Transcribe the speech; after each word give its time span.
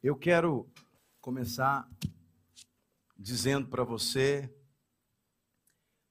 Eu 0.00 0.14
quero 0.14 0.72
começar 1.20 1.90
dizendo 3.18 3.66
para 3.66 3.82
você, 3.82 4.48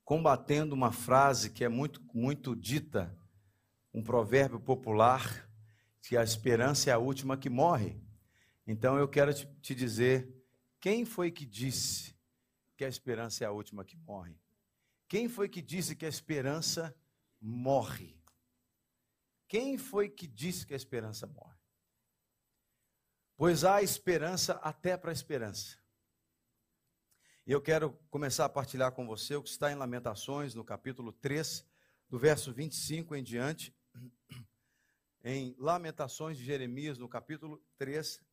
combatendo 0.03 0.75
uma 0.75 0.91
frase 0.91 1.49
que 1.49 1.63
é 1.63 1.69
muito, 1.69 2.03
muito 2.13 2.53
dita, 2.53 3.17
um 3.93 4.03
provérbio 4.03 4.59
popular, 4.59 5.49
que 6.01 6.17
a 6.17 6.23
esperança 6.23 6.89
é 6.89 6.93
a 6.93 6.97
última 6.97 7.37
que 7.37 7.49
morre. 7.49 7.97
Então 8.67 8.97
eu 8.97 9.07
quero 9.07 9.33
te, 9.33 9.45
te 9.61 9.73
dizer, 9.73 10.35
quem 10.81 11.05
foi 11.05 11.31
que 11.31 11.45
disse 11.45 12.13
que 12.75 12.83
a 12.83 12.89
esperança 12.89 13.45
é 13.45 13.47
a 13.47 13.51
última 13.51 13.85
que 13.85 13.95
morre? 13.95 14.37
Quem 15.07 15.29
foi 15.29 15.47
que 15.47 15.61
disse 15.61 15.95
que 15.95 16.05
a 16.05 16.09
esperança 16.09 16.93
morre? 17.39 18.21
Quem 19.47 19.77
foi 19.77 20.09
que 20.09 20.27
disse 20.27 20.67
que 20.67 20.73
a 20.73 20.77
esperança 20.77 21.25
morre? 21.25 21.56
Pois 23.37 23.63
há 23.63 23.83
esperança 23.83 24.53
até 24.63 24.97
para 24.97 25.11
a 25.11 25.13
esperança. 25.13 25.77
E 27.45 27.51
eu 27.51 27.61
quero 27.61 27.93
começar 28.09 28.45
a 28.45 28.49
partilhar 28.49 28.91
com 28.93 29.05
você 29.05 29.35
o 29.35 29.43
que 29.43 29.49
está 29.49 29.71
em 29.71 29.75
Lamentações, 29.75 30.55
no 30.55 30.65
capítulo 30.65 31.13
3, 31.13 31.63
do 32.09 32.17
verso 32.17 32.51
25 32.51 33.15
em 33.15 33.23
diante. 33.23 33.75
Em 35.23 35.55
Lamentações 35.59 36.37
de 36.37 36.45
Jeremias, 36.45 36.97
no 36.97 37.09
capítulo 37.09 37.61
3, 37.77 38.23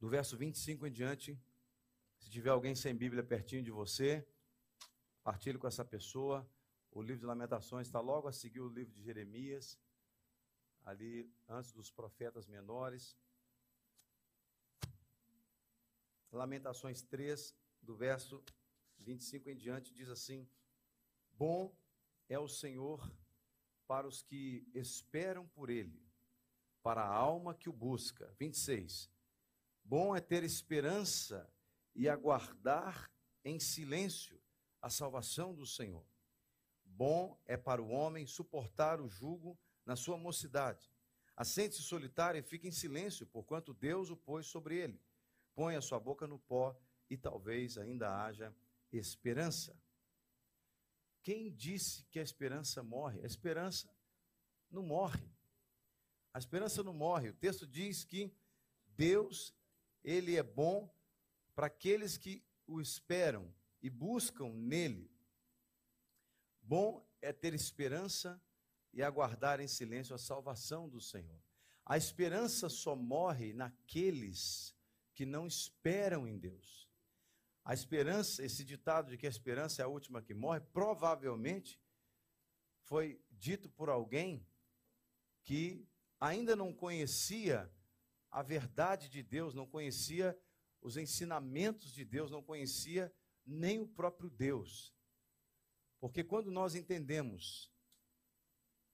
do 0.00 0.08
verso 0.08 0.36
25 0.36 0.86
em 0.86 0.90
diante. 0.90 1.40
Se 2.18 2.28
tiver 2.28 2.50
alguém 2.50 2.74
sem 2.74 2.92
Bíblia 2.92 3.22
pertinho 3.22 3.62
de 3.62 3.70
você, 3.70 4.26
partilhe 5.22 5.58
com 5.58 5.68
essa 5.68 5.84
pessoa. 5.84 6.50
O 6.90 7.00
livro 7.00 7.20
de 7.20 7.26
Lamentações 7.26 7.86
está 7.86 8.00
logo 8.00 8.26
a 8.26 8.32
seguir 8.32 8.60
o 8.60 8.68
livro 8.68 8.92
de 8.92 9.02
Jeremias, 9.02 9.78
ali 10.84 11.32
antes 11.48 11.72
dos 11.72 11.90
profetas 11.90 12.46
menores. 12.46 13.16
Lamentações 16.30 17.02
3, 17.02 17.54
do 17.80 17.96
verso 17.96 18.44
25 18.98 19.50
em 19.50 19.56
diante, 19.56 19.94
diz 19.94 20.08
assim: 20.08 20.48
Bom 21.32 21.74
é 22.28 22.38
o 22.38 22.48
Senhor 22.48 23.00
para 23.86 24.06
os 24.06 24.22
que 24.22 24.68
esperam 24.74 25.46
por 25.48 25.70
Ele, 25.70 26.02
para 26.82 27.02
a 27.02 27.14
alma 27.14 27.54
que 27.54 27.68
o 27.68 27.72
busca. 27.72 28.34
26. 28.38 29.10
Bom 29.82 30.16
é 30.16 30.20
ter 30.20 30.42
esperança 30.42 31.50
e 31.94 32.08
aguardar 32.08 33.10
em 33.44 33.60
silêncio 33.60 34.40
a 34.80 34.88
salvação 34.90 35.54
do 35.54 35.66
Senhor. 35.66 36.06
Bom 36.84 37.38
é 37.44 37.56
para 37.56 37.82
o 37.82 37.88
homem 37.88 38.26
suportar 38.26 39.00
o 39.00 39.08
jugo 39.08 39.58
na 39.84 39.96
sua 39.96 40.16
mocidade. 40.16 40.90
Assente-se 41.36 41.82
solitário 41.82 42.38
e 42.38 42.42
fique 42.42 42.68
em 42.68 42.72
silêncio, 42.72 43.26
porquanto 43.26 43.74
Deus 43.74 44.10
o 44.10 44.16
pôs 44.16 44.46
sobre 44.46 44.76
ele. 44.78 45.00
Põe 45.54 45.76
a 45.76 45.80
sua 45.80 45.98
boca 45.98 46.26
no 46.26 46.38
pó 46.38 46.76
e 47.10 47.16
talvez 47.16 47.76
ainda 47.76 48.24
haja 48.24 48.54
esperança. 48.92 49.76
Quem 51.22 51.50
disse 51.52 52.04
que 52.04 52.18
a 52.18 52.22
esperança 52.22 52.82
morre? 52.82 53.22
A 53.22 53.26
esperança 53.26 53.88
não 54.70 54.82
morre. 54.82 55.28
A 56.32 56.38
esperança 56.38 56.82
não 56.82 56.92
morre. 56.92 57.30
O 57.30 57.34
texto 57.34 57.66
diz 57.66 58.04
que 58.04 58.32
Deus, 58.88 59.54
ele 60.02 60.36
é 60.36 60.42
bom 60.42 60.92
para 61.54 61.66
aqueles 61.66 62.16
que 62.16 62.44
o 62.66 62.80
esperam 62.80 63.52
e 63.82 63.88
buscam 63.88 64.50
nele. 64.50 65.10
Bom 66.60 67.06
é 67.20 67.32
ter 67.32 67.54
esperança 67.54 68.40
e 68.94 69.02
aguardar 69.02 69.60
em 69.60 69.68
silêncio 69.68 70.14
a 70.14 70.18
salvação 70.18 70.88
do 70.88 71.00
Senhor. 71.00 71.42
A 71.84 71.98
esperança 71.98 72.68
só 72.68 72.96
morre 72.96 73.52
naqueles 73.52 74.74
que 75.12 75.26
não 75.26 75.46
esperam 75.46 76.26
em 76.26 76.38
Deus. 76.38 76.88
A 77.64 77.74
esperança, 77.74 78.44
esse 78.44 78.64
ditado 78.64 79.10
de 79.10 79.18
que 79.18 79.26
a 79.26 79.30
esperança 79.30 79.82
é 79.82 79.84
a 79.84 79.88
última 79.88 80.22
que 80.22 80.34
morre, 80.34 80.60
provavelmente 80.60 81.80
foi 82.82 83.20
dito 83.30 83.68
por 83.68 83.88
alguém 83.88 84.46
que 85.42 85.86
ainda 86.20 86.54
não 86.54 86.72
conhecia 86.72 87.70
a 88.30 88.42
verdade 88.42 89.08
de 89.08 89.22
Deus, 89.22 89.54
não 89.54 89.66
conhecia 89.66 90.38
os 90.80 90.96
ensinamentos 90.96 91.92
de 91.92 92.04
Deus, 92.04 92.30
não 92.30 92.42
conhecia 92.42 93.12
nem 93.44 93.80
o 93.80 93.88
próprio 93.88 94.30
Deus. 94.30 94.94
Porque 95.98 96.22
quando 96.22 96.50
nós 96.50 96.74
entendemos 96.74 97.73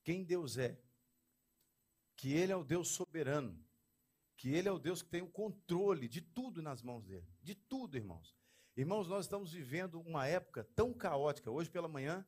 quem 0.02 0.24
Deus 0.24 0.56
é, 0.58 0.80
que 2.16 2.32
Ele 2.32 2.52
é 2.52 2.56
o 2.56 2.64
Deus 2.64 2.88
soberano, 2.88 3.58
que 4.36 4.50
Ele 4.50 4.68
é 4.68 4.72
o 4.72 4.78
Deus 4.78 5.02
que 5.02 5.08
tem 5.08 5.22
o 5.22 5.30
controle 5.30 6.08
de 6.08 6.20
tudo 6.20 6.62
nas 6.62 6.82
mãos 6.82 7.04
dele, 7.04 7.26
de 7.42 7.54
tudo, 7.54 7.96
irmãos. 7.96 8.36
Irmãos, 8.76 9.08
nós 9.08 9.26
estamos 9.26 9.52
vivendo 9.52 10.00
uma 10.00 10.26
época 10.26 10.64
tão 10.74 10.94
caótica. 10.94 11.50
Hoje 11.50 11.68
pela 11.68 11.88
manhã 11.88 12.26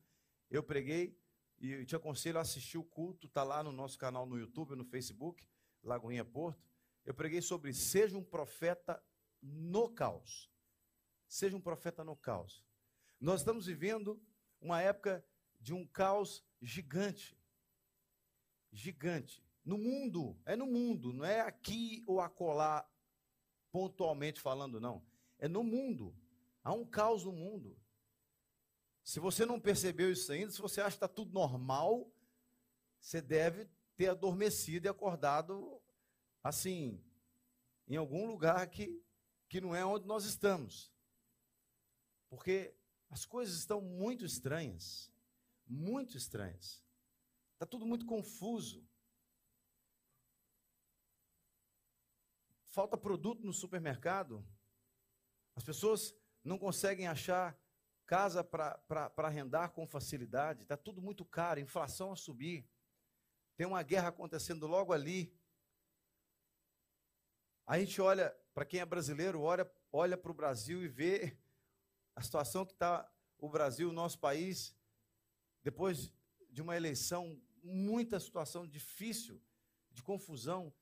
eu 0.49 0.61
preguei 0.61 1.17
e 1.59 1.85
te 1.85 1.95
aconselho 1.95 2.37
a 2.37 2.41
assistir 2.41 2.77
o 2.77 2.83
culto, 2.83 3.27
está 3.27 3.43
lá 3.43 3.63
no 3.63 3.71
nosso 3.71 3.97
canal 3.97 4.25
no 4.25 4.37
YouTube, 4.37 4.75
no 4.75 4.83
Facebook, 4.83 5.47
Lagoinha 5.81 6.25
Porto. 6.25 6.69
Eu 7.05 7.13
preguei 7.13 7.41
sobre 7.41 7.73
seja 7.73 8.17
um 8.17 8.23
profeta 8.23 9.01
no 9.41 9.89
caos. 9.89 10.51
Seja 11.27 11.55
um 11.55 11.61
profeta 11.61 12.03
no 12.03 12.15
caos. 12.15 12.63
Nós 13.19 13.41
estamos 13.41 13.65
vivendo 13.65 14.21
uma 14.59 14.81
época 14.81 15.25
de 15.59 15.73
um 15.73 15.87
caos 15.87 16.45
gigante. 16.61 17.37
Gigante. 18.73 19.41
No 19.63 19.77
mundo, 19.77 20.37
é 20.45 20.55
no 20.55 20.65
mundo, 20.65 21.13
não 21.13 21.23
é 21.23 21.39
aqui 21.39 22.03
ou 22.05 22.19
acolá, 22.19 22.85
pontualmente 23.71 24.41
falando, 24.41 24.81
não. 24.81 25.05
É 25.39 25.47
no 25.47 25.63
mundo. 25.63 26.13
Há 26.63 26.73
um 26.73 26.85
caos 26.85 27.23
no 27.23 27.31
mundo. 27.31 27.79
Se 29.03 29.19
você 29.19 29.45
não 29.45 29.59
percebeu 29.59 30.11
isso 30.11 30.31
ainda, 30.31 30.51
se 30.51 30.61
você 30.61 30.81
acha 30.81 30.91
que 30.91 30.95
está 30.95 31.07
tudo 31.07 31.33
normal, 31.33 32.11
você 32.99 33.21
deve 33.21 33.69
ter 33.95 34.09
adormecido 34.09 34.87
e 34.87 34.89
acordado 34.89 35.81
assim, 36.41 37.01
em 37.87 37.95
algum 37.95 38.25
lugar 38.25 38.67
que, 38.67 39.01
que 39.47 39.61
não 39.61 39.73
é 39.73 39.85
onde 39.85 40.05
nós 40.05 40.25
estamos. 40.25 40.91
Porque 42.29 42.75
as 43.09 43.25
coisas 43.25 43.55
estão 43.55 43.79
muito 43.79 44.25
estranhas. 44.25 45.11
Muito 45.65 46.17
estranhas. 46.17 46.82
Está 47.63 47.71
tudo 47.71 47.85
muito 47.85 48.05
confuso. 48.05 48.85
Falta 52.67 52.97
produto 52.97 53.41
no 53.45 53.53
supermercado. 53.53 54.45
As 55.55 55.63
pessoas 55.63 56.13
não 56.43 56.57
conseguem 56.57 57.07
achar 57.07 57.57
casa 58.05 58.43
para 58.43 59.13
arrendar 59.15 59.71
com 59.71 59.87
facilidade. 59.87 60.63
Está 60.63 60.75
tudo 60.75 61.01
muito 61.01 61.23
caro, 61.23 61.61
inflação 61.61 62.11
a 62.11 62.17
subir. 62.17 62.69
Tem 63.55 63.65
uma 63.65 63.81
guerra 63.81 64.09
acontecendo 64.09 64.67
logo 64.67 64.91
ali. 64.91 65.33
A 67.65 67.79
gente 67.79 68.01
olha, 68.01 68.37
para 68.53 68.65
quem 68.65 68.81
é 68.81 68.85
brasileiro, 68.85 69.39
olha, 69.39 69.71
olha 69.89 70.17
para 70.17 70.31
o 70.31 70.35
Brasil 70.35 70.83
e 70.83 70.89
vê 70.89 71.39
a 72.13 72.21
situação 72.21 72.65
que 72.65 72.73
está 72.73 73.09
o 73.37 73.47
Brasil, 73.47 73.89
o 73.89 73.93
nosso 73.93 74.19
país, 74.19 74.75
depois 75.63 76.11
de 76.49 76.61
uma 76.61 76.75
eleição, 76.75 77.41
muita 77.63 78.19
situação 78.19 78.67
difícil, 78.67 79.41
de 79.91 80.03
confusão. 80.03 80.73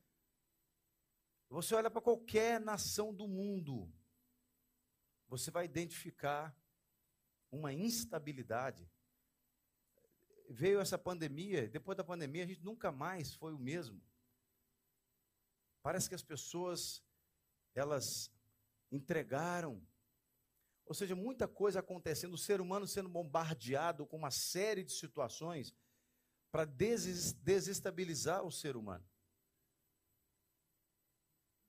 Você 1.49 1.75
olha 1.75 1.91
para 1.91 2.01
qualquer 2.01 2.59
nação 2.59 3.13
do 3.13 3.27
mundo, 3.27 3.91
você 5.27 5.51
vai 5.51 5.65
identificar 5.65 6.55
uma 7.51 7.71
instabilidade. 7.71 8.89
Veio 10.49 10.79
essa 10.79 10.97
pandemia, 10.97 11.69
depois 11.69 11.97
da 11.97 12.03
pandemia 12.03 12.43
a 12.43 12.47
gente 12.47 12.63
nunca 12.63 12.91
mais 12.91 13.33
foi 13.35 13.53
o 13.53 13.59
mesmo. 13.59 14.01
Parece 15.81 16.09
que 16.09 16.15
as 16.15 16.23
pessoas 16.23 17.03
elas 17.73 18.31
entregaram 18.91 19.81
ou 20.91 20.93
seja, 20.93 21.15
muita 21.15 21.47
coisa 21.47 21.79
acontecendo, 21.79 22.33
o 22.33 22.37
ser 22.37 22.59
humano 22.59 22.85
sendo 22.85 23.07
bombardeado 23.07 24.05
com 24.05 24.17
uma 24.17 24.29
série 24.29 24.83
de 24.83 24.91
situações 24.91 25.73
para 26.51 26.65
desestabilizar 26.65 28.43
o 28.43 28.51
ser 28.51 28.75
humano. 28.75 29.05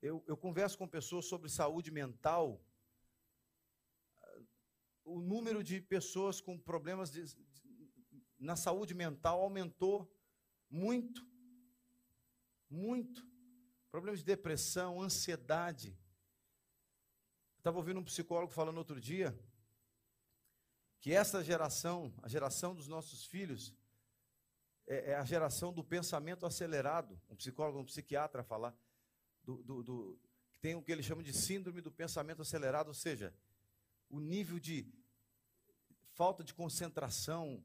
Eu, 0.00 0.24
eu 0.26 0.36
converso 0.36 0.76
com 0.76 0.88
pessoas 0.88 1.26
sobre 1.26 1.48
saúde 1.48 1.92
mental. 1.92 2.60
O 5.04 5.20
número 5.20 5.62
de 5.62 5.80
pessoas 5.80 6.40
com 6.40 6.58
problemas 6.58 7.10
de, 7.10 7.24
de, 7.24 7.46
na 8.36 8.56
saúde 8.56 8.94
mental 8.94 9.40
aumentou 9.40 10.12
muito. 10.68 11.24
Muito. 12.68 13.24
Problemas 13.92 14.18
de 14.18 14.26
depressão, 14.26 15.00
ansiedade. 15.00 15.96
Estava 17.58 17.76
ouvindo 17.76 18.00
um 18.00 18.04
psicólogo 18.04 18.52
falando 18.52 18.78
outro 18.78 19.00
dia 19.00 19.38
que 21.00 21.12
essa 21.12 21.42
geração, 21.42 22.12
a 22.22 22.28
geração 22.28 22.74
dos 22.74 22.86
nossos 22.86 23.24
filhos, 23.24 23.74
é, 24.86 25.10
é, 25.10 25.14
a 25.14 25.24
geração 25.24 25.72
do 25.72 25.84
pensamento 25.84 26.46
acelerado. 26.46 27.20
Um 27.30 27.36
psicólogo, 27.36 27.78
um 27.78 27.84
psiquiatra 27.84 28.42
falar. 28.42 28.74
do, 29.44 29.62
do, 29.62 29.82
do, 29.82 30.18
tem 30.60 30.74
o 30.74 30.82
que 30.82 30.92
ele 30.92 31.02
chama 31.02 31.22
de 31.22 31.32
síndrome 31.32 31.80
do 31.80 31.90
pensamento 31.90 32.42
acelerado, 32.42 32.88
ou 32.88 32.94
seja, 32.94 33.34
o 34.08 34.20
nível 34.20 34.58
de 34.58 34.86
falta 36.14 36.44
de 36.44 36.54
concentração, 36.54 37.64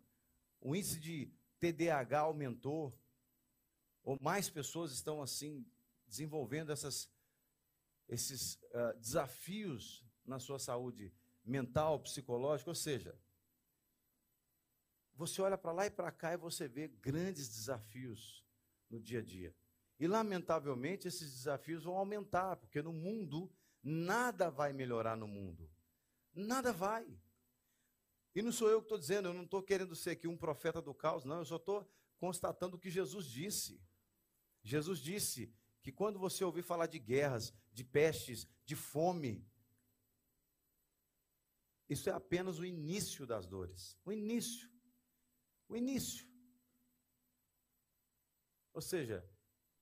o 0.60 0.76
índice 0.76 1.00
de 1.00 1.32
TDAH 1.60 2.20
aumentou, 2.20 2.98
ou 4.04 4.18
mais 4.22 4.50
pessoas 4.50 4.92
estão 4.92 5.22
assim 5.22 5.66
desenvolvendo 6.08 6.72
essas, 6.72 7.10
esses 8.08 8.56
uh, 8.56 8.98
desafios 9.00 10.04
na 10.26 10.40
sua 10.40 10.58
saúde 10.58 11.14
mental, 11.44 12.00
psicológica, 12.00 12.72
ou 12.72 12.76
seja, 12.76 13.18
você 15.18 15.42
olha 15.42 15.58
para 15.58 15.72
lá 15.72 15.86
e 15.88 15.90
para 15.90 16.12
cá 16.12 16.34
e 16.34 16.38
você 16.38 16.68
vê 16.68 16.88
grandes 16.88 17.50
desafios 17.50 18.46
no 18.90 19.00
dia 19.00 19.20
a 19.20 19.24
dia. 19.24 19.54
E, 20.00 20.08
lamentavelmente, 20.08 21.08
esses 21.08 21.34
desafios 21.34 21.84
vão 21.84 21.98
aumentar, 21.98 22.56
porque 22.56 22.82
no 22.84 22.94
mundo, 22.94 23.52
nada 23.82 24.52
vai 24.52 24.72
melhorar 24.72 25.18
no 25.18 25.28
mundo. 25.28 25.70
Nada 26.34 26.72
vai. 26.72 27.20
E 28.36 28.44
não 28.44 28.52
sou 28.52 28.70
eu 28.70 28.80
que 28.80 28.86
estou 28.86 29.00
dizendo, 29.00 29.30
eu 29.30 29.34
não 29.34 29.44
estou 29.44 29.64
querendo 29.64 29.96
ser 29.96 30.12
aqui 30.12 30.28
um 30.28 30.38
profeta 30.38 30.80
do 30.80 30.94
caos, 30.94 31.26
não, 31.26 31.40
eu 31.40 31.46
só 31.46 31.56
estou 31.56 31.92
constatando 32.20 32.78
o 32.78 32.80
que 32.80 32.92
Jesus 32.92 33.26
disse. 33.26 33.82
Jesus 34.62 35.00
disse 35.00 35.52
que 35.82 35.92
quando 35.92 36.20
você 36.20 36.44
ouvir 36.44 36.62
falar 36.62 36.86
de 36.86 37.00
guerras, 37.00 37.52
de 37.74 37.84
pestes, 37.84 38.48
de 38.64 38.76
fome, 38.76 39.44
isso 41.90 42.08
é 42.10 42.14
apenas 42.14 42.60
o 42.60 42.66
início 42.66 43.26
das 43.26 43.48
dores. 43.48 43.98
O 44.06 44.12
início. 44.12 44.70
O 45.68 45.76
início. 45.76 46.28
Ou 48.74 48.82
seja, 48.82 49.28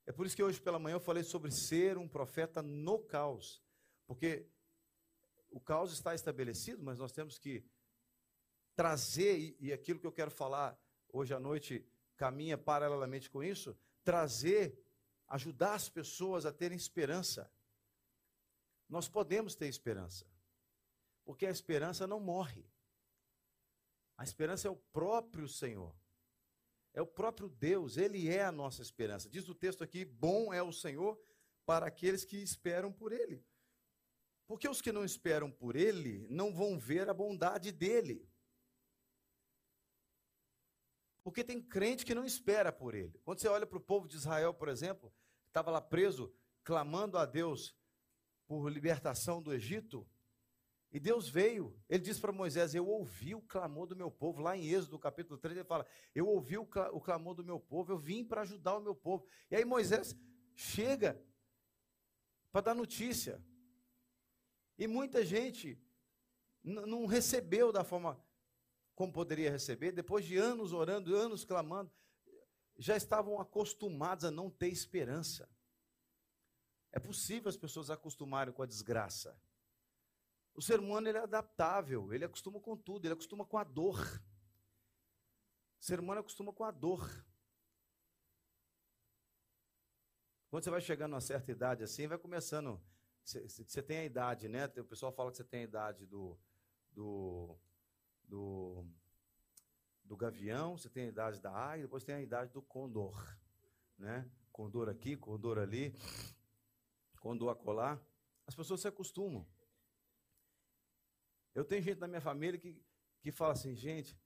é 0.06 0.12
por 0.12 0.26
isso 0.26 0.36
que 0.36 0.44
hoje 0.44 0.62
pela 0.62 0.80
manhã 0.80 0.96
eu 0.96 1.00
falei 1.00 1.24
sobre 1.24 1.52
ser 1.52 1.98
um 1.98 2.08
profeta 2.08 2.62
no 2.62 3.00
caos. 3.00 3.64
Porque 4.06 4.48
o 5.50 5.60
caos 5.60 5.92
está 5.92 6.14
estabelecido, 6.14 6.84
mas 6.84 7.00
nós 7.00 7.12
temos 7.12 7.38
que 7.38 7.66
trazer, 8.76 9.56
e, 9.60 9.72
aquilo 9.72 10.00
que 10.00 10.08
eu 10.08 10.12
quero 10.12 10.30
falar 10.30 10.78
hoje 11.10 11.34
à 11.34 11.40
noite 11.40 11.88
caminha 12.18 12.58
paralelamente 12.58 13.30
com 13.30 13.44
isso, 13.44 13.78
trazer, 14.04 14.78
ajudar 15.28 15.74
as 15.74 15.90
pessoas 15.90 16.46
a 16.46 16.52
terem 16.52 16.78
esperança. 16.78 17.52
Nós 18.88 19.08
podemos 19.08 19.56
ter 19.56 19.68
esperança, 19.68 20.26
porque 21.24 21.46
a 21.46 21.52
esperança 21.52 22.06
não 22.06 22.20
morre. 22.20 22.70
A 24.18 24.24
esperança 24.24 24.68
é 24.68 24.72
o 24.72 24.76
próprio 24.76 25.48
Senhor. 25.48 25.96
É 26.94 27.02
o 27.02 27.08
próprio 27.08 27.50
Deus, 27.50 27.98
ele 27.98 28.30
é 28.30 28.46
a 28.46 28.52
nossa 28.52 28.82
esperança. 28.82 29.30
Diz 29.30 29.50
o 29.50 29.56
texto 29.56 29.84
aqui: 29.84 30.06
bom 30.06 30.54
é 30.54 30.64
o 30.64 30.72
Senhor 30.72 31.20
para 31.66 31.88
aqueles 31.88 32.24
que 32.24 32.38
esperam 32.38 32.92
por 32.92 33.12
ele. 33.12 33.46
Porque 34.48 34.70
os 34.70 34.82
que 34.82 34.92
não 34.92 35.04
esperam 35.04 35.52
por 35.52 35.76
ele 35.76 36.26
não 36.30 36.54
vão 36.54 36.80
ver 36.80 37.10
a 37.10 37.14
bondade 37.14 37.72
dele. 37.72 38.30
Porque 41.24 41.44
tem 41.44 41.60
crente 41.60 42.06
que 42.06 42.14
não 42.14 42.24
espera 42.24 42.72
por 42.72 42.94
ele. 42.94 43.20
Quando 43.24 43.40
você 43.40 43.48
olha 43.48 43.66
para 43.66 43.80
o 43.80 43.82
povo 43.82 44.08
de 44.08 44.16
Israel, 44.16 44.54
por 44.54 44.70
exemplo, 44.70 45.12
estava 45.48 45.72
lá 45.72 45.82
preso, 45.82 46.32
clamando 46.64 47.18
a 47.18 47.26
Deus 47.26 47.76
por 48.48 48.70
libertação 48.70 49.42
do 49.42 49.52
Egito, 49.52 50.08
e 50.92 51.00
Deus 51.00 51.28
veio, 51.28 51.78
ele 51.90 52.04
disse 52.04 52.22
para 52.22 52.32
Moisés: 52.32 52.74
Eu 52.74 52.88
ouvi 52.88 53.36
o 53.36 53.42
clamor 53.42 53.86
do 53.86 53.96
meu 53.96 54.10
povo. 54.10 54.42
Lá 54.42 54.56
em 54.56 54.70
Êxodo, 54.70 54.98
capítulo 54.98 55.38
3, 55.38 55.58
ele 55.58 55.68
fala: 55.68 55.86
Eu 56.14 56.28
ouvi 56.28 56.58
o, 56.58 56.66
clamor 56.66 57.36
do 57.36 57.44
meu 57.44 57.60
povo, 57.60 57.92
eu 57.92 57.98
vim 57.98 58.24
para 58.24 58.42
ajudar 58.42 58.78
o 58.78 58.82
meu 58.82 58.96
povo. 58.96 59.26
E 59.52 59.56
aí 59.56 59.66
Moisés 59.66 60.16
chega 60.56 61.22
para 62.52 62.62
dar 62.62 62.76
notícia. 62.76 63.44
E 64.78 64.88
muita 64.88 65.26
gente 65.26 65.78
não 66.64 67.06
recebeu 67.06 67.72
da 67.72 67.84
forma 67.84 68.18
como 68.96 69.12
poderia 69.12 69.52
receber, 69.52 69.92
depois 69.92 70.26
de 70.26 70.38
anos 70.38 70.72
orando, 70.72 71.14
anos 71.14 71.44
clamando, 71.44 71.92
já 72.78 72.96
estavam 72.96 73.40
acostumados 73.40 74.24
a 74.24 74.32
não 74.32 74.50
ter 74.50 74.70
esperança. 74.70 75.50
É 76.92 77.00
possível 77.00 77.50
as 77.50 77.58
pessoas 77.58 77.90
acostumarem 77.90 78.54
com 78.54 78.64
a 78.64 78.66
desgraça. 78.66 79.38
O 80.56 80.62
ser 80.62 80.80
humano 80.80 81.10
ele 81.10 81.18
é 81.18 81.22
adaptável, 81.22 82.14
ele 82.14 82.24
acostuma 82.24 82.62
com 82.62 82.78
tudo, 82.78 83.06
ele 83.06 83.14
acostuma 83.14 83.46
com 83.46 83.58
a 83.58 83.64
dor. 83.64 84.00
O 85.80 85.84
ser 85.84 86.00
humano 86.00 86.22
acostuma 86.22 86.54
com 86.54 86.64
a 86.64 86.72
dor. 86.72 87.10
Quando 90.50 90.64
você 90.64 90.70
vai 90.70 90.80
chegando 90.80 91.12
a 91.12 91.16
uma 91.16 91.22
certa 91.22 91.52
idade 91.52 91.84
assim, 91.84 92.08
vai 92.08 92.18
começando. 92.18 92.82
Você 93.26 93.84
tem 93.84 93.98
a 93.98 94.06
idade, 94.06 94.48
né? 94.48 94.66
O 94.78 94.86
pessoal 94.86 95.12
fala 95.12 95.30
que 95.30 95.38
você 95.38 95.44
tem 95.44 95.62
a 95.62 95.64
idade 95.64 96.06
do, 96.06 96.40
do, 96.94 97.58
do, 98.24 98.86
do 100.06 100.16
gavião, 100.16 100.78
você 100.78 100.90
tem 100.90 101.06
a 101.06 101.10
idade 101.10 101.42
da 101.42 101.52
águia, 101.52 101.84
depois 101.84 102.06
tem 102.06 102.16
a 102.16 102.22
idade 102.22 102.54
do 102.54 102.62
condor. 102.62 103.38
Né? 103.98 104.30
Condor 104.54 104.88
aqui, 104.88 105.18
condor 105.18 105.58
ali, 105.58 105.94
condor 107.20 107.50
acolá. 107.50 108.00
As 108.48 108.56
pessoas 108.56 108.80
se 108.80 108.88
acostumam. 108.88 109.46
Eu 111.56 111.64
tenho 111.64 111.82
gente 111.82 112.00
na 112.00 112.08
minha 112.08 112.20
família 112.20 112.60
que, 112.60 112.78
que 113.22 113.32
fala 113.32 113.54
assim, 113.54 113.74
gente, 113.74 114.20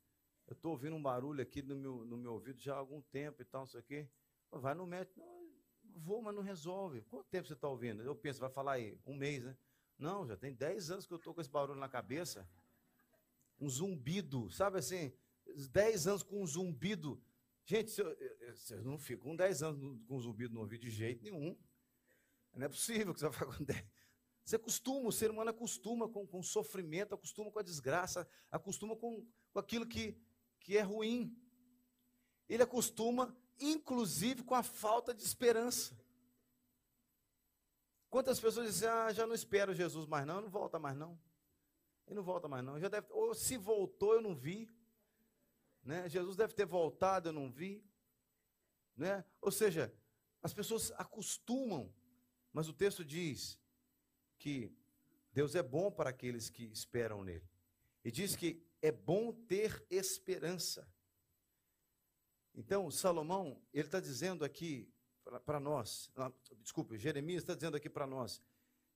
eu 0.47 0.53
estou 0.53 0.71
ouvindo 0.71 0.95
um 0.95 1.01
barulho 1.01 1.43
aqui 1.43 1.61
no 1.61 1.75
meu, 1.75 2.03
no 2.03 2.17
meu 2.17 2.33
ouvido 2.33 2.59
já 2.59 2.73
há 2.73 2.77
algum 2.77 3.01
tempo 3.03 3.39
e 3.39 3.45
tal, 3.45 3.61
não 3.61 3.67
sei 3.67 3.79
o 3.79 3.83
quê. 3.83 4.09
Vai 4.51 4.73
no 4.73 4.87
médico. 4.87 5.21
Vou, 5.95 6.23
mas 6.23 6.33
não 6.33 6.41
resolve. 6.41 7.03
Quanto 7.03 7.27
tempo 7.29 7.47
você 7.47 7.53
está 7.53 7.67
ouvindo? 7.67 8.01
Eu 8.01 8.15
penso, 8.15 8.39
vai 8.39 8.49
falar 8.49 8.73
aí, 8.73 8.99
um 9.05 9.13
mês, 9.13 9.43
né? 9.43 9.55
Não, 9.95 10.25
já 10.25 10.35
tem 10.35 10.53
10 10.53 10.89
anos 10.89 11.05
que 11.05 11.13
eu 11.13 11.17
estou 11.17 11.35
com 11.35 11.41
esse 11.41 11.49
barulho 11.49 11.79
na 11.79 11.87
cabeça. 11.87 12.49
Um 13.59 13.69
zumbido, 13.69 14.49
sabe 14.49 14.79
assim? 14.79 15.13
10 15.71 16.07
anos 16.07 16.23
com 16.23 16.41
um 16.41 16.47
zumbido. 16.47 17.21
Gente, 17.63 17.91
vocês 17.91 18.83
não 18.83 18.97
ficam 18.97 19.25
com 19.25 19.35
10 19.35 19.61
anos 19.61 20.01
com 20.07 20.15
um 20.15 20.19
zumbido 20.19 20.55
no 20.55 20.61
ouvido 20.61 20.81
de 20.81 20.89
jeito 20.89 21.23
nenhum. 21.23 21.55
Não 22.55 22.65
é 22.65 22.69
possível 22.69 23.13
que 23.13 23.19
você 23.19 23.27
vai 23.27 23.33
ficar 23.33 23.45
com 23.45 23.63
10. 23.63 23.85
Você 24.49 24.59
o 24.87 25.11
ser 25.11 25.29
humano 25.29 25.51
acostuma 25.51 26.09
com, 26.09 26.25
com 26.25 26.41
sofrimento, 26.41 27.13
acostuma 27.13 27.51
com 27.51 27.59
a 27.59 27.61
desgraça, 27.61 28.27
acostuma 28.49 28.95
com, 28.95 29.23
com 29.53 29.59
aquilo 29.59 29.85
que, 29.85 30.19
que 30.59 30.75
é 30.75 30.81
ruim. 30.81 31.37
Ele 32.47 32.63
acostuma, 32.63 33.37
inclusive, 33.59 34.41
com 34.41 34.55
a 34.55 34.63
falta 34.63 35.13
de 35.13 35.23
esperança. 35.23 35.95
Quantas 38.09 38.39
pessoas 38.39 38.65
dizem, 38.65 38.89
ah, 38.89 39.13
já 39.13 39.27
não 39.27 39.35
espero 39.35 39.71
Jesus 39.71 40.07
mais 40.07 40.25
não, 40.25 40.41
não 40.41 40.49
volta 40.49 40.79
mais 40.79 40.97
não. 40.97 41.19
Ele 42.07 42.15
não 42.15 42.23
volta 42.23 42.47
mais 42.47 42.65
não. 42.65 42.79
Já 42.79 42.87
deve, 42.87 43.05
ou 43.11 43.35
se 43.35 43.55
voltou, 43.55 44.15
eu 44.15 44.21
não 44.21 44.35
vi. 44.35 44.67
Né? 45.83 46.09
Jesus 46.09 46.35
deve 46.35 46.55
ter 46.55 46.65
voltado, 46.65 47.29
eu 47.29 47.33
não 47.33 47.51
vi. 47.51 47.87
Né? 48.97 49.23
Ou 49.41 49.51
seja, 49.51 49.93
as 50.41 50.55
pessoas 50.55 50.91
acostumam, 50.93 51.93
mas 52.51 52.67
o 52.67 52.73
texto 52.73 53.05
diz 53.05 53.59
que 54.39 54.73
Deus 55.31 55.53
é 55.53 55.61
bom 55.61 55.91
para 55.91 56.09
aqueles 56.09 56.49
que 56.49 56.63
esperam 56.63 57.23
nele. 57.23 57.47
E 58.03 58.11
diz 58.11 58.35
que 58.35 58.65
é 58.81 58.91
bom 58.91 59.31
ter 59.31 59.85
esperança. 59.89 60.87
Então, 62.55 62.89
Salomão, 62.89 63.61
ele 63.73 63.87
está 63.87 63.99
dizendo 63.99 64.43
aqui 64.43 64.91
para 65.45 65.59
nós, 65.59 66.11
desculpe, 66.61 66.97
Jeremias 66.97 67.43
está 67.43 67.53
dizendo 67.53 67.77
aqui 67.77 67.89
para 67.89 68.07
nós, 68.07 68.41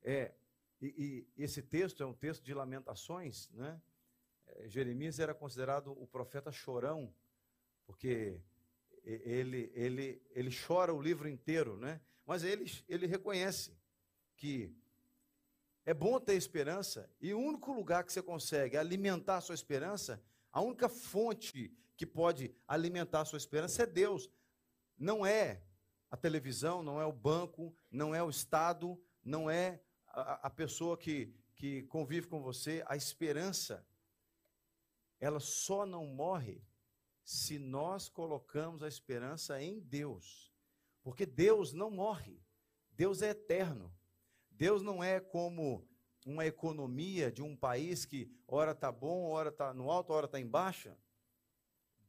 é, 0.01 0.33
e, 0.81 1.27
e, 1.37 1.43
esse 1.43 1.61
texto 1.61 2.01
é 2.01 2.05
um 2.05 2.13
texto 2.13 2.43
de 2.43 2.53
lamentações, 2.53 3.49
né? 3.51 3.79
É, 4.47 4.67
Jeremias 4.67 5.19
era 5.19 5.33
considerado 5.33 5.91
o 5.91 6.07
profeta 6.07 6.51
chorão, 6.51 7.13
porque 7.85 8.41
ele, 9.03 9.71
ele, 9.73 10.21
ele 10.31 10.49
chora 10.65 10.93
o 10.93 11.01
livro 11.01 11.29
inteiro, 11.29 11.77
né? 11.77 12.01
Mas 12.25 12.43
ele, 12.43 12.65
ele 12.89 13.05
reconhece 13.05 13.77
que 14.35 14.75
é 15.85 15.93
bom 15.93 16.19
ter 16.19 16.35
esperança, 16.35 17.09
e 17.19 17.33
o 17.33 17.39
único 17.39 17.73
lugar 17.73 18.03
que 18.03 18.13
você 18.13 18.21
consegue 18.21 18.77
alimentar 18.77 19.37
a 19.37 19.41
sua 19.41 19.55
esperança, 19.55 20.21
a 20.51 20.61
única 20.61 20.87
fonte 20.87 21.75
que 21.97 22.05
pode 22.05 22.55
alimentar 22.67 23.21
a 23.21 23.25
sua 23.25 23.37
esperança 23.37 23.83
é 23.83 23.85
Deus. 23.85 24.29
Não 24.97 25.25
é 25.25 25.61
a 26.09 26.15
televisão, 26.15 26.83
não 26.83 27.01
é 27.01 27.05
o 27.05 27.11
banco, 27.11 27.75
não 27.91 28.13
é 28.13 28.23
o 28.23 28.29
Estado, 28.29 29.01
não 29.23 29.49
é 29.49 29.81
a, 30.07 30.47
a 30.47 30.49
pessoa 30.49 30.97
que, 30.97 31.33
que 31.55 31.83
convive 31.83 32.27
com 32.27 32.41
você. 32.41 32.83
A 32.87 32.95
esperança, 32.95 33.85
ela 35.19 35.39
só 35.39 35.85
não 35.85 36.05
morre 36.05 36.63
se 37.23 37.57
nós 37.57 38.09
colocamos 38.09 38.83
a 38.83 38.87
esperança 38.87 39.61
em 39.61 39.79
Deus. 39.79 40.53
Porque 41.01 41.25
Deus 41.25 41.73
não 41.73 41.89
morre, 41.89 42.41
Deus 42.91 43.21
é 43.21 43.29
eterno. 43.29 43.93
Deus 44.53 44.81
não 44.81 45.03
é 45.03 45.19
como 45.19 45.87
uma 46.25 46.45
economia 46.45 47.31
de 47.31 47.41
um 47.41 47.55
país 47.55 48.05
que 48.05 48.31
ora 48.47 48.71
está 48.71 48.91
bom, 48.91 49.29
ora 49.29 49.49
está 49.49 49.73
no 49.73 49.91
alto, 49.91 50.13
ora 50.13 50.25
está 50.25 50.39
em 50.39 50.47
baixa. 50.47 50.97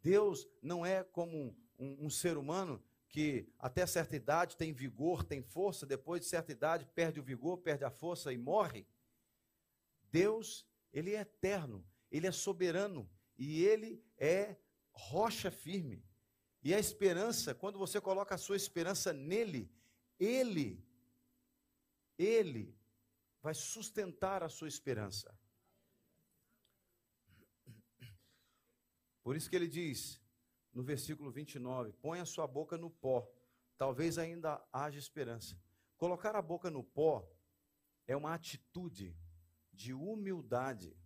Deus 0.03 0.47
não 0.63 0.85
é 0.85 1.03
como 1.03 1.37
um, 1.37 1.57
um, 1.79 2.07
um 2.07 2.11
ser 2.11 2.37
humano 2.37 2.83
que 3.09 3.49
até 3.59 3.87
certa 3.87 4.17
idade 4.17 4.57
tem 4.57 4.73
vigor, 4.73 5.25
tem 5.25 5.41
força, 5.41 5.87
depois 5.87 6.21
de 6.21 6.27
certa 6.27 6.53
idade 6.53 6.87
perde 6.95 7.21
o 7.21 7.23
vigor, 7.23 7.59
perde 7.59 7.85
a 7.85 7.91
força 7.91 8.33
e 8.33 8.37
morre. 8.37 8.87
Deus, 10.11 10.67
ele 10.93 11.15
é 11.15 11.21
eterno, 11.21 11.85
ele 12.11 12.27
é 12.27 12.33
soberano 12.33 13.09
e 13.39 13.65
ele 13.65 14.03
é 14.19 14.57
rocha 14.91 15.51
firme. 15.51 16.05
E 16.63 16.75
a 16.75 16.79
esperança, 16.79 17.55
quando 17.55 17.79
você 17.79 18.01
coloca 18.01 18.35
a 18.35 18.39
sua 18.39 18.57
esperança 18.57 19.13
nele, 19.13 19.71
ele 20.19 20.83
ele 22.19 22.77
vai 23.43 23.55
sustentar 23.55 24.43
a 24.43 24.49
sua 24.49 24.69
esperança. 24.69 25.37
Por 29.23 29.37
isso 29.37 29.49
que 29.49 29.57
ele 29.57 29.69
diz: 29.69 30.21
no 30.73 30.83
versículo 30.83 31.31
29, 31.31 31.93
põe 31.95 32.21
a 32.21 32.27
sua 32.27 32.47
boca 32.47 32.77
no 32.77 32.91
pó, 32.91 33.31
talvez 33.77 34.19
ainda 34.19 34.63
haja 34.73 34.99
esperança. 34.99 35.61
Colocar 35.97 36.37
a 36.37 36.43
boca 36.43 36.71
no 36.71 36.83
pó 36.83 37.27
é 38.07 38.17
uma 38.17 38.35
atitude 38.35 39.17
de 39.73 39.93
humildade. 39.93 40.97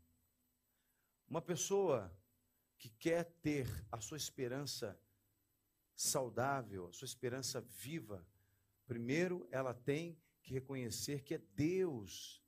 Uma 1.28 1.42
pessoa 1.42 2.12
que 2.78 2.88
quer 2.90 3.24
ter 3.42 3.66
a 3.90 4.00
sua 4.00 4.16
esperança 4.16 4.98
saudável, 5.94 6.86
a 6.86 6.92
sua 6.92 7.06
esperança 7.06 7.60
viva, 7.60 8.26
primeiro 8.86 9.46
ela 9.50 9.74
tem 9.74 10.18
que 10.48 10.54
reconhecer 10.54 11.22
que 11.22 11.34
é 11.34 11.38
Deus 11.38 12.42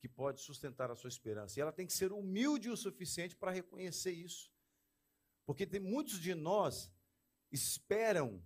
que 0.00 0.08
pode 0.08 0.40
sustentar 0.40 0.90
a 0.90 0.96
sua 0.96 1.08
esperança. 1.08 1.58
E 1.58 1.62
ela 1.62 1.72
tem 1.72 1.86
que 1.86 1.92
ser 1.92 2.10
humilde 2.10 2.70
o 2.70 2.76
suficiente 2.76 3.36
para 3.36 3.50
reconhecer 3.50 4.12
isso. 4.12 4.50
Porque 5.44 5.66
tem 5.66 5.78
muitos 5.78 6.18
de 6.18 6.34
nós 6.34 6.90
esperam 7.52 8.42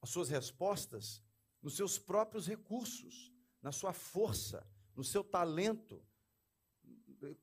as 0.00 0.10
suas 0.10 0.28
respostas 0.28 1.22
nos 1.62 1.76
seus 1.76 1.98
próprios 1.98 2.46
recursos, 2.48 3.32
na 3.62 3.70
sua 3.70 3.92
força, 3.92 4.68
no 4.96 5.04
seu 5.04 5.22
talento. 5.22 6.04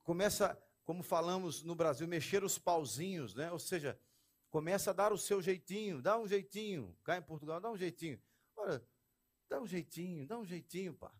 Começa, 0.03 0.61
como 0.83 1.01
falamos 1.01 1.63
no 1.63 1.75
Brasil, 1.75 2.07
mexer 2.07 2.43
os 2.43 2.57
pauzinhos, 2.57 3.33
né? 3.33 3.51
Ou 3.51 3.59
seja, 3.59 3.97
começa 4.49 4.91
a 4.91 4.93
dar 4.93 5.13
o 5.13 5.17
seu 5.17 5.41
jeitinho, 5.41 6.01
dá 6.01 6.19
um 6.19 6.27
jeitinho. 6.27 6.97
Cá 7.03 7.17
em 7.17 7.21
Portugal, 7.21 7.61
dá 7.61 7.71
um 7.71 7.77
jeitinho. 7.77 8.21
Dá 9.47 9.61
um 9.61 9.67
jeitinho, 9.67 10.25
dá 10.25 10.37
um 10.37 10.45
jeitinho, 10.45 10.93
pá. 10.93 11.13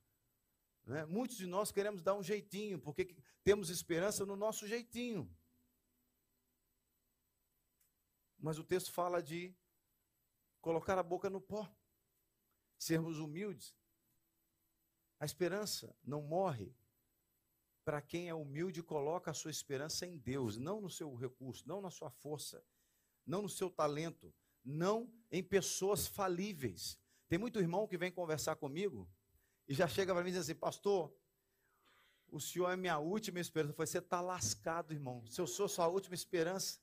Né? 0.85 1.05
Muitos 1.05 1.37
de 1.37 1.45
nós 1.45 1.71
queremos 1.71 2.01
dar 2.01 2.15
um 2.15 2.23
jeitinho, 2.23 2.79
porque 2.79 3.15
temos 3.43 3.69
esperança 3.69 4.25
no 4.25 4.35
nosso 4.35 4.67
jeitinho. 4.67 5.29
Mas 8.37 8.59
o 8.59 8.63
texto 8.63 8.91
fala 8.91 9.21
de 9.21 9.55
colocar 10.61 10.97
a 10.97 11.03
boca 11.03 11.29
no 11.29 11.41
pó, 11.41 11.69
sermos 12.77 13.19
humildes. 13.19 13.75
A 15.19 15.25
esperança 15.25 15.95
não 16.03 16.21
morre 16.21 16.75
para 17.85 18.01
quem 18.01 18.27
é 18.27 18.33
humilde 18.33 18.81
coloca 18.81 19.29
a 19.29 19.33
sua 19.33 19.51
esperança 19.51 20.07
em 20.07 20.17
Deus, 20.17 20.57
não 20.57 20.81
no 20.81 20.89
seu 20.89 21.13
recurso, 21.13 21.67
não 21.67 21.79
na 21.79 21.91
sua 21.91 22.09
força, 22.09 22.65
não 23.23 23.43
no 23.43 23.49
seu 23.49 23.69
talento, 23.69 24.33
não 24.63 25.13
em 25.31 25.43
pessoas 25.43 26.07
falíveis. 26.07 26.99
Tem 27.27 27.39
muito 27.39 27.59
irmão 27.59 27.87
que 27.87 27.97
vem 27.97 28.11
conversar 28.11 28.55
comigo 28.55 29.09
e 29.67 29.73
já 29.73 29.87
chega 29.87 30.13
para 30.13 30.23
mim 30.23 30.29
e 30.29 30.33
diz 30.33 30.41
assim: 30.41 30.55
Pastor, 30.55 31.13
o 32.29 32.39
senhor 32.39 32.69
é 32.69 32.75
minha 32.75 32.97
última 32.99 33.39
esperança. 33.39 33.71
Eu 33.71 33.75
falei: 33.75 33.87
Você 33.87 33.97
está 33.97 34.21
lascado, 34.21 34.93
irmão. 34.93 35.25
Se 35.27 35.41
eu 35.41 35.47
sou 35.47 35.67
sua 35.67 35.87
última 35.87 36.15
esperança, 36.15 36.79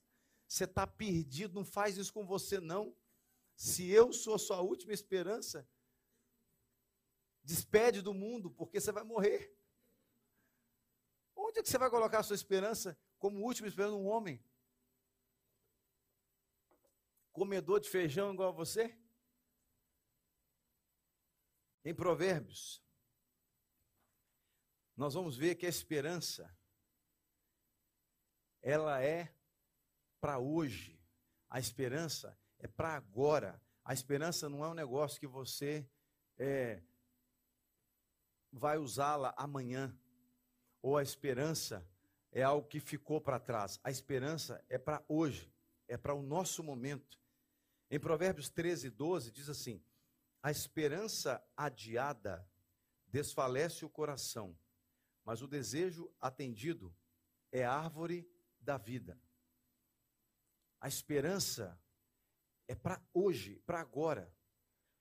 você 0.47 0.65
está 0.65 0.85
perdido, 0.85 1.55
não 1.55 1.65
faz 1.65 1.97
isso 1.97 2.13
com 2.13 2.25
você 2.25 2.59
não. 2.59 2.95
Se 3.55 3.89
eu 3.89 4.11
sou 4.11 4.37
sua 4.37 4.61
última 4.61 4.93
esperança, 4.93 5.67
despede 7.43 8.01
do 8.01 8.13
mundo, 8.13 8.51
porque 8.51 8.79
você 8.79 8.91
vai 8.91 9.03
morrer. 9.03 9.55
Onde 11.35 11.59
é 11.59 11.63
que 11.63 11.69
você 11.69 11.77
vai 11.77 11.89
colocar 11.89 12.19
a 12.19 12.23
sua 12.23 12.35
esperança 12.35 12.97
como 13.17 13.39
última 13.39 13.67
esperança 13.67 13.95
um 13.95 14.07
homem? 14.07 14.43
Comedor 17.31 17.79
de 17.79 17.89
feijão 17.89 18.33
igual 18.33 18.49
a 18.49 18.51
você? 18.51 18.97
Em 21.85 21.93
Provérbios, 21.93 22.81
nós 24.95 25.13
vamos 25.13 25.35
ver 25.35 25.55
que 25.55 25.65
a 25.65 25.69
esperança 25.69 26.49
ela 28.61 29.03
é 29.03 29.35
para 30.21 30.39
hoje. 30.39 30.97
A 31.49 31.59
esperança 31.59 32.37
é 32.57 32.67
para 32.67 32.95
agora. 32.95 33.61
A 33.83 33.93
esperança 33.93 34.47
não 34.47 34.63
é 34.63 34.69
um 34.69 34.73
negócio 34.73 35.19
que 35.19 35.27
você 35.27 35.85
é, 36.37 36.81
vai 38.51 38.77
usá-la 38.77 39.33
amanhã. 39.35 39.93
Ou 40.81 40.97
a 40.97 41.03
esperança 41.03 41.85
é 42.31 42.41
algo 42.41 42.67
que 42.67 42.79
ficou 42.79 43.19
para 43.19 43.39
trás. 43.39 43.79
A 43.83 43.91
esperança 43.91 44.63
é 44.69 44.77
para 44.77 45.03
hoje, 45.07 45.53
é 45.87 45.97
para 45.97 46.13
o 46.13 46.21
nosso 46.21 46.63
momento. 46.63 47.19
Em 47.89 47.99
Provérbios 47.99 48.49
13, 48.49 48.89
12, 48.89 49.31
diz 49.31 49.49
assim: 49.49 49.83
A 50.43 50.51
esperança 50.51 51.41
adiada 51.55 52.45
desfalece 53.07 53.85
o 53.85 53.89
coração, 53.89 54.59
mas 55.23 55.41
o 55.41 55.47
desejo 55.47 56.13
atendido 56.19 56.93
é 57.49 57.63
árvore 57.63 58.29
da 58.59 58.77
vida. 58.77 59.17
A 60.81 60.89
esperança 60.89 61.81
é 62.67 62.75
para 62.75 63.01
hoje, 63.13 63.61
para 63.65 63.79
agora. 63.79 64.35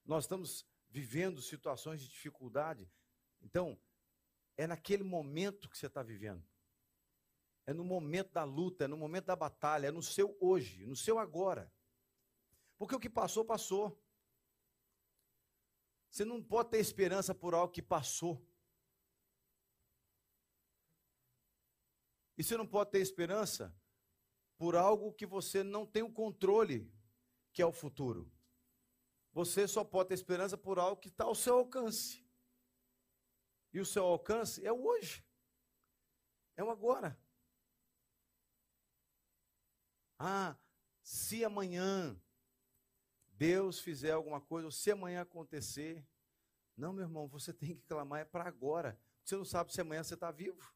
Nós 0.04 0.24
estamos 0.24 0.64
vivendo 0.88 1.42
situações 1.42 2.00
de 2.00 2.08
dificuldade. 2.08 2.88
Então, 3.40 3.76
é 4.56 4.64
naquele 4.64 5.02
momento 5.02 5.68
que 5.68 5.76
você 5.76 5.86
está 5.86 6.04
vivendo. 6.04 6.46
É 7.66 7.72
no 7.72 7.84
momento 7.84 8.32
da 8.32 8.44
luta, 8.44 8.84
é 8.84 8.86
no 8.86 8.96
momento 8.96 9.24
da 9.24 9.34
batalha, 9.34 9.88
é 9.88 9.90
no 9.90 10.02
seu 10.02 10.36
hoje, 10.40 10.86
no 10.86 10.94
seu 10.94 11.18
agora. 11.18 11.72
Porque 12.78 12.94
o 12.94 13.00
que 13.00 13.10
passou, 13.10 13.44
passou. 13.44 14.01
Você 16.12 16.26
não 16.26 16.42
pode 16.42 16.68
ter 16.68 16.78
esperança 16.78 17.34
por 17.34 17.54
algo 17.54 17.72
que 17.72 17.80
passou. 17.80 18.46
E 22.36 22.44
você 22.44 22.54
não 22.54 22.66
pode 22.66 22.90
ter 22.90 22.98
esperança 22.98 23.74
por 24.58 24.76
algo 24.76 25.14
que 25.14 25.24
você 25.24 25.64
não 25.64 25.86
tem 25.86 26.02
o 26.02 26.12
controle, 26.12 26.92
que 27.50 27.62
é 27.62 27.66
o 27.66 27.72
futuro. 27.72 28.30
Você 29.32 29.66
só 29.66 29.82
pode 29.82 30.10
ter 30.10 30.14
esperança 30.14 30.58
por 30.58 30.78
algo 30.78 31.00
que 31.00 31.08
está 31.08 31.24
ao 31.24 31.34
seu 31.34 31.54
alcance. 31.54 32.22
E 33.72 33.80
o 33.80 33.86
seu 33.86 34.04
alcance 34.04 34.62
é 34.66 34.70
o 34.70 34.84
hoje. 34.84 35.24
É 36.58 36.62
o 36.62 36.70
agora. 36.70 37.18
Ah, 40.18 40.58
se 41.02 41.42
amanhã 41.42 42.20
Deus 43.32 43.80
fizer 43.80 44.12
alguma 44.12 44.40
coisa, 44.40 44.66
ou 44.66 44.72
se 44.72 44.90
amanhã 44.90 45.22
acontecer. 45.22 46.06
Não, 46.76 46.92
meu 46.92 47.04
irmão, 47.04 47.26
você 47.26 47.52
tem 47.54 47.74
que 47.74 47.82
clamar 47.82 48.20
é 48.20 48.24
para 48.24 48.46
agora. 48.46 48.98
Você 49.24 49.36
não 49.36 49.44
sabe 49.44 49.72
se 49.72 49.80
amanhã 49.80 50.02
você 50.02 50.14
está 50.14 50.30
vivo. 50.30 50.72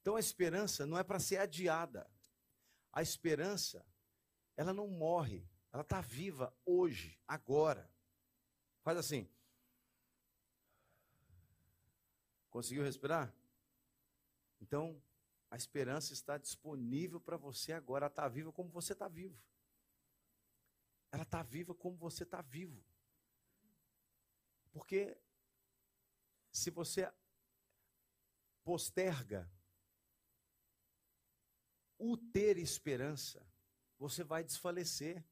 Então 0.00 0.16
a 0.16 0.20
esperança 0.20 0.86
não 0.86 0.96
é 0.96 1.02
para 1.02 1.18
ser 1.18 1.36
adiada. 1.36 2.10
A 2.92 3.02
esperança, 3.02 3.84
ela 4.56 4.72
não 4.72 4.88
morre, 4.88 5.46
ela 5.72 5.82
está 5.82 6.00
viva 6.00 6.54
hoje, 6.64 7.20
agora. 7.26 7.90
Faz 8.82 8.96
assim. 8.96 9.28
Conseguiu 12.48 12.82
respirar? 12.82 13.34
Então, 14.60 15.00
a 15.50 15.56
esperança 15.56 16.12
está 16.12 16.38
disponível 16.38 17.20
para 17.20 17.36
você 17.36 17.72
agora. 17.72 18.06
Ela 18.06 18.10
está 18.12 18.26
viva 18.28 18.52
como 18.52 18.70
você 18.70 18.94
está 18.94 19.08
vivo. 19.08 19.38
Ela 21.10 21.22
está 21.22 21.42
viva 21.42 21.74
como 21.74 21.96
você 21.96 22.22
está 22.22 22.42
vivo. 22.42 22.84
Porque 24.72 25.16
se 26.52 26.70
você 26.70 27.10
posterga 28.62 29.50
o 31.98 32.16
ter 32.16 32.58
esperança, 32.58 33.44
você 33.98 34.22
vai 34.22 34.44
desfalecer. 34.44 35.24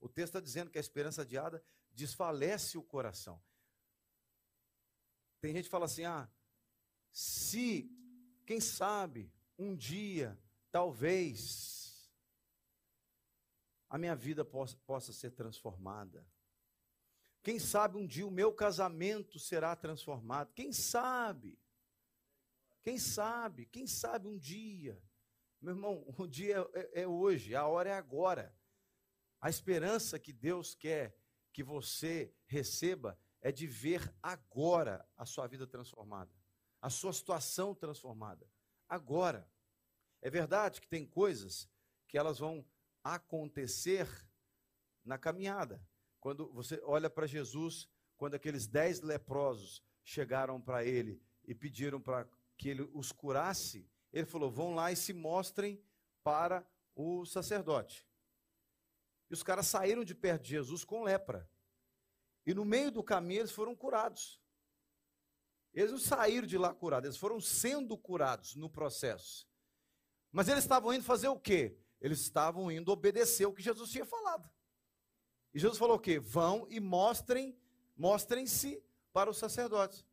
O 0.00 0.08
texto 0.08 0.30
está 0.30 0.40
dizendo 0.40 0.70
que 0.70 0.78
a 0.78 0.80
esperança 0.80 1.22
adiada 1.22 1.64
desfalece 1.90 2.78
o 2.78 2.82
coração. 2.82 3.42
Tem 5.40 5.52
gente 5.52 5.64
que 5.64 5.70
fala 5.70 5.86
assim: 5.86 6.04
ah, 6.04 6.30
se, 7.10 7.90
quem 8.46 8.60
sabe, 8.60 9.32
um 9.58 9.74
dia, 9.74 10.38
talvez, 10.70 11.81
a 13.92 13.98
minha 13.98 14.16
vida 14.16 14.42
possa, 14.42 14.74
possa 14.86 15.12
ser 15.12 15.32
transformada. 15.32 16.26
Quem 17.42 17.58
sabe 17.58 17.98
um 17.98 18.06
dia 18.06 18.26
o 18.26 18.30
meu 18.30 18.50
casamento 18.50 19.38
será 19.38 19.76
transformado. 19.76 20.50
Quem 20.54 20.72
sabe? 20.72 21.58
Quem 22.80 22.96
sabe? 22.96 23.66
Quem 23.66 23.86
sabe 23.86 24.26
um 24.26 24.38
dia? 24.38 24.98
Meu 25.60 25.74
irmão, 25.74 26.06
o 26.16 26.26
dia 26.26 26.66
é, 26.72 27.02
é, 27.02 27.06
hoje, 27.06 27.54
a 27.54 27.66
hora 27.66 27.90
é 27.90 27.92
agora. 27.92 28.56
A 29.38 29.50
esperança 29.50 30.18
que 30.18 30.32
Deus 30.32 30.74
quer 30.74 31.14
que 31.52 31.62
você 31.62 32.34
receba 32.46 33.20
é 33.42 33.52
de 33.52 33.66
ver 33.66 34.10
agora 34.22 35.06
a 35.18 35.26
sua 35.26 35.46
vida 35.46 35.66
transformada, 35.66 36.32
a 36.80 36.88
sua 36.88 37.12
situação 37.12 37.74
transformada. 37.74 38.48
Agora. 38.88 39.46
É 40.24 40.30
verdade 40.30 40.80
que 40.80 40.86
tem 40.86 41.04
coisas 41.04 41.68
que 42.06 42.16
elas 42.16 42.38
vão 42.38 42.64
acontecer 43.02 44.08
na 45.04 45.18
caminhada. 45.18 45.84
Quando 46.20 46.52
você 46.52 46.80
olha 46.84 47.10
para 47.10 47.26
Jesus, 47.26 47.88
quando 48.16 48.34
aqueles 48.34 48.66
dez 48.66 49.00
leprosos 49.00 49.82
chegaram 50.04 50.60
para 50.60 50.84
ele 50.84 51.20
e 51.44 51.54
pediram 51.54 52.00
para 52.00 52.28
que 52.56 52.68
ele 52.68 52.82
os 52.94 53.10
curasse, 53.10 53.90
ele 54.12 54.26
falou: 54.26 54.50
vão 54.50 54.74
lá 54.74 54.92
e 54.92 54.96
se 54.96 55.12
mostrem 55.12 55.82
para 56.22 56.66
o 56.94 57.24
sacerdote. 57.24 58.06
E 59.28 59.34
os 59.34 59.42
caras 59.42 59.66
saíram 59.66 60.04
de 60.04 60.14
perto 60.14 60.42
de 60.42 60.50
Jesus 60.50 60.84
com 60.84 61.02
lepra. 61.02 61.50
E 62.44 62.52
no 62.52 62.64
meio 62.64 62.90
do 62.90 63.02
caminho 63.02 63.40
eles 63.40 63.52
foram 63.52 63.74
curados. 63.74 64.40
Eles 65.72 65.90
não 65.90 65.98
saíram 65.98 66.46
de 66.46 66.58
lá 66.58 66.74
curados, 66.74 67.06
eles 67.06 67.18
foram 67.18 67.40
sendo 67.40 67.96
curados 67.96 68.54
no 68.54 68.68
processo. 68.68 69.48
Mas 70.30 70.48
eles 70.48 70.64
estavam 70.64 70.92
indo 70.92 71.04
fazer 71.04 71.28
o 71.28 71.38
quê? 71.38 71.78
Eles 72.02 72.20
estavam 72.20 72.70
indo 72.70 72.90
obedecer 72.90 73.46
o 73.46 73.52
que 73.54 73.62
Jesus 73.62 73.88
tinha 73.88 74.04
falado. 74.04 74.50
E 75.54 75.58
Jesus 75.60 75.78
falou 75.78 75.96
o 75.96 76.00
quê? 76.00 76.18
Vão 76.18 76.66
e 76.68 76.80
mostrem, 76.80 77.56
mostrem-se 77.96 78.82
para 79.12 79.30
os 79.30 79.38
sacerdotes. 79.38 80.04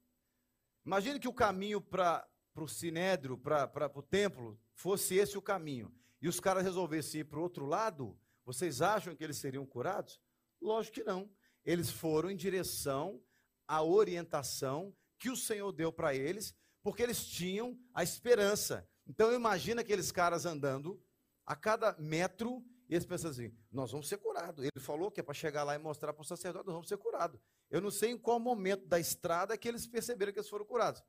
Imagine 0.86 1.20
que 1.20 1.28
o 1.28 1.34
caminho 1.34 1.82
para 1.82 2.30
o 2.56 2.68
sinédrio, 2.68 3.38
para 3.38 3.92
o 3.96 4.04
templo, 4.04 4.60
fosse 4.72 5.16
esse 5.16 5.36
o 5.36 5.42
caminho. 5.42 5.92
E 6.22 6.28
os 6.28 6.40
caras 6.40 6.64
resolvessem 6.64 7.22
ir 7.22 7.24
para 7.24 7.40
o 7.40 7.42
outro 7.44 7.66
lado, 7.66 8.16
vocês 8.46 8.82
acham 8.82 9.16
que 9.16 9.24
eles 9.24 9.38
seriam 9.38 9.66
curados? 9.66 10.22
Lógico 10.62 10.96
que 10.96 11.04
não. 11.04 11.28
Eles 11.66 11.90
foram 11.90 12.30
em 12.30 12.36
direção 12.36 13.20
à 13.68 13.82
orientação 13.82 14.96
que 15.18 15.30
o 15.30 15.36
Senhor 15.36 15.72
deu 15.72 15.92
para 15.92 16.14
eles, 16.14 16.56
porque 16.84 17.02
eles 17.02 17.26
tinham 17.26 17.80
a 17.94 18.04
esperança. 18.04 18.88
Então 19.08 19.34
imagina 19.34 19.82
aqueles 19.82 20.12
caras 20.12 20.46
andando 20.46 21.02
a 21.50 21.56
cada 21.56 21.98
metro 21.98 22.64
eles 22.88 23.06
pensam 23.06 23.32
assim: 23.32 23.52
nós 23.72 23.92
vamos 23.92 24.08
ser 24.08 24.18
curados. 24.18 24.64
Ele 24.64 24.84
falou 24.84 25.12
que 25.12 25.20
é 25.20 25.24
para 25.24 25.34
chegar 25.34 25.64
lá 25.64 25.76
e 25.76 25.80
mostrar 25.80 26.14
para 26.14 26.22
o 26.22 26.26
sacerdote, 26.26 26.68
nós 26.68 26.74
vamos 26.74 26.88
ser 26.88 26.98
curados. 26.98 27.40
Eu 27.70 27.82
não 27.82 27.90
sei 27.90 28.12
em 28.12 28.18
qual 28.18 28.40
momento 28.40 28.86
da 28.86 29.00
estrada 29.00 29.58
que 29.58 29.68
eles 29.68 29.88
perceberam 29.88 30.32
que 30.32 30.40
eles 30.40 30.50
foram 30.50 30.66
curados. 30.66 31.04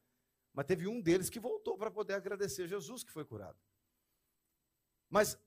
Mas 0.52 0.66
teve 0.66 0.86
um 0.86 1.00
deles 1.00 1.30
que 1.30 1.38
voltou 1.38 1.76
para 1.76 1.90
poder 1.90 2.14
agradecer 2.14 2.66
Jesus 2.66 3.04
que 3.04 3.12
foi 3.12 3.24
curado. 3.24 3.58
Mas 5.08 5.38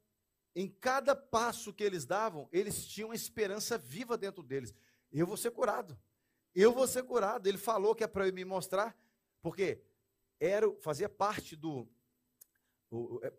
em 0.56 0.70
cada 0.70 1.16
passo 1.16 1.74
que 1.74 1.84
eles 1.84 2.06
davam, 2.06 2.48
eles 2.52 2.86
tinham 2.86 3.10
uma 3.10 3.16
esperança 3.16 3.78
viva 3.78 4.16
dentro 4.16 4.44
deles. 4.44 4.74
Eu 5.12 5.26
vou 5.26 5.38
ser 5.38 5.52
curado. 5.52 6.00
Eu 6.54 6.72
vou 6.72 6.88
ser 6.88 7.04
curado. 7.04 7.48
Ele 7.48 7.58
falou 7.58 7.96
que 7.96 8.04
é 8.04 8.08
para 8.08 8.28
eu 8.28 8.34
me 8.34 8.46
mostrar, 8.46 8.96
porque 9.42 9.84
era, 10.40 10.72
fazia 10.82 11.10
parte 11.10 11.56
do, 11.56 11.88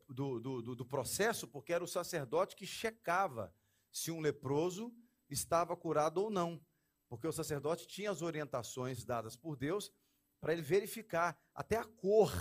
do, 0.08 0.40
do, 0.40 0.74
do 0.74 0.84
processo, 0.84 1.46
porque 1.46 1.72
era 1.72 1.84
o 1.84 1.88
sacerdote 1.88 2.56
que 2.56 2.66
checava 2.66 3.54
se 3.90 4.10
um 4.10 4.20
leproso 4.20 4.92
estava 5.30 5.76
curado 5.76 6.18
ou 6.18 6.30
não. 6.30 6.60
Porque 7.08 7.26
o 7.26 7.32
sacerdote 7.32 7.86
tinha 7.86 8.10
as 8.10 8.22
orientações 8.22 9.04
dadas 9.04 9.36
por 9.36 9.56
Deus 9.56 9.92
para 10.40 10.52
ele 10.52 10.62
verificar 10.62 11.38
até 11.54 11.76
a 11.76 11.84
cor 11.84 12.32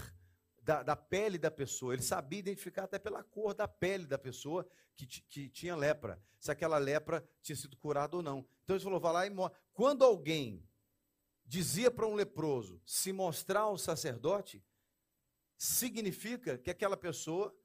da, 0.62 0.82
da, 0.82 0.96
pele 0.96 1.38
da 1.38 1.52
pessoa. 1.52 1.94
Ele 1.94 2.02
sabia 2.02 2.40
identificar 2.40 2.86
até 2.86 2.98
pela 2.98 3.24
cor 3.24 3.54
da 3.54 3.68
pele 3.68 4.08
da 4.08 4.18
pessoa 4.18 4.68
que, 4.96 5.06
que 5.06 5.50
tinha 5.50 5.76
lepra, 5.76 6.22
se 6.40 6.52
aquela 6.52 6.78
lepra 6.78 7.28
tinha 7.42 7.56
sido 7.56 7.78
curada 7.78 8.16
ou 8.16 8.24
não. 8.24 8.48
Então 8.64 8.76
ele 8.76 8.84
falou: 8.84 9.00
vai 9.00 9.14
lá 9.14 9.28
e 9.28 9.30
mostra. 9.30 9.60
Quando 9.74 10.04
alguém 10.04 10.68
dizia 11.46 11.92
para 11.92 12.08
um 12.08 12.16
leproso 12.16 12.82
se 12.86 13.14
mostrar 13.14 13.62
ao 13.62 13.78
sacerdote, 13.78 14.64
significa 15.64 16.58
que 16.58 16.70
aquela 16.70 16.98
pessoa 16.98 17.58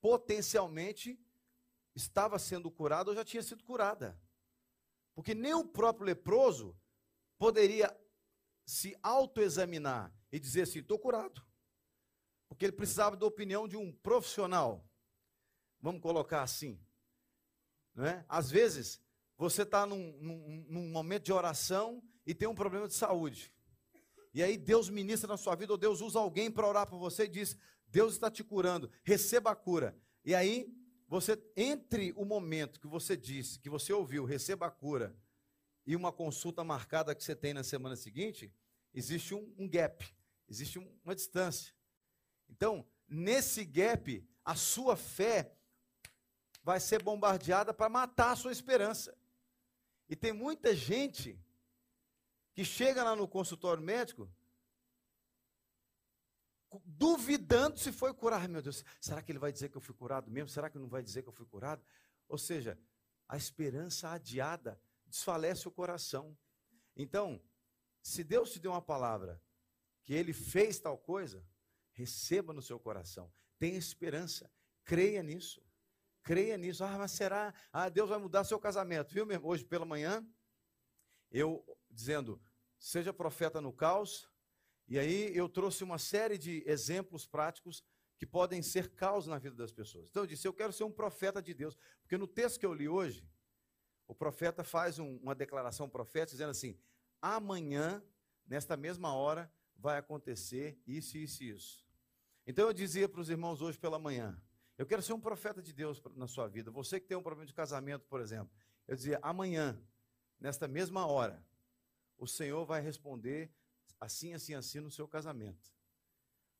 potencialmente 0.00 1.20
estava 1.92 2.38
sendo 2.38 2.70
curada 2.70 3.10
ou 3.10 3.16
já 3.16 3.24
tinha 3.24 3.42
sido 3.42 3.64
curada. 3.64 4.20
Porque 5.12 5.34
nem 5.34 5.54
o 5.54 5.66
próprio 5.66 6.06
leproso 6.06 6.78
poderia 7.36 7.92
se 8.64 8.96
autoexaminar 9.02 10.14
e 10.30 10.38
dizer 10.38 10.62
assim: 10.62 10.78
estou 10.78 11.00
curado. 11.00 11.44
Porque 12.48 12.64
ele 12.64 12.72
precisava 12.72 13.16
da 13.16 13.26
opinião 13.26 13.66
de 13.66 13.76
um 13.76 13.92
profissional. 13.92 14.88
Vamos 15.80 16.00
colocar 16.00 16.42
assim. 16.42 16.80
Não 17.92 18.06
é? 18.06 18.24
Às 18.28 18.52
vezes, 18.52 19.02
você 19.36 19.62
está 19.62 19.84
num, 19.84 20.12
num, 20.20 20.66
num 20.68 20.90
momento 20.90 21.24
de 21.24 21.32
oração 21.32 22.00
e 22.24 22.32
tem 22.32 22.46
um 22.46 22.54
problema 22.54 22.86
de 22.86 22.94
saúde. 22.94 23.52
E 24.38 24.42
aí 24.44 24.56
Deus 24.56 24.88
ministra 24.88 25.26
na 25.26 25.36
sua 25.36 25.56
vida, 25.56 25.72
ou 25.72 25.76
Deus 25.76 26.00
usa 26.00 26.20
alguém 26.20 26.48
para 26.48 26.64
orar 26.64 26.86
por 26.86 26.96
você 26.96 27.24
e 27.24 27.28
diz: 27.28 27.58
Deus 27.88 28.12
está 28.12 28.30
te 28.30 28.44
curando, 28.44 28.88
receba 29.02 29.50
a 29.50 29.56
cura. 29.56 29.98
E 30.24 30.32
aí, 30.32 30.72
você, 31.08 31.36
entre 31.56 32.12
o 32.12 32.24
momento 32.24 32.78
que 32.78 32.86
você 32.86 33.16
disse, 33.16 33.58
que 33.58 33.68
você 33.68 33.92
ouviu, 33.92 34.24
receba 34.24 34.66
a 34.66 34.70
cura, 34.70 35.12
e 35.84 35.96
uma 35.96 36.12
consulta 36.12 36.62
marcada 36.62 37.16
que 37.16 37.24
você 37.24 37.34
tem 37.34 37.52
na 37.52 37.64
semana 37.64 37.96
seguinte, 37.96 38.54
existe 38.94 39.34
um, 39.34 39.52
um 39.58 39.68
gap, 39.68 40.06
existe 40.48 40.78
um, 40.78 40.88
uma 41.04 41.16
distância. 41.16 41.74
Então, 42.48 42.86
nesse 43.08 43.64
gap, 43.64 44.24
a 44.44 44.54
sua 44.54 44.94
fé 44.94 45.52
vai 46.62 46.78
ser 46.78 47.02
bombardeada 47.02 47.74
para 47.74 47.88
matar 47.88 48.30
a 48.30 48.36
sua 48.36 48.52
esperança. 48.52 49.18
E 50.08 50.14
tem 50.14 50.32
muita 50.32 50.76
gente 50.76 51.36
que 52.58 52.64
chega 52.64 53.04
lá 53.04 53.14
no 53.14 53.28
consultório 53.28 53.80
médico 53.80 54.28
duvidando 56.84 57.78
se 57.78 57.92
foi 57.92 58.12
curado. 58.12 58.48
Meu 58.48 58.60
Deus, 58.60 58.84
será 59.00 59.22
que 59.22 59.30
ele 59.30 59.38
vai 59.38 59.52
dizer 59.52 59.68
que 59.68 59.76
eu 59.76 59.80
fui 59.80 59.94
curado 59.94 60.28
mesmo? 60.28 60.48
Será 60.48 60.68
que 60.68 60.76
não 60.76 60.88
vai 60.88 61.00
dizer 61.00 61.22
que 61.22 61.28
eu 61.28 61.32
fui 61.32 61.46
curado? 61.46 61.86
Ou 62.26 62.36
seja, 62.36 62.76
a 63.28 63.36
esperança 63.36 64.10
adiada 64.10 64.76
desfalece 65.06 65.68
o 65.68 65.70
coração. 65.70 66.36
Então, 66.96 67.40
se 68.02 68.24
Deus 68.24 68.50
te 68.50 68.58
deu 68.58 68.72
uma 68.72 68.82
palavra 68.82 69.40
que 70.02 70.12
ele 70.12 70.32
fez 70.32 70.80
tal 70.80 70.98
coisa, 70.98 71.46
receba 71.92 72.52
no 72.52 72.60
seu 72.60 72.80
coração. 72.80 73.32
Tenha 73.56 73.78
esperança. 73.78 74.50
Creia 74.82 75.22
nisso. 75.22 75.62
Creia 76.24 76.58
nisso. 76.58 76.82
Ah, 76.82 76.98
mas 76.98 77.12
será? 77.12 77.54
Ah, 77.72 77.88
Deus 77.88 78.08
vai 78.08 78.18
mudar 78.18 78.42
seu 78.42 78.58
casamento. 78.58 79.14
Viu 79.14 79.24
mesmo? 79.24 79.46
Hoje 79.46 79.64
pela 79.64 79.84
manhã, 79.84 80.28
eu 81.30 81.64
dizendo, 81.88 82.40
seja 82.78 83.12
profeta 83.12 83.60
no 83.60 83.72
caos. 83.72 84.28
E 84.86 84.98
aí 84.98 85.36
eu 85.36 85.48
trouxe 85.48 85.84
uma 85.84 85.98
série 85.98 86.38
de 86.38 86.62
exemplos 86.66 87.26
práticos 87.26 87.84
que 88.16 88.26
podem 88.26 88.62
ser 88.62 88.90
caos 88.90 89.26
na 89.26 89.38
vida 89.38 89.54
das 89.54 89.72
pessoas. 89.72 90.08
Então 90.10 90.22
eu 90.22 90.26
disse, 90.26 90.46
eu 90.46 90.52
quero 90.52 90.72
ser 90.72 90.84
um 90.84 90.90
profeta 90.90 91.40
de 91.40 91.54
Deus. 91.54 91.76
Porque 92.02 92.16
no 92.16 92.26
texto 92.26 92.58
que 92.58 92.66
eu 92.66 92.74
li 92.74 92.88
hoje, 92.88 93.28
o 94.08 94.14
profeta 94.14 94.64
faz 94.64 94.98
um, 94.98 95.16
uma 95.18 95.34
declaração 95.34 95.88
profética 95.88 96.32
dizendo 96.32 96.50
assim: 96.50 96.76
amanhã, 97.20 98.02
nesta 98.46 98.76
mesma 98.76 99.14
hora, 99.14 99.52
vai 99.76 99.98
acontecer 99.98 100.80
isso, 100.86 101.18
isso 101.18 101.44
e 101.44 101.50
isso. 101.50 101.86
Então 102.46 102.66
eu 102.66 102.72
dizia 102.72 103.08
para 103.08 103.20
os 103.20 103.28
irmãos 103.28 103.60
hoje 103.60 103.78
pela 103.78 103.98
manhã: 103.98 104.40
eu 104.78 104.86
quero 104.86 105.02
ser 105.02 105.12
um 105.12 105.20
profeta 105.20 105.62
de 105.62 105.72
Deus 105.72 106.02
na 106.16 106.26
sua 106.26 106.48
vida. 106.48 106.70
Você 106.70 106.98
que 106.98 107.06
tem 107.06 107.16
um 107.16 107.22
problema 107.22 107.46
de 107.46 107.52
casamento, 107.52 108.06
por 108.06 108.20
exemplo. 108.20 108.50
Eu 108.86 108.96
dizia: 108.96 109.18
amanhã, 109.22 109.78
nesta 110.40 110.66
mesma 110.66 111.06
hora, 111.06 111.44
o 112.18 112.26
Senhor 112.26 112.66
vai 112.66 112.80
responder 112.80 113.50
assim, 114.00 114.34
assim, 114.34 114.54
assim 114.54 114.80
no 114.80 114.90
seu 114.90 115.08
casamento. 115.08 115.72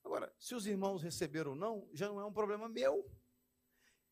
Agora, 0.04 0.32
se 0.38 0.54
os 0.54 0.66
irmãos 0.66 1.02
receberam 1.02 1.50
ou 1.50 1.56
não, 1.56 1.88
já 1.92 2.08
não 2.08 2.20
é 2.20 2.24
um 2.24 2.32
problema 2.32 2.68
meu. 2.68 3.10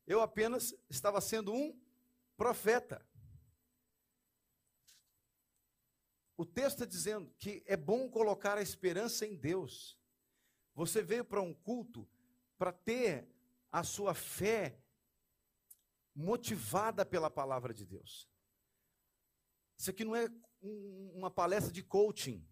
Eu 0.06 0.20
apenas 0.20 0.74
estava 0.90 1.20
sendo 1.20 1.52
um 1.52 1.80
profeta. 2.36 3.04
O 6.36 6.44
texto 6.44 6.82
está 6.82 6.84
dizendo 6.84 7.32
que 7.38 7.62
é 7.66 7.76
bom 7.76 8.10
colocar 8.10 8.58
a 8.58 8.62
esperança 8.62 9.26
em 9.26 9.34
Deus. 9.34 9.98
Você 10.74 11.02
veio 11.02 11.24
para 11.24 11.40
um 11.40 11.54
culto 11.54 12.06
para 12.58 12.72
ter 12.72 13.26
a 13.72 13.82
sua 13.82 14.14
fé 14.14 14.78
motivada 16.14 17.06
pela 17.06 17.30
palavra 17.30 17.72
de 17.72 17.86
Deus. 17.86 18.28
Isso 19.78 19.90
aqui 19.90 20.04
não 20.04 20.14
é 20.14 20.28
um, 20.62 21.12
uma 21.14 21.30
palestra 21.30 21.72
de 21.72 21.82
coaching. 21.82 22.46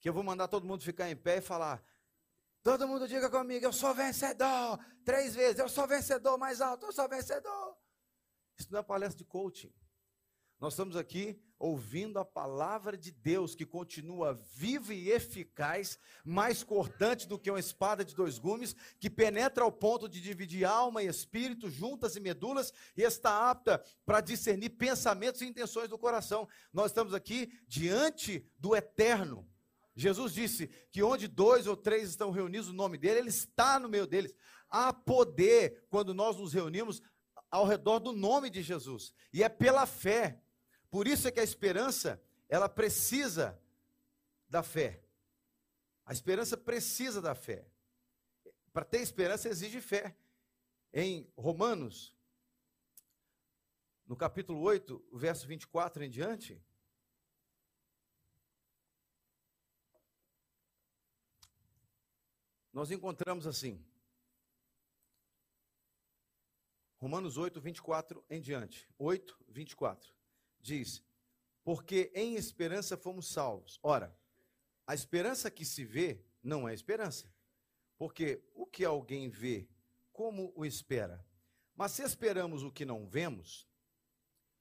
Que 0.00 0.08
eu 0.08 0.12
vou 0.12 0.22
mandar 0.22 0.48
todo 0.48 0.66
mundo 0.66 0.82
ficar 0.82 1.10
em 1.10 1.16
pé 1.16 1.38
e 1.38 1.40
falar: 1.40 1.82
todo 2.62 2.86
mundo 2.86 3.08
diga 3.08 3.28
comigo, 3.30 3.64
eu 3.64 3.72
sou 3.72 3.94
vencedor. 3.94 4.78
Três 5.04 5.34
vezes, 5.34 5.58
eu 5.58 5.68
sou 5.68 5.86
vencedor 5.86 6.38
mais 6.38 6.60
alto, 6.60 6.86
eu 6.86 6.92
sou 6.92 7.08
vencedor. 7.08 7.76
Isso 8.58 8.72
não 8.72 8.80
é 8.80 8.82
palestra 8.82 9.18
de 9.18 9.24
coaching. 9.24 9.72
Nós 10.60 10.72
estamos 10.72 10.96
aqui 10.96 11.40
ouvindo 11.56 12.18
a 12.18 12.24
palavra 12.24 12.96
de 12.96 13.12
Deus 13.12 13.54
que 13.54 13.64
continua 13.64 14.34
viva 14.54 14.92
e 14.92 15.10
eficaz, 15.10 15.98
mais 16.24 16.64
cortante 16.64 17.28
do 17.28 17.38
que 17.38 17.50
uma 17.50 17.60
espada 17.60 18.04
de 18.04 18.14
dois 18.14 18.38
gumes, 18.38 18.74
que 18.98 19.08
penetra 19.08 19.62
ao 19.62 19.70
ponto 19.70 20.08
de 20.08 20.20
dividir 20.20 20.64
alma 20.64 21.00
e 21.02 21.06
espírito, 21.06 21.70
juntas 21.70 22.16
e 22.16 22.20
medulas, 22.20 22.72
e 22.96 23.02
está 23.02 23.50
apta 23.50 23.82
para 24.04 24.20
discernir 24.20 24.70
pensamentos 24.70 25.42
e 25.42 25.46
intenções 25.46 25.88
do 25.88 25.98
coração. 25.98 26.48
Nós 26.72 26.90
estamos 26.90 27.14
aqui 27.14 27.52
diante 27.68 28.44
do 28.58 28.74
eterno. 28.74 29.48
Jesus 29.94 30.32
disse 30.32 30.68
que 30.90 31.02
onde 31.02 31.28
dois 31.28 31.68
ou 31.68 31.76
três 31.76 32.08
estão 32.08 32.30
reunidos 32.32 32.68
no 32.68 32.74
nome 32.74 32.98
dele, 32.98 33.20
ele 33.20 33.28
está 33.28 33.78
no 33.78 33.88
meio 33.88 34.06
deles. 34.06 34.34
Há 34.68 34.92
poder 34.92 35.86
quando 35.88 36.12
nós 36.12 36.36
nos 36.36 36.52
reunimos 36.52 37.00
ao 37.50 37.66
redor 37.66 37.98
do 37.98 38.12
nome 38.12 38.50
de 38.50 38.62
Jesus. 38.62 39.12
E 39.32 39.42
é 39.42 39.48
pela 39.48 39.86
fé 39.86 40.40
por 40.90 41.06
isso 41.06 41.28
é 41.28 41.30
que 41.30 41.40
a 41.40 41.44
esperança, 41.44 42.22
ela 42.48 42.68
precisa 42.68 43.60
da 44.48 44.62
fé. 44.62 45.02
A 46.04 46.12
esperança 46.12 46.56
precisa 46.56 47.20
da 47.20 47.34
fé. 47.34 47.66
Para 48.72 48.84
ter 48.84 49.00
esperança 49.00 49.48
exige 49.48 49.80
fé. 49.80 50.16
Em 50.92 51.30
Romanos, 51.36 52.16
no 54.06 54.16
capítulo 54.16 54.60
8, 54.60 55.06
verso 55.12 55.46
24 55.46 56.02
em 56.02 56.08
diante, 56.08 56.62
nós 62.72 62.90
encontramos 62.90 63.46
assim. 63.46 63.84
Romanos 66.96 67.36
8, 67.36 67.60
24 67.60 68.24
em 68.30 68.40
diante. 68.40 68.88
8, 68.98 69.38
24 69.48 70.17
diz: 70.68 71.02
Porque 71.64 72.12
em 72.14 72.36
esperança 72.36 72.96
fomos 72.96 73.26
salvos. 73.26 73.80
Ora, 73.82 74.16
a 74.86 74.94
esperança 74.94 75.50
que 75.50 75.64
se 75.64 75.84
vê 75.84 76.24
não 76.42 76.68
é 76.68 76.72
esperança. 76.72 77.30
Porque 77.98 78.42
o 78.54 78.64
que 78.64 78.84
alguém 78.84 79.28
vê, 79.28 79.68
como 80.12 80.52
o 80.54 80.64
espera? 80.64 81.26
Mas 81.74 81.92
se 81.92 82.02
esperamos 82.02 82.62
o 82.62 82.70
que 82.70 82.84
não 82.84 83.06
vemos, 83.06 83.68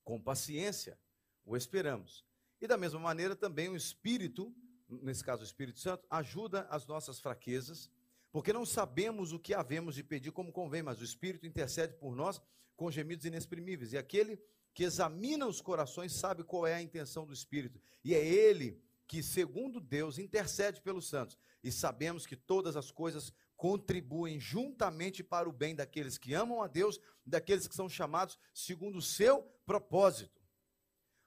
com 0.04 0.20
paciência 0.20 1.00
o 1.46 1.56
esperamos. 1.56 2.26
E 2.60 2.68
da 2.68 2.78
mesma 2.78 3.00
maneira 3.00 3.36
também 3.36 3.70
o 3.70 3.76
Espírito, 3.76 4.54
nesse 4.90 5.24
caso 5.24 5.44
o 5.44 5.46
Espírito 5.46 5.80
Santo, 5.80 6.06
ajuda 6.10 6.68
as 6.70 6.86
nossas 6.88 7.20
fraquezas, 7.20 7.90
porque 8.32 8.52
não 8.52 8.66
sabemos 8.66 9.32
o 9.32 9.40
que 9.40 9.54
havemos 9.54 9.96
de 9.96 10.04
pedir 10.04 10.32
como 10.32 10.52
convém, 10.52 10.82
mas 10.84 11.00
o 11.00 11.04
Espírito 11.04 11.46
intercede 11.46 11.94
por 11.94 12.16
nós 12.16 12.42
com 12.76 12.92
gemidos 12.92 13.26
inexprimíveis. 13.26 13.94
E 13.94 13.98
aquele 13.98 14.40
que 14.78 14.84
examina 14.84 15.48
os 15.48 15.60
corações, 15.60 16.14
sabe 16.14 16.44
qual 16.44 16.68
é 16.68 16.76
a 16.76 16.82
intenção 16.84 17.26
do 17.26 17.34
Espírito. 17.34 17.82
E 18.04 18.14
é 18.14 18.24
Ele 18.24 18.80
que, 19.08 19.24
segundo 19.24 19.80
Deus, 19.82 20.20
intercede 20.20 20.80
pelos 20.82 21.10
santos. 21.10 21.36
E 21.64 21.72
sabemos 21.72 22.28
que 22.28 22.36
todas 22.36 22.76
as 22.76 22.92
coisas 22.92 23.34
contribuem 23.56 24.40
juntamente 24.40 25.24
para 25.24 25.50
o 25.50 25.52
bem 25.52 25.76
daqueles 25.76 26.20
que 26.20 26.36
amam 26.36 26.62
a 26.62 26.68
Deus, 26.68 27.00
daqueles 27.26 27.68
que 27.68 27.74
são 27.74 27.90
chamados 27.90 28.38
segundo 28.54 29.00
o 29.00 29.02
seu 29.02 29.42
propósito. 29.66 30.40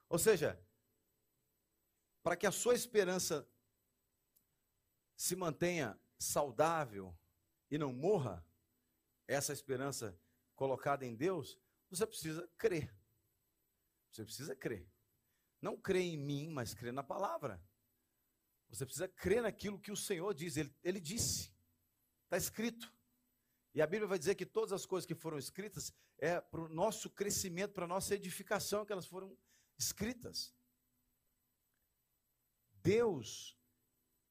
Ou 0.07 0.17
seja, 0.17 0.57
para 2.23 2.37
que 2.37 2.47
a 2.47 2.53
sua 2.53 2.73
esperança 2.73 3.45
se 5.17 5.35
mantenha 5.35 5.99
saudável 6.17 7.13
e 7.69 7.77
não 7.77 7.91
morra, 7.91 8.47
essa 9.27 9.51
esperança 9.51 10.17
colocada 10.55 11.05
em 11.05 11.13
Deus, 11.13 11.59
você 11.89 12.07
precisa 12.07 12.49
crer. 12.57 13.00
Você 14.11 14.25
precisa 14.25 14.55
crer. 14.55 14.87
Não 15.61 15.77
crer 15.77 16.01
em 16.01 16.17
mim, 16.17 16.49
mas 16.49 16.73
crer 16.73 16.91
na 16.91 17.03
palavra. 17.03 17.63
Você 18.69 18.85
precisa 18.85 19.07
crer 19.07 19.41
naquilo 19.41 19.79
que 19.79 19.91
o 19.91 19.97
Senhor 19.97 20.33
diz. 20.33 20.57
Ele, 20.57 20.75
ele 20.83 20.99
disse. 20.99 21.53
Está 22.25 22.37
escrito. 22.37 22.93
E 23.73 23.81
a 23.81 23.87
Bíblia 23.87 24.07
vai 24.07 24.19
dizer 24.19 24.35
que 24.35 24.45
todas 24.45 24.73
as 24.73 24.85
coisas 24.85 25.05
que 25.05 25.15
foram 25.15 25.37
escritas 25.37 25.93
é 26.17 26.41
para 26.41 26.61
o 26.61 26.69
nosso 26.69 27.09
crescimento, 27.09 27.73
para 27.73 27.85
a 27.85 27.87
nossa 27.87 28.15
edificação 28.15 28.85
que 28.85 28.91
elas 28.91 29.07
foram 29.07 29.37
escritas. 29.77 30.53
Deus, 32.83 33.57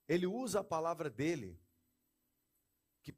Ele 0.07 0.27
usa 0.27 0.61
a 0.61 0.64
palavra 0.64 1.09
dele. 1.09 1.59
Que 3.03 3.16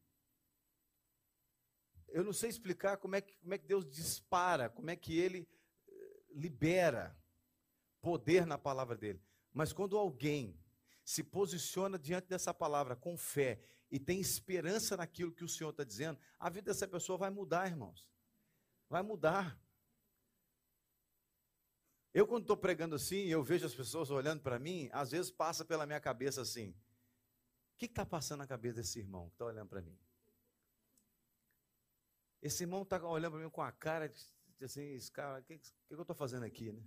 eu 2.08 2.22
não 2.22 2.32
sei 2.32 2.50
explicar 2.50 2.98
como 2.98 3.16
é 3.16 3.20
que, 3.20 3.36
como 3.38 3.54
é 3.54 3.58
que 3.58 3.66
Deus 3.66 3.88
dispara, 3.88 4.70
como 4.70 4.90
é 4.90 4.96
que 4.96 5.18
Ele 5.18 5.48
libera 6.34 7.16
poder 8.00 8.46
na 8.46 8.58
palavra 8.58 8.96
dele. 8.96 9.22
Mas 9.52 9.72
quando 9.72 9.96
alguém 9.96 10.58
se 11.04 11.22
posiciona 11.22 11.98
diante 11.98 12.28
dessa 12.28 12.54
palavra 12.54 12.96
com 12.96 13.16
fé 13.16 13.60
e 13.90 13.98
tem 13.98 14.20
esperança 14.20 14.96
naquilo 14.96 15.32
que 15.32 15.44
o 15.44 15.48
Senhor 15.48 15.70
está 15.70 15.84
dizendo, 15.84 16.18
a 16.38 16.48
vida 16.48 16.70
dessa 16.70 16.88
pessoa 16.88 17.18
vai 17.18 17.30
mudar, 17.30 17.66
irmãos. 17.66 18.08
Vai 18.88 19.02
mudar. 19.02 19.58
Eu, 22.14 22.26
quando 22.26 22.42
estou 22.42 22.56
pregando 22.56 22.94
assim, 22.94 23.26
eu 23.26 23.42
vejo 23.42 23.64
as 23.64 23.74
pessoas 23.74 24.10
olhando 24.10 24.42
para 24.42 24.58
mim, 24.58 24.88
às 24.92 25.10
vezes 25.10 25.30
passa 25.30 25.64
pela 25.64 25.86
minha 25.86 26.00
cabeça 26.00 26.42
assim: 26.42 26.70
o 27.74 27.78
que 27.78 27.86
está 27.86 28.04
passando 28.04 28.40
na 28.40 28.46
cabeça 28.46 28.76
desse 28.76 28.98
irmão 28.98 29.28
que 29.28 29.34
está 29.34 29.46
olhando 29.46 29.68
para 29.68 29.80
mim? 29.80 29.98
Esse 32.42 32.64
irmão 32.64 32.82
está 32.82 33.02
olhando 33.06 33.32
para 33.32 33.42
mim 33.42 33.50
com 33.50 33.62
a 33.62 33.72
cara 33.72 34.08
de 34.08 34.30
assim, 34.64 34.94
esse 34.94 35.10
cara, 35.10 35.40
o 35.40 35.42
que, 35.42 35.58
que, 35.58 35.70
que, 35.70 35.94
eu 35.94 36.00
estou 36.00 36.16
fazendo 36.16 36.44
aqui, 36.44 36.72
né? 36.72 36.82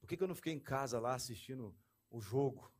Por 0.00 0.08
que, 0.08 0.16
que 0.16 0.22
eu 0.22 0.28
não 0.28 0.34
fiquei 0.34 0.52
em 0.52 0.60
casa 0.60 0.98
lá 0.98 1.14
assistindo 1.14 1.76
o 2.10 2.20
jogo? 2.20 2.72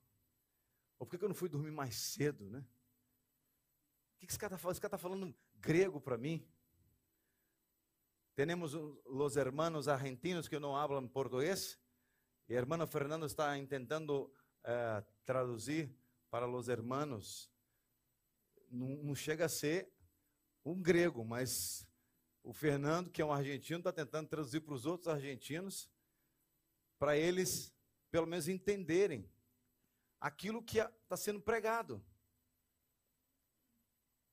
Ou 0.99 1.07
por 1.07 1.13
que, 1.13 1.19
que 1.19 1.25
eu 1.25 1.29
não 1.29 1.35
fui 1.35 1.49
dormir 1.49 1.71
mais 1.71 1.95
cedo, 1.97 2.49
né? 2.49 2.61
O 2.61 4.19
que, 4.19 4.27
que 4.27 4.33
esse 4.33 4.39
cara 4.39 4.55
está 4.55 4.59
falando? 4.59 4.75
Esse 4.75 4.81
cara 4.81 4.95
está 4.95 4.99
falando 4.99 5.35
grego 5.55 6.01
para 6.01 6.19
mim? 6.19 6.47
Temos 8.35 8.75
os 8.75 9.37
hermanos 9.37 9.89
argentinos 9.89 10.49
que 10.49 10.59
não 10.59 10.73
falam 10.73 11.07
português. 11.09 11.79
E 12.49 12.55
hermano 12.55 12.87
Fernando 12.87 13.27
está 13.27 13.53
tentando 13.67 14.33
eh, 14.65 15.05
traduzir 15.25 15.95
para 16.31 16.49
os 16.49 16.69
hermanos. 16.69 17.51
Não, 18.71 18.89
não 19.03 19.15
chega 19.15 19.45
a 19.45 19.49
ser 19.49 19.93
um 20.65 20.81
grego, 20.81 21.25
mas 21.25 21.87
o 22.43 22.53
Fernando, 22.53 23.11
que 23.11 23.21
é 23.21 23.25
um 23.25 23.33
argentino, 23.33 23.79
está 23.79 23.93
tentando 23.93 24.29
traduzir 24.29 24.61
para 24.61 24.75
os 24.75 24.87
outros 24.87 25.09
argentinos, 25.09 25.91
para 26.99 27.17
eles, 27.17 27.73
pelo 28.11 28.27
menos, 28.27 28.49
entenderem 28.49 29.31
aquilo 30.19 30.63
que 30.63 30.79
está 30.79 31.17
sendo 31.17 31.41
pregado. 31.41 32.05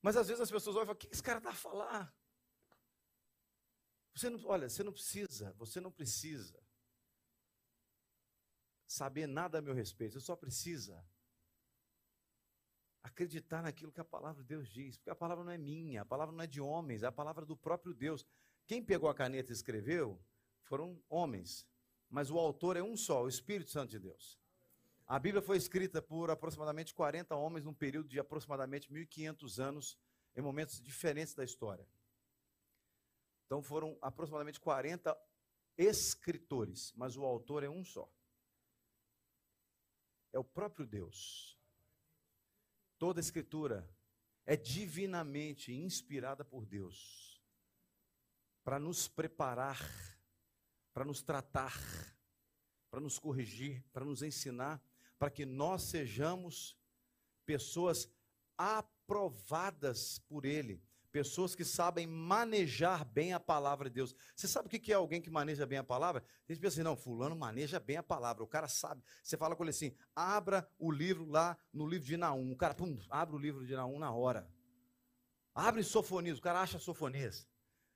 Mas 0.01 0.15
às 0.15 0.27
vezes 0.27 0.41
as 0.41 0.51
pessoas 0.51 0.75
olham 0.75 0.83
e 0.83 0.87
falam: 0.87 0.95
o 0.95 0.99
que 0.99 1.07
esse 1.11 1.23
cara 1.23 1.39
está 1.39 1.49
a 1.49 1.55
falar? 1.55 2.15
Você 4.15 4.29
não, 4.29 4.43
olha, 4.45 4.69
você 4.69 4.83
não 4.83 4.93
precisa, 4.93 5.53
você 5.53 5.79
não 5.79 5.91
precisa 5.91 6.59
saber 8.87 9.27
nada 9.27 9.59
a 9.59 9.61
meu 9.61 9.73
respeito, 9.73 10.13
você 10.13 10.25
só 10.25 10.35
precisa 10.35 11.05
acreditar 13.07 13.61
naquilo 13.61 13.91
que 13.91 13.99
a 13.99 14.05
palavra 14.05 14.41
de 14.41 14.47
Deus 14.47 14.69
diz, 14.69 14.97
porque 14.97 15.09
a 15.09 15.15
palavra 15.15 15.43
não 15.43 15.51
é 15.51 15.57
minha, 15.57 16.01
a 16.01 16.05
palavra 16.05 16.35
não 16.35 16.43
é 16.43 16.47
de 16.47 16.61
homens, 16.61 17.03
é 17.03 17.07
a 17.07 17.11
palavra 17.11 17.45
do 17.45 17.55
próprio 17.55 17.93
Deus. 17.93 18.25
Quem 18.65 18.83
pegou 18.83 19.09
a 19.09 19.15
caneta 19.15 19.51
e 19.51 19.53
escreveu 19.53 20.21
foram 20.63 21.01
homens, 21.09 21.67
mas 22.09 22.29
o 22.29 22.37
autor 22.37 22.77
é 22.77 22.83
um 22.83 22.95
só, 22.95 23.23
o 23.23 23.27
Espírito 23.27 23.71
Santo 23.71 23.91
de 23.91 23.99
Deus. 23.99 24.39
A 25.07 25.17
Bíblia 25.17 25.41
foi 25.41 25.57
escrita 25.57 26.01
por 26.01 26.29
aproximadamente 26.29 26.93
40 26.93 27.33
homens 27.35 27.63
num 27.63 27.73
período 27.73 28.09
de 28.09 28.19
aproximadamente 28.19 28.91
1500 28.91 29.59
anos, 29.59 29.97
em 30.35 30.41
momentos 30.41 30.81
diferentes 30.81 31.33
da 31.33 31.43
história. 31.43 31.87
Então 33.45 33.61
foram 33.63 33.97
aproximadamente 34.01 34.59
40 34.59 35.17
escritores, 35.77 36.93
mas 36.95 37.15
o 37.15 37.23
autor 37.23 37.63
é 37.63 37.69
um 37.69 37.83
só. 37.85 38.11
É 40.33 40.39
o 40.39 40.43
próprio 40.43 40.85
Deus. 40.85 41.56
Toda 42.97 43.19
a 43.19 43.21
escritura 43.21 43.89
é 44.45 44.55
divinamente 44.55 45.73
inspirada 45.73 46.43
por 46.43 46.65
Deus 46.65 47.41
para 48.63 48.79
nos 48.79 49.07
preparar, 49.07 49.79
para 50.93 51.05
nos 51.05 51.21
tratar, 51.21 51.73
para 52.89 52.99
nos 52.99 53.17
corrigir, 53.17 53.81
para 53.93 54.03
nos 54.03 54.21
ensinar, 54.21 54.81
para 55.17 55.29
que 55.29 55.45
nós 55.45 55.83
sejamos 55.83 56.77
pessoas 57.45 58.09
aprovadas 58.57 60.19
por 60.27 60.43
Ele, 60.43 60.83
Pessoas 61.11 61.55
que 61.55 61.63
sabem 61.63 62.05
manejar 62.05 63.05
bem 63.05 63.33
a 63.33 63.39
palavra 63.39 63.89
de 63.89 63.95
Deus. 63.95 64.15
Você 64.35 64.47
sabe 64.47 64.67
o 64.67 64.69
que 64.69 64.91
é 64.91 64.95
alguém 64.95 65.21
que 65.21 65.29
maneja 65.29 65.65
bem 65.65 65.77
a 65.77 65.83
palavra? 65.83 66.23
A 66.47 66.51
gente 66.51 66.61
pensa 66.61 66.75
assim, 66.75 66.83
não, 66.83 66.95
fulano 66.95 67.35
maneja 67.35 67.79
bem 67.79 67.97
a 67.97 68.03
palavra. 68.03 68.43
O 68.43 68.47
cara 68.47 68.67
sabe. 68.67 69.01
Você 69.23 69.37
fala 69.37 69.55
com 69.55 69.63
ele 69.63 69.71
assim, 69.71 69.95
abra 70.15 70.69
o 70.77 70.91
livro 70.91 71.25
lá 71.25 71.57
no 71.73 71.87
livro 71.87 72.05
de 72.05 72.17
Naum. 72.17 72.51
O 72.51 72.57
cara, 72.57 72.73
pum, 72.73 72.99
abre 73.09 73.35
o 73.35 73.39
livro 73.39 73.65
de 73.65 73.73
Naum 73.73 73.97
na 73.97 74.11
hora. 74.11 74.47
Abre 75.55 75.81
Sofonias, 75.81 76.37
o 76.37 76.41
cara 76.41 76.61
acha 76.61 76.77
Sofonias. 76.77 77.47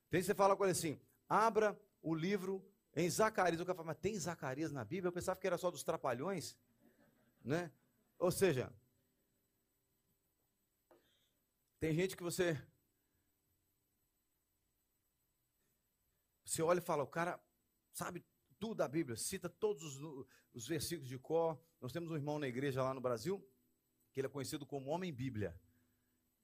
Tem 0.09 0.21
você 0.21 0.33
fala 0.33 0.55
com 0.55 0.63
ele 0.63 0.71
assim, 0.71 0.99
abra 1.29 1.79
o 2.01 2.15
livro 2.15 2.65
Em 2.93 3.09
Zacarias, 3.09 3.61
o 3.61 3.65
cara 3.65 3.75
fala, 3.75 3.87
mas 3.87 3.97
tem 3.99 4.19
Zacarias 4.19 4.71
na 4.71 4.83
Bíblia? 4.83 5.07
Eu 5.07 5.13
pensava 5.13 5.39
que 5.39 5.47
era 5.47 5.57
só 5.57 5.71
dos 5.71 5.83
trapalhões, 5.83 6.57
né? 7.43 7.71
Ou 8.19 8.31
seja, 8.31 8.71
tem 11.79 11.93
gente 11.93 12.17
que 12.17 12.23
você 12.23 12.61
você 16.51 16.61
olha 16.61 16.79
e 16.79 16.81
fala, 16.81 17.01
o 17.01 17.07
cara 17.07 17.41
sabe 17.93 18.25
tudo 18.59 18.75
da 18.75 18.87
Bíblia, 18.87 19.15
cita 19.15 19.49
todos 19.49 19.83
os, 19.83 20.27
os 20.53 20.67
versículos 20.67 21.07
de 21.07 21.17
cor. 21.17 21.57
Nós 21.79 21.93
temos 21.93 22.11
um 22.11 22.15
irmão 22.15 22.37
na 22.37 22.47
igreja 22.47 22.83
lá 22.83 22.93
no 22.93 22.99
Brasil, 22.99 23.41
que 24.11 24.19
ele 24.19 24.27
é 24.27 24.29
conhecido 24.29 24.65
como 24.65 24.89
Homem 24.89 25.13
Bíblia. 25.13 25.57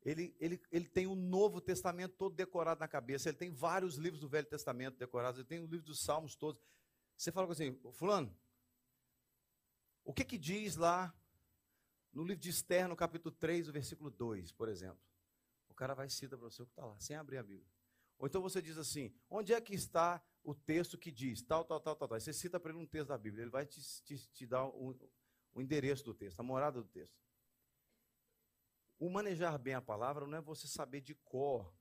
Ele, 0.02 0.34
ele, 0.40 0.62
ele 0.72 0.88
tem 0.88 1.08
o 1.08 1.16
Novo 1.16 1.60
Testamento 1.60 2.16
todo 2.16 2.34
decorado 2.34 2.80
na 2.80 2.88
cabeça, 2.88 3.28
ele 3.28 3.38
tem 3.38 3.52
vários 3.52 3.98
livros 3.98 4.22
do 4.22 4.30
Velho 4.30 4.48
Testamento 4.48 4.98
decorados, 4.98 5.40
ele 5.40 5.48
tem 5.48 5.60
o 5.60 5.68
livro 5.68 5.86
dos 5.86 6.00
Salmos 6.00 6.38
todos. 6.38 6.62
Você 7.18 7.30
fala 7.30 7.52
assim, 7.52 7.78
fulano, 7.92 8.34
o 10.06 10.14
que 10.14 10.24
que 10.24 10.38
diz 10.38 10.78
lá 10.78 11.14
no 12.14 12.24
livro 12.24 12.42
de 12.42 12.50
Esther, 12.50 12.88
no 12.88 12.96
capítulo 12.96 13.36
3, 13.36 13.68
o 13.68 13.74
versículo 13.74 14.10
2, 14.10 14.54
por 14.54 14.70
exemplo? 14.70 15.02
O 15.68 15.74
cara 15.74 15.94
vai 15.94 16.10
citar 16.10 16.40
para 16.40 16.50
você 16.50 16.62
o 16.62 16.66
que 16.66 16.72
está 16.72 16.86
lá, 16.86 16.98
sem 16.98 17.18
abrir 17.18 17.40
a 17.40 17.44
Bíblia. 17.44 17.77
Ou 18.18 18.28
então 18.28 18.42
você 18.42 18.62
diz 18.62 18.78
assim, 18.78 19.14
onde 19.30 19.54
é 19.54 19.62
que 19.62 19.74
está 19.74 20.24
o 20.44 20.56
texto 20.56 20.98
que 20.98 21.12
diz 21.12 21.42
tal, 21.42 21.64
tal, 21.66 21.80
tal, 21.80 21.96
tal, 21.96 22.08
tal. 22.08 22.20
Você 22.20 22.34
cita 22.34 22.60
para 22.60 22.72
ele 22.72 22.80
um 22.80 22.88
texto 22.88 23.10
da 23.10 23.18
Bíblia, 23.18 23.44
ele 23.44 23.52
vai 23.52 23.66
te, 23.66 23.82
te, 24.04 24.18
te 24.30 24.46
dar 24.46 24.66
o, 24.66 24.98
o 25.54 25.62
endereço 25.62 26.04
do 26.04 26.14
texto, 26.14 26.40
a 26.40 26.44
morada 26.44 26.82
do 26.82 26.88
texto. 26.88 27.18
O 29.00 29.10
manejar 29.10 29.58
bem 29.60 29.76
a 29.76 29.82
palavra 29.82 30.26
não 30.26 30.38
é 30.38 30.42
você 30.42 30.68
saber 30.68 31.02
de 31.02 31.14
cor, 31.14 31.72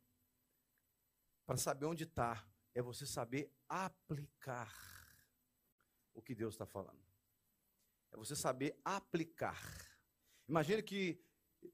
para 1.46 1.57
saber 1.57 1.87
onde 1.87 2.05
está, 2.05 2.46
é 2.75 2.83
você 2.83 3.07
saber 3.07 3.55
aplicar 3.68 4.75
o 6.12 6.20
que 6.20 6.35
Deus 6.35 6.55
está 6.55 6.66
falando. 6.66 7.01
É 8.12 8.16
você 8.16 8.35
saber 8.35 8.79
aplicar. 8.85 9.62
Imagine 10.49 10.83
que 10.83 11.22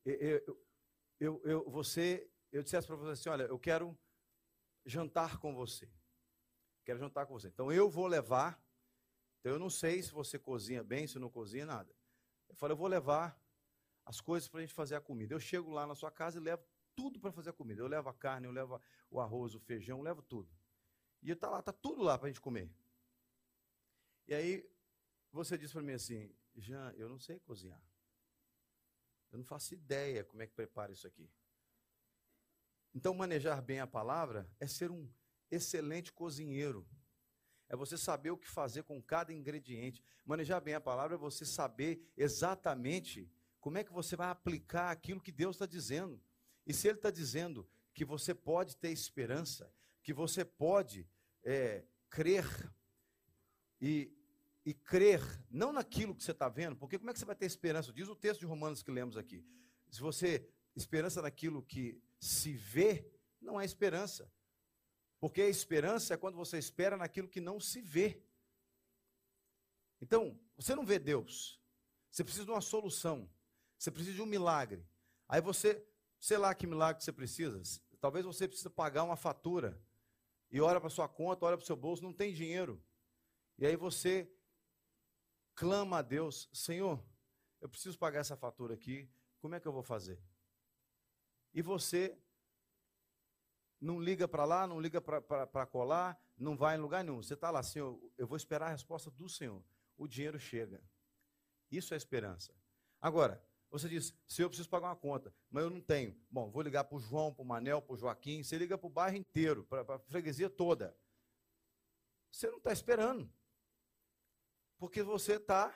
eu, 0.04 0.62
eu, 1.18 1.42
eu, 1.44 1.70
você, 1.70 2.30
eu 2.52 2.62
dissesse 2.62 2.86
para 2.86 2.96
você 2.96 3.12
assim: 3.12 3.28
olha, 3.30 3.44
eu 3.44 3.58
quero 3.58 3.98
jantar 4.84 5.38
com 5.38 5.54
você. 5.54 5.90
Quero 6.84 6.98
jantar 6.98 7.26
com 7.26 7.34
você. 7.34 7.48
Então 7.48 7.72
eu 7.72 7.88
vou 7.88 8.06
levar. 8.06 8.60
Então 9.40 9.52
eu 9.52 9.58
não 9.58 9.70
sei 9.70 10.02
se 10.02 10.10
você 10.10 10.38
cozinha 10.38 10.82
bem, 10.82 11.06
se 11.06 11.18
não 11.18 11.30
cozinha, 11.30 11.66
nada. 11.66 11.94
Eu 12.48 12.54
falei, 12.54 12.74
eu 12.74 12.78
vou 12.78 12.88
levar 12.88 13.40
as 14.04 14.20
coisas 14.20 14.48
para 14.48 14.58
a 14.58 14.62
gente 14.62 14.74
fazer 14.74 14.94
a 14.94 15.00
comida. 15.00 15.34
Eu 15.34 15.40
chego 15.40 15.70
lá 15.70 15.86
na 15.86 15.94
sua 15.94 16.10
casa 16.10 16.38
e 16.38 16.40
levo 16.40 16.64
tudo 16.94 17.18
para 17.18 17.32
fazer 17.32 17.50
a 17.50 17.52
comida. 17.52 17.80
Eu 17.80 17.86
levo 17.86 18.08
a 18.08 18.14
carne, 18.14 18.46
eu 18.46 18.52
levo 18.52 18.80
o 19.10 19.20
arroz, 19.20 19.54
o 19.54 19.60
feijão, 19.60 19.98
eu 19.98 20.04
levo 20.04 20.22
tudo. 20.22 20.50
E 21.22 21.30
está 21.30 21.48
lá, 21.48 21.60
está 21.60 21.72
tudo 21.72 22.02
lá 22.02 22.18
para 22.18 22.26
a 22.26 22.30
gente 22.30 22.40
comer. 22.40 22.70
E 24.26 24.34
aí 24.34 24.68
você 25.30 25.56
diz 25.56 25.72
para 25.72 25.82
mim 25.82 25.92
assim, 25.92 26.34
Jean, 26.56 26.92
eu 26.96 27.08
não 27.08 27.18
sei 27.18 27.38
cozinhar. 27.40 27.82
Eu 29.30 29.38
não 29.38 29.44
faço 29.44 29.72
ideia 29.72 30.24
como 30.24 30.42
é 30.42 30.46
que 30.46 30.52
prepara 30.52 30.92
isso 30.92 31.06
aqui. 31.06 31.30
Então, 32.94 33.14
manejar 33.14 33.62
bem 33.62 33.80
a 33.80 33.86
palavra 33.86 34.48
é 34.60 34.66
ser 34.66 34.90
um 34.90 35.08
excelente 35.50 36.12
cozinheiro. 36.12 36.86
É 37.68 37.76
você 37.76 37.96
saber 37.96 38.30
o 38.30 38.36
que 38.36 38.48
fazer 38.48 38.82
com 38.82 39.00
cada 39.02 39.32
ingrediente. 39.32 40.02
Manejar 40.26 40.60
bem 40.60 40.74
a 40.74 40.80
palavra 40.80 41.16
é 41.16 41.18
você 41.18 41.44
saber 41.44 42.06
exatamente 42.16 43.30
como 43.60 43.78
é 43.78 43.84
que 43.84 43.92
você 43.92 44.14
vai 44.16 44.28
aplicar 44.28 44.90
aquilo 44.90 45.20
que 45.22 45.32
Deus 45.32 45.56
está 45.56 45.66
dizendo. 45.66 46.20
E 46.66 46.74
se 46.74 46.88
Ele 46.88 46.98
está 46.98 47.10
dizendo 47.10 47.66
que 47.94 48.04
você 48.04 48.34
pode 48.34 48.76
ter 48.76 48.90
esperança, 48.90 49.72
que 50.02 50.12
você 50.12 50.44
pode 50.44 51.08
é, 51.42 51.84
crer 52.10 52.44
e, 53.80 54.12
e 54.64 54.74
crer 54.74 55.20
não 55.50 55.72
naquilo 55.72 56.14
que 56.14 56.22
você 56.22 56.32
está 56.32 56.48
vendo, 56.48 56.76
porque 56.76 56.98
como 56.98 57.10
é 57.10 57.12
que 57.12 57.18
você 57.18 57.24
vai 57.24 57.36
ter 57.36 57.46
esperança? 57.46 57.92
Diz 57.92 58.08
o 58.08 58.16
texto 58.16 58.40
de 58.40 58.46
Romanos 58.46 58.82
que 58.82 58.90
lemos 58.90 59.16
aqui. 59.16 59.44
Se 59.90 60.00
você 60.00 60.46
esperança 60.74 61.22
naquilo 61.22 61.62
que 61.62 62.00
se 62.22 62.52
vê, 62.52 63.10
não 63.40 63.60
é 63.60 63.64
esperança. 63.64 64.32
Porque 65.18 65.42
a 65.42 65.48
esperança 65.48 66.14
é 66.14 66.16
quando 66.16 66.36
você 66.36 66.56
espera 66.56 66.96
naquilo 66.96 67.28
que 67.28 67.40
não 67.40 67.58
se 67.58 67.80
vê. 67.80 68.22
Então, 70.00 70.40
você 70.56 70.72
não 70.72 70.86
vê 70.86 71.00
Deus. 71.00 71.60
Você 72.10 72.22
precisa 72.22 72.44
de 72.44 72.52
uma 72.52 72.60
solução. 72.60 73.28
Você 73.76 73.90
precisa 73.90 74.14
de 74.14 74.22
um 74.22 74.26
milagre. 74.26 74.86
Aí 75.28 75.40
você, 75.40 75.84
sei 76.20 76.38
lá 76.38 76.54
que 76.54 76.64
milagre 76.64 77.02
você 77.02 77.12
precisa. 77.12 77.60
Talvez 78.00 78.24
você 78.24 78.46
precise 78.46 78.70
pagar 78.70 79.02
uma 79.02 79.16
fatura. 79.16 79.80
E 80.48 80.60
olha 80.60 80.80
para 80.80 80.90
sua 80.90 81.08
conta, 81.08 81.44
olha 81.44 81.56
para 81.56 81.64
o 81.64 81.66
seu 81.66 81.76
bolso, 81.76 82.04
não 82.04 82.12
tem 82.12 82.32
dinheiro. 82.32 82.80
E 83.58 83.66
aí 83.66 83.74
você 83.74 84.32
clama 85.56 85.98
a 85.98 86.02
Deus: 86.02 86.48
Senhor, 86.52 87.04
eu 87.60 87.68
preciso 87.68 87.98
pagar 87.98 88.20
essa 88.20 88.36
fatura 88.36 88.74
aqui. 88.74 89.10
Como 89.40 89.56
é 89.56 89.60
que 89.60 89.66
eu 89.66 89.72
vou 89.72 89.82
fazer? 89.82 90.22
E 91.52 91.60
você 91.60 92.18
não 93.80 94.00
liga 94.00 94.28
para 94.28 94.44
lá, 94.44 94.66
não 94.66 94.80
liga 94.80 95.00
para 95.00 95.66
colar, 95.66 96.18
não 96.38 96.56
vai 96.56 96.76
em 96.76 96.80
lugar 96.80 97.02
nenhum. 97.02 97.22
Você 97.22 97.34
está 97.34 97.50
lá, 97.50 97.62
Senhor, 97.62 98.00
eu 98.16 98.26
vou 98.26 98.36
esperar 98.36 98.66
a 98.66 98.70
resposta 98.70 99.10
do 99.10 99.28
Senhor. 99.28 99.62
O 99.96 100.06
dinheiro 100.06 100.38
chega. 100.38 100.82
Isso 101.70 101.92
é 101.92 101.96
esperança. 101.96 102.54
Agora, 103.00 103.44
você 103.70 103.88
diz, 103.88 104.14
Senhor, 104.28 104.46
eu 104.46 104.50
preciso 104.50 104.68
pagar 104.68 104.88
uma 104.88 104.96
conta, 104.96 105.34
mas 105.50 105.64
eu 105.64 105.70
não 105.70 105.80
tenho. 105.80 106.14
Bom, 106.30 106.50
vou 106.50 106.62
ligar 106.62 106.84
para 106.84 106.96
o 106.96 107.00
João, 107.00 107.32
para 107.32 107.42
o 107.42 107.46
Manel, 107.46 107.80
para 107.80 107.94
o 107.94 107.96
Joaquim. 107.96 108.42
Você 108.42 108.56
liga 108.58 108.76
para 108.76 108.86
o 108.86 108.90
bairro 108.90 109.16
inteiro, 109.16 109.64
para 109.64 109.96
a 109.96 109.98
freguesia 109.98 110.50
toda. 110.50 110.96
Você 112.30 112.50
não 112.50 112.58
está 112.58 112.72
esperando. 112.72 113.32
Porque 114.78 115.02
você 115.02 115.36
está 115.36 115.74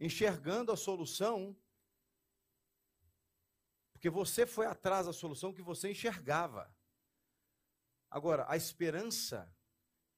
enxergando 0.00 0.72
a 0.72 0.76
solução. 0.76 1.56
Porque 3.96 4.10
você 4.10 4.44
foi 4.44 4.66
atrás 4.66 5.06
da 5.06 5.12
solução 5.12 5.54
que 5.54 5.62
você 5.62 5.90
enxergava. 5.90 6.70
Agora, 8.10 8.44
a 8.46 8.54
esperança 8.54 9.50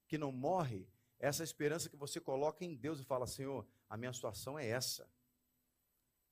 que 0.09 0.19
não 0.19 0.33
morre, 0.33 0.91
é 1.21 1.29
essa 1.29 1.45
esperança 1.45 1.89
que 1.89 1.97
você 1.97 2.21
coloca 2.21 2.65
em 2.65 2.75
Deus 2.75 2.99
e 2.99 3.05
fala: 3.05 3.25
Senhor, 3.25 3.65
a 3.89 3.97
minha 3.97 4.13
situação 4.13 4.59
é 4.59 4.67
essa. 4.67 5.09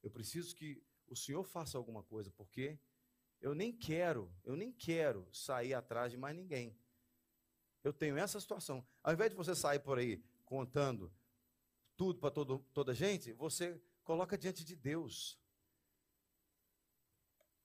Eu 0.03 0.11
preciso 0.11 0.57
que 0.57 0.83
o 1.07 1.15
Senhor 1.15 1.45
faça 1.45 1.79
alguma 1.79 2.03
coisa, 2.03 2.33
porque 2.33 2.81
eu 3.41 3.55
nem 3.55 3.73
quero, 3.73 4.35
eu 4.43 4.57
nem 4.57 4.73
quero 4.73 5.33
sair 5.33 5.73
atrás 5.73 6.11
de 6.11 6.19
mais 6.19 6.35
ninguém. 6.35 6.77
Eu 7.85 7.93
tenho 7.93 8.19
essa 8.19 8.41
situação. 8.41 8.85
Ao 9.05 9.13
invés 9.13 9.31
de 9.31 9.37
você 9.37 9.55
sair 9.55 9.79
por 9.79 9.99
aí 9.99 10.21
contando 10.45 11.15
tudo 11.97 12.19
para 12.19 12.33
toda 12.75 12.93
gente, 12.93 13.33
você 13.35 13.81
coloca 14.03 14.37
diante 14.37 14.65
de 14.65 14.75
Deus. 14.75 15.39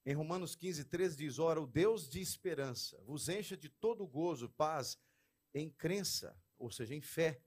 Em 0.06 0.16
Romanos 0.16 0.56
15, 0.56 0.86
13 0.86 1.16
diz: 1.16 1.40
Ora, 1.40 1.62
o 1.62 1.68
Deus 1.68 2.10
de 2.10 2.20
esperança 2.20 3.00
vos 3.04 3.30
encha 3.30 3.56
de 3.56 3.70
todo 3.70 4.08
gozo, 4.08 4.50
paz, 4.50 4.98
em 5.54 5.70
crença, 5.70 6.36
ou 6.58 6.72
seja, 6.72 6.96
em 6.96 7.02
fé, 7.02 7.42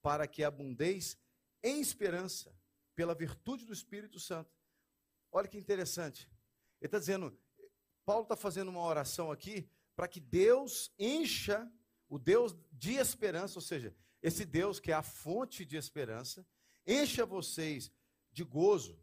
para 0.00 0.26
que 0.26 0.42
abundeis 0.42 1.18
em 1.62 1.80
esperança, 1.80 2.56
pela 2.94 3.14
virtude 3.14 3.66
do 3.66 3.72
Espírito 3.72 4.18
Santo. 4.18 4.50
Olha 5.30 5.46
que 5.46 5.58
interessante. 5.58 6.30
Ele 6.80 6.86
está 6.88 6.98
dizendo, 6.98 7.38
Paulo 8.04 8.22
está 8.22 8.36
fazendo 8.36 8.68
uma 8.68 8.82
oração 8.82 9.30
aqui 9.30 9.68
para 9.94 10.08
que 10.08 10.20
Deus 10.20 10.90
encha 10.98 11.70
o 12.08 12.18
Deus 12.18 12.56
de 12.72 12.94
esperança, 12.94 13.58
ou 13.58 13.62
seja, 13.62 13.94
esse 14.22 14.44
Deus 14.46 14.80
que 14.80 14.90
é 14.90 14.94
a 14.94 15.02
fonte 15.02 15.64
de 15.64 15.76
esperança, 15.76 16.46
encha 16.86 17.26
vocês 17.26 17.92
de 18.32 18.42
gozo 18.42 18.98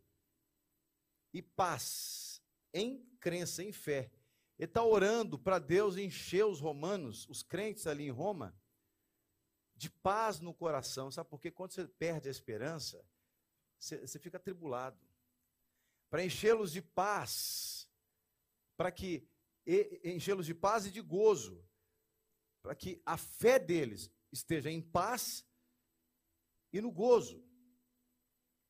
e 1.31 1.41
paz 1.41 2.36
em 2.73 3.05
crença, 3.19 3.63
em 3.63 3.71
fé. 3.71 4.11
Ele 4.57 4.67
está 4.69 4.83
orando 4.83 5.37
para 5.37 5.59
Deus 5.59 5.97
encher 5.97 6.45
os 6.45 6.59
romanos, 6.59 7.27
os 7.29 7.43
crentes 7.43 7.85
ali 7.85 8.05
em 8.05 8.11
Roma, 8.11 8.55
de 9.75 9.89
paz 9.89 10.39
no 10.39 10.53
coração. 10.53 11.11
Sabe 11.11 11.29
por 11.29 11.39
quê? 11.39 11.51
Quando 11.51 11.73
você 11.73 11.87
perde 11.87 12.27
a 12.27 12.31
esperança, 12.31 13.05
você, 13.79 13.99
você 13.99 14.17
fica 14.17 14.37
atribulado. 14.37 14.99
Para 16.09 16.25
enchê-los 16.25 16.71
de 16.71 16.81
paz, 16.81 17.87
para 18.75 18.91
que 18.91 19.29
enchê-los 20.03 20.45
de 20.45 20.55
paz 20.55 20.85
e 20.85 20.91
de 20.91 21.01
gozo, 21.01 21.63
para 22.61 22.73
que 22.73 23.01
a 23.05 23.17
fé 23.17 23.59
deles 23.59 24.09
esteja 24.31 24.71
em 24.71 24.81
paz 24.81 25.45
e 26.73 26.81
no 26.81 26.91
gozo, 26.91 27.45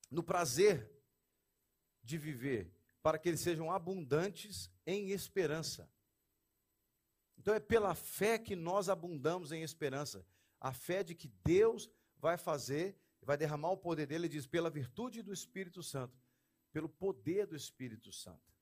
no 0.09 0.23
prazer 0.23 0.91
de 2.03 2.17
viver 2.17 2.76
para 3.07 3.17
que 3.17 3.29
eles 3.29 3.39
sejam 3.39 3.71
abundantes 3.71 4.69
em 4.85 5.11
esperança. 5.11 5.89
Então 7.37 7.53
é 7.53 7.59
pela 7.59 7.95
fé 7.95 8.37
que 8.37 8.53
nós 8.53 8.89
abundamos 8.89 9.53
em 9.53 9.63
esperança. 9.63 10.27
A 10.59 10.73
fé 10.73 11.05
de 11.05 11.15
que 11.15 11.29
Deus 11.45 11.89
vai 12.17 12.37
fazer, 12.37 12.99
vai 13.21 13.37
derramar 13.37 13.71
o 13.71 13.77
poder 13.77 14.07
dele, 14.07 14.25
ele 14.25 14.33
diz, 14.33 14.45
pela 14.45 14.69
virtude 14.69 15.23
do 15.23 15.31
Espírito 15.31 15.81
Santo, 15.81 16.19
pelo 16.73 16.89
poder 16.89 17.47
do 17.47 17.55
Espírito 17.55 18.11
Santo. 18.11 18.53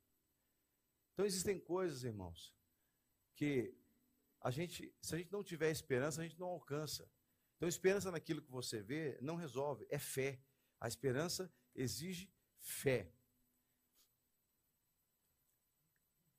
Então 1.14 1.26
existem 1.26 1.60
coisas, 1.60 2.04
irmãos, 2.04 2.54
que 3.34 3.76
a 4.42 4.52
gente, 4.52 4.96
se 5.02 5.16
a 5.16 5.18
gente 5.18 5.32
não 5.32 5.44
tiver 5.44 5.72
esperança, 5.72 6.22
a 6.22 6.24
gente 6.24 6.40
não 6.40 6.50
alcança. 6.50 7.12
Então, 7.58 7.68
esperança 7.68 8.12
naquilo 8.12 8.44
que 8.44 8.52
você 8.52 8.80
vê 8.84 9.18
não 9.24 9.38
resolve, 9.38 9.88
é 9.90 9.98
fé. 9.98 10.40
A 10.80 10.88
esperança 10.88 11.52
exige 11.74 12.32
fé. 12.60 13.12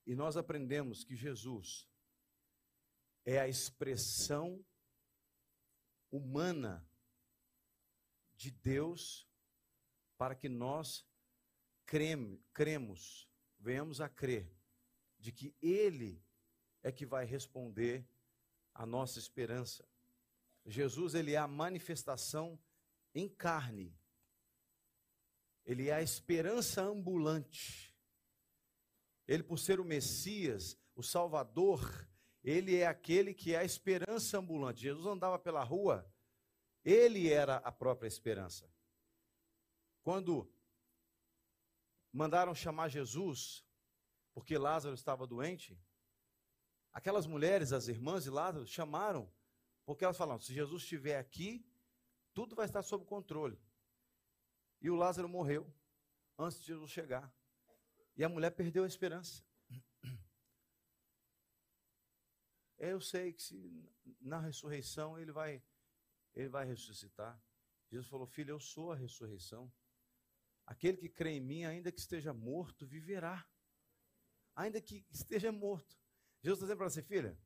E 0.06 0.14
nós 0.14 0.36
aprendemos 0.36 1.02
que 1.02 1.16
Jesus 1.16 1.88
é 3.24 3.40
a 3.40 3.48
expressão 3.48 4.64
humana 6.10 6.88
de 8.36 8.50
Deus 8.50 9.28
para 10.16 10.34
que 10.34 10.48
nós 10.48 11.04
creme, 11.84 12.40
cremos, 12.52 13.28
venhamos 13.58 14.00
a 14.00 14.08
crer 14.08 14.50
de 15.18 15.32
que 15.32 15.54
Ele 15.60 16.24
é 16.82 16.92
que 16.92 17.04
vai 17.04 17.24
responder 17.24 18.08
a 18.72 18.86
nossa 18.86 19.18
esperança. 19.18 19.84
Jesus, 20.64 21.14
ele 21.14 21.32
é 21.32 21.36
a 21.36 21.48
manifestação 21.48 22.58
em 23.14 23.28
carne. 23.28 23.96
Ele 25.64 25.88
é 25.88 25.94
a 25.94 26.02
esperança 26.02 26.82
ambulante. 26.82 27.95
Ele, 29.26 29.42
por 29.42 29.58
ser 29.58 29.80
o 29.80 29.84
Messias, 29.84 30.78
o 30.94 31.02
Salvador, 31.02 32.08
ele 32.42 32.76
é 32.76 32.86
aquele 32.86 33.34
que 33.34 33.54
é 33.54 33.58
a 33.58 33.64
esperança 33.64 34.38
ambulante. 34.38 34.80
Jesus 34.80 35.06
andava 35.06 35.38
pela 35.38 35.64
rua, 35.64 36.08
ele 36.84 37.28
era 37.28 37.56
a 37.56 37.72
própria 37.72 38.06
esperança. 38.06 38.70
Quando 40.02 40.48
mandaram 42.12 42.54
chamar 42.54 42.88
Jesus, 42.88 43.66
porque 44.32 44.56
Lázaro 44.56 44.94
estava 44.94 45.26
doente, 45.26 45.76
aquelas 46.92 47.26
mulheres, 47.26 47.72
as 47.72 47.88
irmãs 47.88 48.24
de 48.24 48.30
Lázaro, 48.30 48.66
chamaram, 48.66 49.28
porque 49.84 50.04
elas 50.04 50.16
falaram: 50.16 50.38
se 50.38 50.54
Jesus 50.54 50.82
estiver 50.82 51.18
aqui, 51.18 51.66
tudo 52.32 52.54
vai 52.54 52.66
estar 52.66 52.82
sob 52.82 53.04
controle. 53.04 53.60
E 54.80 54.88
o 54.88 54.94
Lázaro 54.94 55.28
morreu 55.28 55.66
antes 56.38 56.60
de 56.60 56.66
Jesus 56.66 56.90
chegar. 56.90 57.34
E 58.16 58.24
a 58.24 58.28
mulher 58.28 58.50
perdeu 58.50 58.84
a 58.84 58.86
esperança. 58.86 59.44
Eu 62.78 63.00
sei 63.00 63.32
que 63.32 63.42
se, 63.42 63.90
na 64.20 64.38
ressurreição 64.38 65.18
ele 65.18 65.32
vai, 65.32 65.62
ele 66.34 66.48
vai 66.48 66.66
ressuscitar. 66.66 67.40
Jesus 67.90 68.08
falou: 68.08 68.26
Filho, 68.26 68.50
eu 68.50 68.60
sou 68.60 68.92
a 68.92 68.96
ressurreição. 68.96 69.72
Aquele 70.66 70.96
que 70.96 71.08
crê 71.08 71.30
em 71.30 71.40
mim, 71.40 71.64
ainda 71.64 71.92
que 71.92 72.00
esteja 72.00 72.32
morto, 72.32 72.86
viverá. 72.86 73.46
Ainda 74.54 74.80
que 74.80 75.06
esteja 75.10 75.52
morto. 75.52 75.96
Jesus 76.42 76.58
está 76.58 76.66
dizendo 76.66 76.78
para 76.78 76.90
você, 76.90 77.02
filha, 77.02 77.38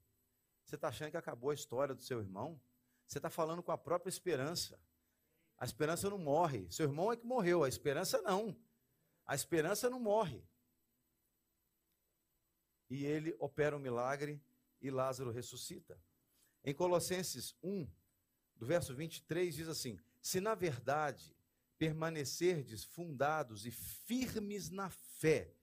você 0.64 0.76
está 0.76 0.88
achando 0.88 1.10
que 1.10 1.16
acabou 1.16 1.50
a 1.50 1.54
história 1.54 1.94
do 1.94 2.02
seu 2.02 2.20
irmão? 2.20 2.60
Você 3.06 3.18
está 3.18 3.28
falando 3.28 3.62
com 3.62 3.72
a 3.72 3.78
própria 3.78 4.08
esperança. 4.08 4.80
A 5.58 5.64
esperança 5.64 6.08
não 6.08 6.18
morre. 6.18 6.70
Seu 6.70 6.86
irmão 6.86 7.12
é 7.12 7.16
que 7.16 7.26
morreu, 7.26 7.62
a 7.64 7.68
esperança 7.68 8.22
não. 8.22 8.56
A 9.26 9.34
esperança 9.34 9.90
não 9.90 10.00
morre. 10.00 10.48
E 12.90 13.06
ele 13.06 13.34
opera 13.38 13.76
um 13.76 13.80
milagre 13.80 14.42
e 14.82 14.90
Lázaro 14.90 15.30
ressuscita. 15.30 15.98
Em 16.64 16.74
Colossenses 16.74 17.54
1, 17.62 17.88
do 18.56 18.66
verso 18.66 18.94
23, 18.94 19.54
diz 19.54 19.68
assim: 19.68 19.98
Se 20.20 20.40
na 20.40 20.54
verdade 20.54 21.34
permanecerdes 21.78 22.84
fundados 22.84 23.64
e 23.64 23.70
firmes 23.70 24.68
na 24.68 24.90
fé, 24.90 25.54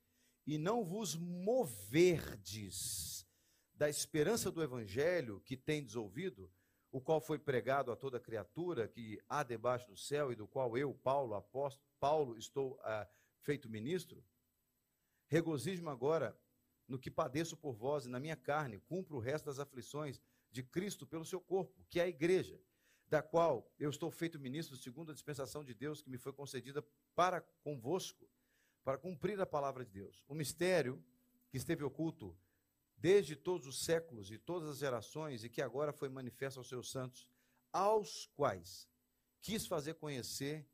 e 0.48 0.58
não 0.58 0.84
vos 0.84 1.16
moverdes 1.16 3.28
da 3.74 3.90
esperança 3.90 4.50
do 4.50 4.64
evangelho 4.64 5.42
que 5.42 5.58
tendes 5.58 5.96
ouvido, 5.96 6.50
o 6.92 7.02
qual 7.02 7.20
foi 7.20 7.38
pregado 7.38 7.92
a 7.92 7.96
toda 7.96 8.20
criatura 8.20 8.88
que 8.88 9.22
há 9.28 9.44
debaixo 9.44 9.88
do 9.88 9.98
céu 9.98 10.32
e 10.32 10.36
do 10.36 10.48
qual 10.48 10.78
eu, 10.78 10.94
Paulo, 10.94 11.36
apóstolo, 11.36 11.86
Paulo, 12.00 12.38
estou 12.38 12.80
ah, 12.82 13.08
feito 13.42 13.70
ministro, 13.70 14.24
regozijo-me 15.28 15.90
agora 15.90 16.36
no 16.88 16.98
que 16.98 17.12
padeço 17.12 17.58
por 17.58 17.74
vós 17.74 18.06
e 18.06 18.10
na 18.10 18.20
minha 18.20 18.36
carne, 18.36 18.80
cumpro 18.80 19.18
o 19.18 19.20
resto 19.20 19.46
das 19.46 19.60
aflições 19.60 20.22
de 20.52 20.64
Cristo 20.64 21.06
pelo 21.06 21.26
seu 21.26 21.42
corpo, 21.42 21.86
que 21.90 22.00
é 22.00 22.04
a 22.04 22.08
igreja 22.08 22.60
da 23.10 23.22
qual 23.22 23.72
eu 23.80 23.90
estou 23.90 24.12
feito 24.12 24.40
ministro 24.40 24.76
segundo 24.76 25.12
a 25.12 25.14
dispensação 25.14 25.64
de 25.64 25.74
Deus 25.74 26.02
que 26.02 26.10
me 26.10 26.18
foi 26.18 26.34
concedida 26.34 26.84
para 27.16 27.42
convosco, 27.64 28.30
para 28.84 28.98
cumprir 28.98 29.40
a 29.40 29.46
palavra 29.46 29.86
de 29.86 29.92
Deus. 29.92 30.24
O 30.28 30.36
mistério 30.36 31.04
que 31.50 31.58
esteve 31.58 31.84
oculto 31.84 32.38
desde 32.98 33.36
todos 33.36 33.68
os 33.68 33.84
séculos 33.84 34.32
e 34.32 34.38
todas 34.38 34.70
as 34.70 34.78
gerações 34.80 35.44
e 35.44 35.50
que 35.50 35.62
agora 35.62 35.94
foi 35.94 36.10
manifesto 36.10 36.60
aos 36.60 36.68
seus 36.68 36.92
santos, 36.92 37.30
aos 37.72 38.28
quais 38.36 38.88
quis 39.42 39.66
fazer 39.66 39.94
conhecer 39.96 40.68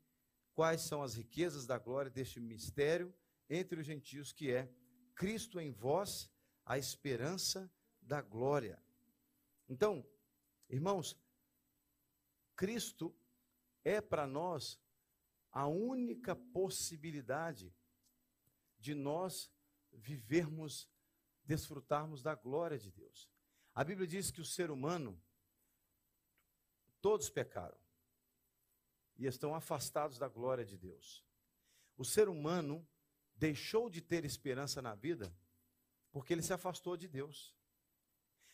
quais 0.54 0.80
são 0.82 1.02
as 1.02 1.14
riquezas 1.14 1.66
da 1.66 1.78
glória 1.78 2.10
deste 2.10 2.40
mistério 2.40 3.14
entre 3.48 3.78
os 3.78 3.86
gentios 3.86 4.32
que 4.32 4.50
é 4.50 4.68
Cristo 5.14 5.60
em 5.60 5.70
vós, 5.70 6.30
a 6.64 6.78
esperança 6.78 7.70
da 8.00 8.20
glória. 8.20 8.82
Então, 9.68 10.06
irmãos, 10.68 11.16
Cristo 12.56 13.14
é 13.84 14.00
para 14.00 14.26
nós 14.26 14.80
a 15.50 15.66
única 15.66 16.34
possibilidade 16.34 17.74
de 18.78 18.94
nós 18.94 19.52
vivermos, 19.92 20.90
desfrutarmos 21.44 22.22
da 22.22 22.34
glória 22.34 22.78
de 22.78 22.90
Deus. 22.90 23.30
A 23.74 23.84
Bíblia 23.84 24.06
diz 24.06 24.30
que 24.30 24.40
o 24.40 24.44
ser 24.44 24.70
humano, 24.70 25.20
todos 27.00 27.30
pecaram 27.30 27.78
e 29.16 29.26
estão 29.26 29.54
afastados 29.54 30.18
da 30.18 30.28
glória 30.28 30.64
de 30.64 30.76
Deus. 30.76 31.24
O 31.96 32.04
ser 32.04 32.28
humano 32.28 32.86
deixou 33.34 33.90
de 33.90 34.00
ter 34.00 34.24
esperança 34.24 34.80
na 34.80 34.94
vida 34.94 35.34
porque 36.10 36.32
ele 36.32 36.42
se 36.42 36.52
afastou 36.52 36.96
de 36.96 37.08
Deus. 37.08 37.56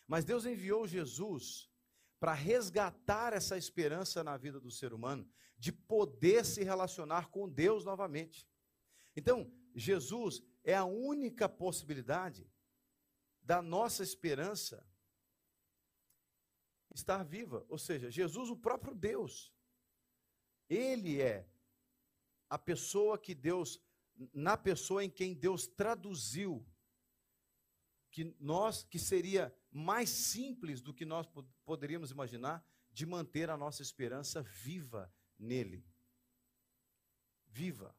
Mas 0.07 0.25
Deus 0.25 0.45
enviou 0.45 0.87
Jesus 0.87 1.71
para 2.19 2.33
resgatar 2.33 3.33
essa 3.33 3.57
esperança 3.57 4.23
na 4.23 4.35
vida 4.35 4.59
do 4.59 4.71
ser 4.71 4.93
humano, 4.93 5.29
de 5.57 5.71
poder 5.71 6.43
se 6.43 6.63
relacionar 6.63 7.29
com 7.29 7.47
Deus 7.47 7.85
novamente. 7.85 8.49
Então, 9.15 9.51
Jesus 9.75 10.41
é 10.63 10.75
a 10.75 10.85
única 10.85 11.47
possibilidade 11.47 12.51
da 13.41 13.61
nossa 13.61 14.03
esperança 14.03 14.85
estar 16.93 17.23
viva, 17.23 17.65
ou 17.69 17.77
seja, 17.77 18.11
Jesus, 18.11 18.49
o 18.49 18.57
próprio 18.57 18.93
Deus. 18.93 19.53
Ele 20.69 21.21
é 21.21 21.47
a 22.49 22.57
pessoa 22.57 23.17
que 23.17 23.33
Deus, 23.33 23.79
na 24.33 24.57
pessoa 24.57 25.03
em 25.03 25.09
quem 25.09 25.33
Deus 25.33 25.67
traduziu 25.67 26.65
que 28.11 28.35
nós, 28.39 28.83
que 28.83 28.99
seria 28.99 29.55
mais 29.71 30.09
simples 30.09 30.81
do 30.81 30.93
que 30.93 31.05
nós 31.05 31.27
poderíamos 31.63 32.11
imaginar, 32.11 32.65
de 32.91 33.05
manter 33.05 33.49
a 33.49 33.55
nossa 33.55 33.81
esperança 33.81 34.41
viva 34.41 35.11
nele. 35.39 35.85
Viva. 37.47 37.95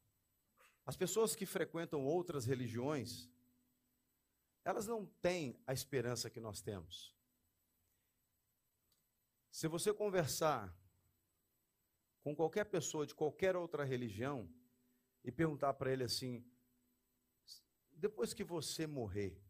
As 0.84 0.96
pessoas 0.96 1.34
que 1.34 1.46
frequentam 1.46 2.04
outras 2.04 2.44
religiões, 2.44 3.30
elas 4.64 4.86
não 4.86 5.06
têm 5.06 5.58
a 5.66 5.72
esperança 5.72 6.28
que 6.28 6.40
nós 6.40 6.60
temos. 6.60 7.16
Se 9.50 9.66
você 9.66 9.92
conversar 9.92 10.74
com 12.22 12.34
qualquer 12.34 12.64
pessoa 12.64 13.06
de 13.06 13.14
qualquer 13.14 13.56
outra 13.56 13.84
religião 13.84 14.48
e 15.24 15.30
perguntar 15.30 15.74
para 15.74 15.92
ele 15.92 16.04
assim: 16.04 16.44
depois 17.92 18.34
que 18.34 18.44
você 18.44 18.86
morrer, 18.86 19.40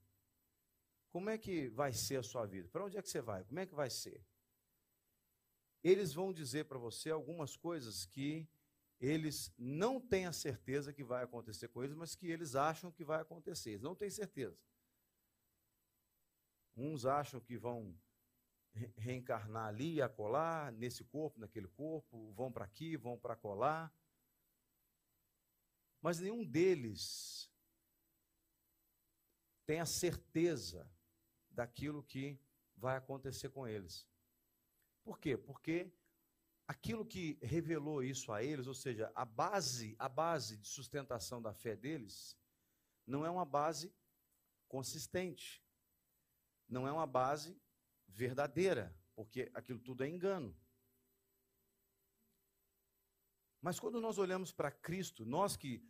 como 1.11 1.31
é 1.31 1.39
que 1.39 1.69
vai 1.69 1.93
ser 1.93 2.17
a 2.17 2.23
sua 2.23 2.47
vida? 2.47 2.69
Para 2.69 2.85
onde 2.85 2.97
é 2.97 3.03
que 3.03 3.09
você 3.09 3.21
vai? 3.21 3.45
Como 3.45 3.61
é 3.61 3.67
que 3.67 3.75
vai 3.75 3.91
ser? 3.91 4.25
Eles 5.83 6.13
vão 6.13 6.33
dizer 6.33 6.67
para 6.67 6.79
você 6.79 7.11
algumas 7.11 7.57
coisas 7.57 8.07
que 8.07 8.49
eles 9.01 9.53
não 9.59 10.01
têm 10.01 10.27
a 10.27 10.33
certeza 10.33 10.93
que 10.93 11.03
vai 11.03 11.25
acontecer 11.25 11.69
com 11.69 11.83
eles, 11.83 11.97
mas 11.97 12.15
que 12.15 12.31
eles 12.31 12.55
acham 12.55 12.93
que 12.93 13.05
vai 13.05 13.21
acontecer. 13.21 13.71
Eles 13.71 13.83
não 13.83 13.97
têm 13.97 14.09
certeza. 14.09 14.57
Uns 16.77 17.05
acham 17.05 17.41
que 17.41 17.59
vão 17.59 17.99
reencarnar 18.97 19.66
ali 19.66 19.95
e 19.95 20.03
acolá, 20.03 20.70
nesse 20.70 21.05
corpo, 21.05 21.41
naquele 21.41 21.68
corpo, 21.68 22.33
vão 22.33 22.51
para 22.51 22.64
aqui, 22.64 22.97
vão 22.97 23.18
para 23.18 23.37
colar. 23.37 23.93
Mas 26.03 26.18
nenhum 26.18 26.44
deles 26.44 27.50
tem 29.64 29.80
a 29.80 29.86
certeza 29.86 30.90
daquilo 31.48 32.03
que 32.03 32.38
vai 32.76 32.96
acontecer 32.96 33.48
com 33.50 33.66
eles. 33.66 34.07
Por 35.05 35.18
quê? 35.18 35.36
Porque 35.36 35.92
aquilo 36.66 37.07
que 37.07 37.38
revelou 37.40 38.03
isso 38.03 38.32
a 38.32 38.42
eles, 38.42 38.66
ou 38.66 38.74
seja, 38.74 39.12
a 39.14 39.24
base, 39.24 39.94
a 39.98 40.09
base 40.09 40.57
de 40.57 40.66
sustentação 40.66 41.40
da 41.40 41.55
fé 41.55 41.76
deles, 41.76 42.36
não 43.07 43.24
é 43.24 43.30
uma 43.30 43.44
base 43.44 43.94
consistente. 44.66 45.62
Não 46.68 46.88
é 46.88 46.92
uma 46.92 47.07
base 47.07 47.57
verdadeira, 48.09 48.96
porque 49.14 49.50
aquilo 49.55 49.78
tudo 49.78 50.03
é 50.03 50.09
engano. 50.09 50.57
Mas 53.61 53.78
quando 53.78 54.00
nós 54.00 54.18
olhamos 54.18 54.53
para 54.53 54.72
Cristo, 54.72 55.24
nós 55.24 55.57
que 55.57 55.86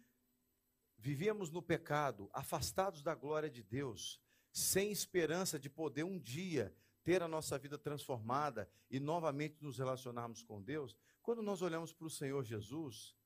vivíamos 1.02 1.50
no 1.50 1.60
pecado, 1.60 2.30
afastados 2.32 3.02
da 3.02 3.12
glória 3.12 3.50
de 3.50 3.60
Deus, 3.60 4.22
sem 4.52 4.92
esperança 4.92 5.58
de 5.58 5.68
poder 5.68 6.04
um 6.04 6.16
dia 6.16 6.72
ter 7.02 7.20
a 7.24 7.26
nossa 7.26 7.58
vida 7.58 7.76
transformada 7.76 8.70
e 8.88 9.00
novamente 9.00 9.60
nos 9.60 9.78
relacionarmos 9.78 10.44
com 10.44 10.62
Deus, 10.62 10.96
quando 11.20 11.42
nós 11.42 11.60
olhamos 11.60 11.92
para 11.92 12.06
o 12.06 12.10
Senhor 12.10 12.44
Jesus, 12.44 13.16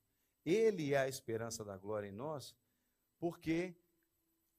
Ele 0.42 0.94
é 0.94 1.00
a 1.00 1.08
esperança 1.08 1.62
da 1.62 1.76
glória 1.76 2.08
em 2.08 2.12
nós, 2.12 2.56
porque 3.18 3.76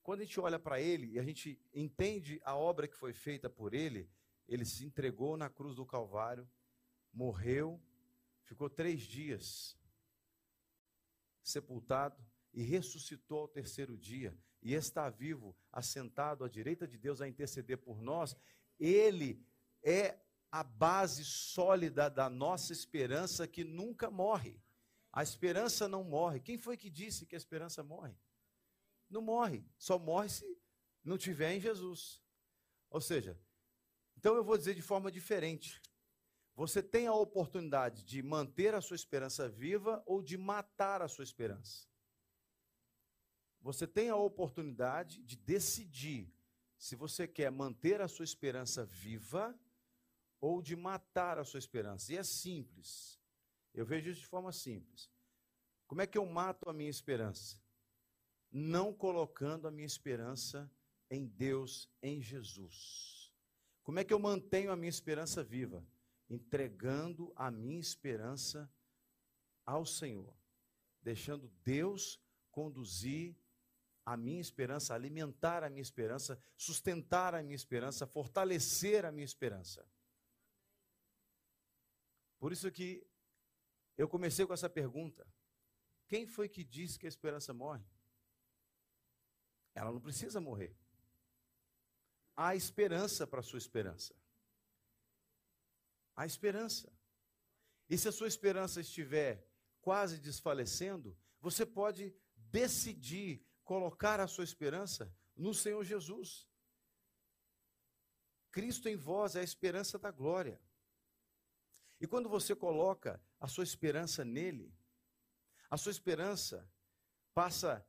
quando 0.04 0.22
a 0.22 0.24
gente 0.24 0.40
olha 0.40 0.60
para 0.60 0.80
Ele 0.80 1.14
e 1.14 1.20
a 1.20 1.24
gente 1.24 1.60
entende 1.74 2.40
a 2.46 2.56
obra 2.56 2.88
que 2.88 2.96
foi 2.96 3.14
feita 3.14 3.50
por 3.50 3.74
Ele, 3.74 4.08
Ele 4.48 4.64
se 4.64 4.86
entregou 4.86 5.36
na 5.36 5.50
cruz 5.50 5.76
do 5.76 5.88
Calvário, 5.88 6.48
morreu, 7.12 7.82
ficou 8.44 8.70
três 8.70 9.02
dias 9.02 9.76
sepultado 11.42 12.27
e 12.54 12.64
ressuscitou 12.64 13.40
ao 13.40 13.48
terceiro 13.48 13.98
dia 13.98 14.38
e 14.62 14.74
está 14.74 15.10
vivo, 15.10 15.56
assentado 15.72 16.44
à 16.44 16.50
direita 16.50 16.88
de 16.88 16.98
Deus 16.98 17.22
a 17.22 17.28
interceder 17.28 17.78
por 17.78 18.02
nós, 18.02 18.36
ele 18.80 19.46
é 19.84 20.20
a 20.52 20.64
base 20.64 21.24
sólida 21.24 22.10
da 22.10 22.30
nossa 22.30 22.74
esperança 22.74 23.48
que 23.48 23.64
nunca 23.64 24.10
morre. 24.10 24.62
A 25.12 25.24
esperança 25.24 25.88
não 25.88 26.04
morre. 26.04 26.40
Quem 26.40 26.58
foi 26.58 26.78
que 26.78 26.90
disse 26.90 27.26
que 27.26 27.36
a 27.36 27.38
esperança 27.38 27.84
morre? 27.84 28.16
Não 29.10 29.22
morre. 29.22 29.66
Só 29.78 29.98
morre 29.98 30.30
se 30.30 30.58
não 31.04 31.18
tiver 31.18 31.54
em 31.54 31.60
Jesus. 31.60 32.22
Ou 32.90 33.02
seja, 33.02 33.40
então 34.18 34.36
eu 34.36 34.44
vou 34.44 34.58
dizer 34.58 34.74
de 34.74 34.82
forma 34.82 35.12
diferente. 35.12 35.82
Você 36.56 36.82
tem 36.82 37.06
a 37.08 37.14
oportunidade 37.14 38.04
de 38.04 38.22
manter 38.24 38.74
a 38.74 38.82
sua 38.82 38.96
esperança 38.96 39.48
viva 39.48 40.02
ou 40.06 40.24
de 40.24 40.38
matar 40.38 41.02
a 41.02 41.08
sua 41.08 41.24
esperança. 41.24 41.88
Você 43.62 43.86
tem 43.88 44.10
a 44.10 44.16
oportunidade 44.16 45.22
de 45.24 45.36
decidir 45.36 46.34
se 46.78 46.96
você 46.96 47.28
quer 47.28 47.52
manter 47.52 48.02
a 48.02 48.08
sua 48.08 48.24
esperança 48.24 48.86
viva 48.86 49.58
ou 50.40 50.62
de 50.62 50.76
matar 50.76 51.38
a 51.38 51.44
sua 51.44 51.58
esperança. 51.58 52.14
E 52.14 52.18
é 52.18 52.24
simples. 52.24 53.20
Eu 53.74 53.86
vejo 53.86 54.10
isso 54.10 54.22
de 54.22 54.28
forma 54.28 54.52
simples. 54.52 55.10
Como 55.88 56.02
é 56.02 56.08
que 56.08 56.18
eu 56.18 56.26
mato 56.26 56.70
a 56.70 56.74
minha 56.74 56.90
esperança? 56.90 57.62
Não 58.52 58.94
colocando 58.94 59.68
a 59.68 59.72
minha 59.72 59.86
esperança 59.86 60.72
em 61.10 61.26
Deus, 61.26 61.90
em 62.02 62.22
Jesus. 62.22 63.32
Como 63.84 64.00
é 64.00 64.04
que 64.04 64.14
eu 64.14 64.20
mantenho 64.20 64.72
a 64.72 64.76
minha 64.76 64.90
esperança 64.90 65.44
viva? 65.44 65.86
Entregando 66.30 67.32
a 67.36 67.50
minha 67.50 67.80
esperança 67.80 68.70
ao 69.66 69.86
Senhor, 69.86 70.36
deixando 71.02 71.48
Deus 71.64 72.22
conduzir 72.52 73.36
a 74.08 74.16
minha 74.16 74.40
esperança, 74.40 74.96
alimentar 74.96 75.66
a 75.66 75.70
minha 75.70 75.82
esperança, 75.82 76.42
sustentar 76.56 77.36
a 77.36 77.44
minha 77.44 77.58
esperança, 77.58 78.08
fortalecer 78.08 79.04
a 79.04 79.12
minha 79.12 79.26
esperança. 79.26 79.86
Por 82.40 82.54
isso 82.54 82.72
que 82.72 83.06
eu 83.98 84.08
comecei 84.08 84.46
com 84.46 84.54
essa 84.54 84.70
pergunta: 84.70 85.28
quem 86.08 86.26
foi 86.26 86.48
que 86.48 86.64
disse 86.64 86.98
que 86.98 87.06
a 87.06 87.10
esperança 87.10 87.54
morre? 87.54 87.84
Ela 89.76 89.92
não 89.92 90.00
precisa 90.00 90.40
morrer. 90.40 90.74
Há 92.34 92.56
esperança 92.56 93.28
para 93.28 93.42
a 93.42 93.44
sua 93.44 93.60
esperança. 93.60 94.16
Há 96.16 96.26
esperança. 96.26 96.90
E 97.90 97.98
se 97.98 98.08
a 98.08 98.14
sua 98.14 98.30
esperança 98.30 98.80
estiver 98.80 99.46
quase 99.82 100.18
desfalecendo, 100.18 101.14
você 101.42 101.66
pode 101.66 102.16
decidir 102.36 103.46
colocar 103.68 104.22
a 104.22 104.28
sua 104.28 104.46
esperança 104.46 105.14
no 105.36 105.54
Senhor 105.54 105.84
Jesus. 105.84 106.48
Cristo 108.50 108.88
em 108.88 108.96
vós 108.96 109.36
é 109.36 109.42
a 109.42 109.44
esperança 109.44 110.00
da 110.00 110.10
glória. 110.10 110.58
E 112.00 112.08
quando 112.08 112.30
você 112.30 112.56
coloca 112.56 113.22
a 113.38 113.48
sua 113.48 113.66
esperança 113.66 114.24
nele, 114.24 114.74
a 115.70 115.76
sua 115.76 115.92
esperança 115.92 116.66
passa 117.34 117.86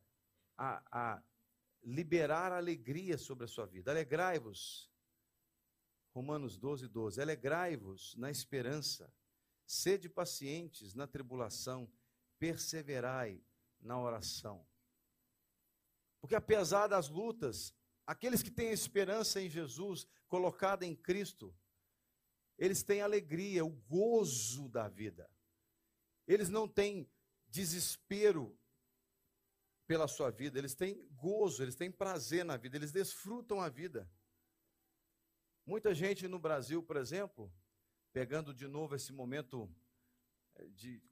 a, 0.57 0.83
a 0.91 1.23
liberar 1.85 2.51
alegria 2.51 3.17
sobre 3.17 3.45
a 3.45 3.49
sua 3.49 3.65
vida. 3.65 3.93
Alegrai-vos. 3.93 4.91
Romanos 6.13 6.59
12, 6.59 6.89
12. 6.89 7.23
Alegrai-vos 7.23 8.17
na 8.17 8.33
esperança, 8.33 9.15
sede 9.65 10.09
pacientes 10.09 10.93
na 10.93 11.07
tribulação, 11.07 11.89
perseverai 12.37 13.41
na 13.81 13.97
oração. 14.01 14.67
Porque 16.21 16.35
apesar 16.35 16.87
das 16.87 17.09
lutas, 17.09 17.75
aqueles 18.07 18.43
que 18.43 18.51
têm 18.51 18.71
esperança 18.71 19.41
em 19.41 19.49
Jesus, 19.49 20.07
colocada 20.29 20.85
em 20.85 20.95
Cristo, 20.95 21.55
eles 22.59 22.83
têm 22.83 23.01
alegria, 23.01 23.65
o 23.65 23.71
gozo 23.71 24.69
da 24.69 24.89
vida. 24.89 25.31
Eles 26.27 26.49
não 26.49 26.69
têm 26.69 27.09
desespero 27.47 28.59
pela 29.87 30.07
sua 30.07 30.31
vida, 30.31 30.59
eles 30.59 30.75
têm 30.75 31.09
gozo, 31.13 31.63
eles 31.63 31.75
têm 31.75 31.91
prazer 31.91 32.45
na 32.45 32.57
vida, 32.57 32.77
eles 32.77 32.93
desfrutam 32.93 33.61
a 33.61 33.69
vida. 33.69 34.11
Muita 35.65 35.95
gente 35.95 36.29
no 36.29 36.39
Brasil, 36.39 36.83
por 36.83 36.97
exemplo, 36.97 37.53
pegando 38.13 38.53
de 38.53 38.67
novo 38.67 38.95
esse 38.95 39.13
momento 39.13 39.71
eh, 40.57 40.69
de 40.71 41.03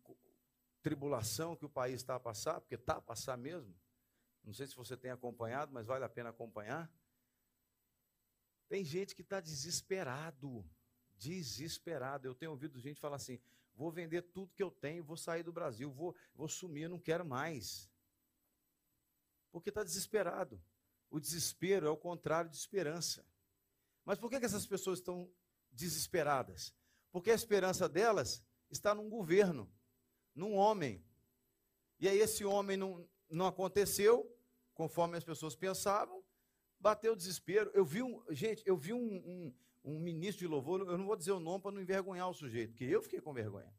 tribulação 0.82 1.56
que 1.56 1.64
o 1.64 1.70
país 1.70 1.96
está 1.96 2.16
a 2.16 2.20
passar, 2.20 2.60
porque 2.60 2.74
está 2.74 2.96
a 2.96 3.00
passar 3.00 3.36
mesmo, 3.36 3.74
não 4.46 4.54
sei 4.54 4.68
se 4.68 4.76
você 4.76 4.96
tem 4.96 5.10
acompanhado, 5.10 5.72
mas 5.72 5.84
vale 5.84 6.04
a 6.04 6.08
pena 6.08 6.30
acompanhar. 6.30 6.88
Tem 8.68 8.84
gente 8.84 9.14
que 9.14 9.22
está 9.22 9.40
desesperado, 9.40 10.64
desesperado. 11.18 12.28
Eu 12.28 12.34
tenho 12.34 12.52
ouvido 12.52 12.78
gente 12.78 13.00
falar 13.00 13.16
assim: 13.16 13.40
vou 13.74 13.90
vender 13.90 14.22
tudo 14.22 14.54
que 14.54 14.62
eu 14.62 14.70
tenho, 14.70 15.02
vou 15.02 15.16
sair 15.16 15.42
do 15.42 15.52
Brasil, 15.52 15.90
vou, 15.90 16.14
vou 16.32 16.48
sumir, 16.48 16.88
não 16.88 16.98
quero 16.98 17.26
mais. 17.26 17.90
Porque 19.50 19.68
está 19.68 19.82
desesperado. 19.82 20.62
O 21.10 21.18
desespero 21.18 21.86
é 21.86 21.90
o 21.90 21.96
contrário 21.96 22.48
de 22.48 22.56
esperança. 22.56 23.26
Mas 24.04 24.18
por 24.18 24.30
que, 24.30 24.38
que 24.38 24.46
essas 24.46 24.66
pessoas 24.66 25.00
estão 25.00 25.28
desesperadas? 25.72 26.72
Porque 27.10 27.30
a 27.30 27.34
esperança 27.34 27.88
delas 27.88 28.44
está 28.70 28.94
num 28.94 29.08
governo, 29.08 29.72
num 30.34 30.54
homem. 30.54 31.04
E 31.98 32.08
aí 32.08 32.18
esse 32.18 32.44
homem 32.44 32.76
não, 32.76 33.08
não 33.28 33.46
aconteceu, 33.46 34.35
conforme 34.76 35.16
as 35.16 35.24
pessoas 35.24 35.56
pensavam, 35.56 36.22
bateu 36.78 37.14
o 37.14 37.16
desespero. 37.16 37.70
Eu 37.74 37.84
vi 37.84 38.02
um, 38.02 38.22
gente, 38.30 38.62
eu 38.66 38.76
vi 38.76 38.92
um, 38.92 39.16
um, 39.16 39.52
um 39.82 39.98
ministro 39.98 40.40
de 40.40 40.46
louvor, 40.46 40.80
eu 40.80 40.98
não 40.98 41.06
vou 41.06 41.16
dizer 41.16 41.32
o 41.32 41.40
nome 41.40 41.62
para 41.62 41.72
não 41.72 41.80
envergonhar 41.80 42.28
o 42.28 42.34
sujeito, 42.34 42.72
porque 42.72 42.84
eu 42.84 43.02
fiquei 43.02 43.20
com 43.20 43.32
vergonha. 43.32 43.74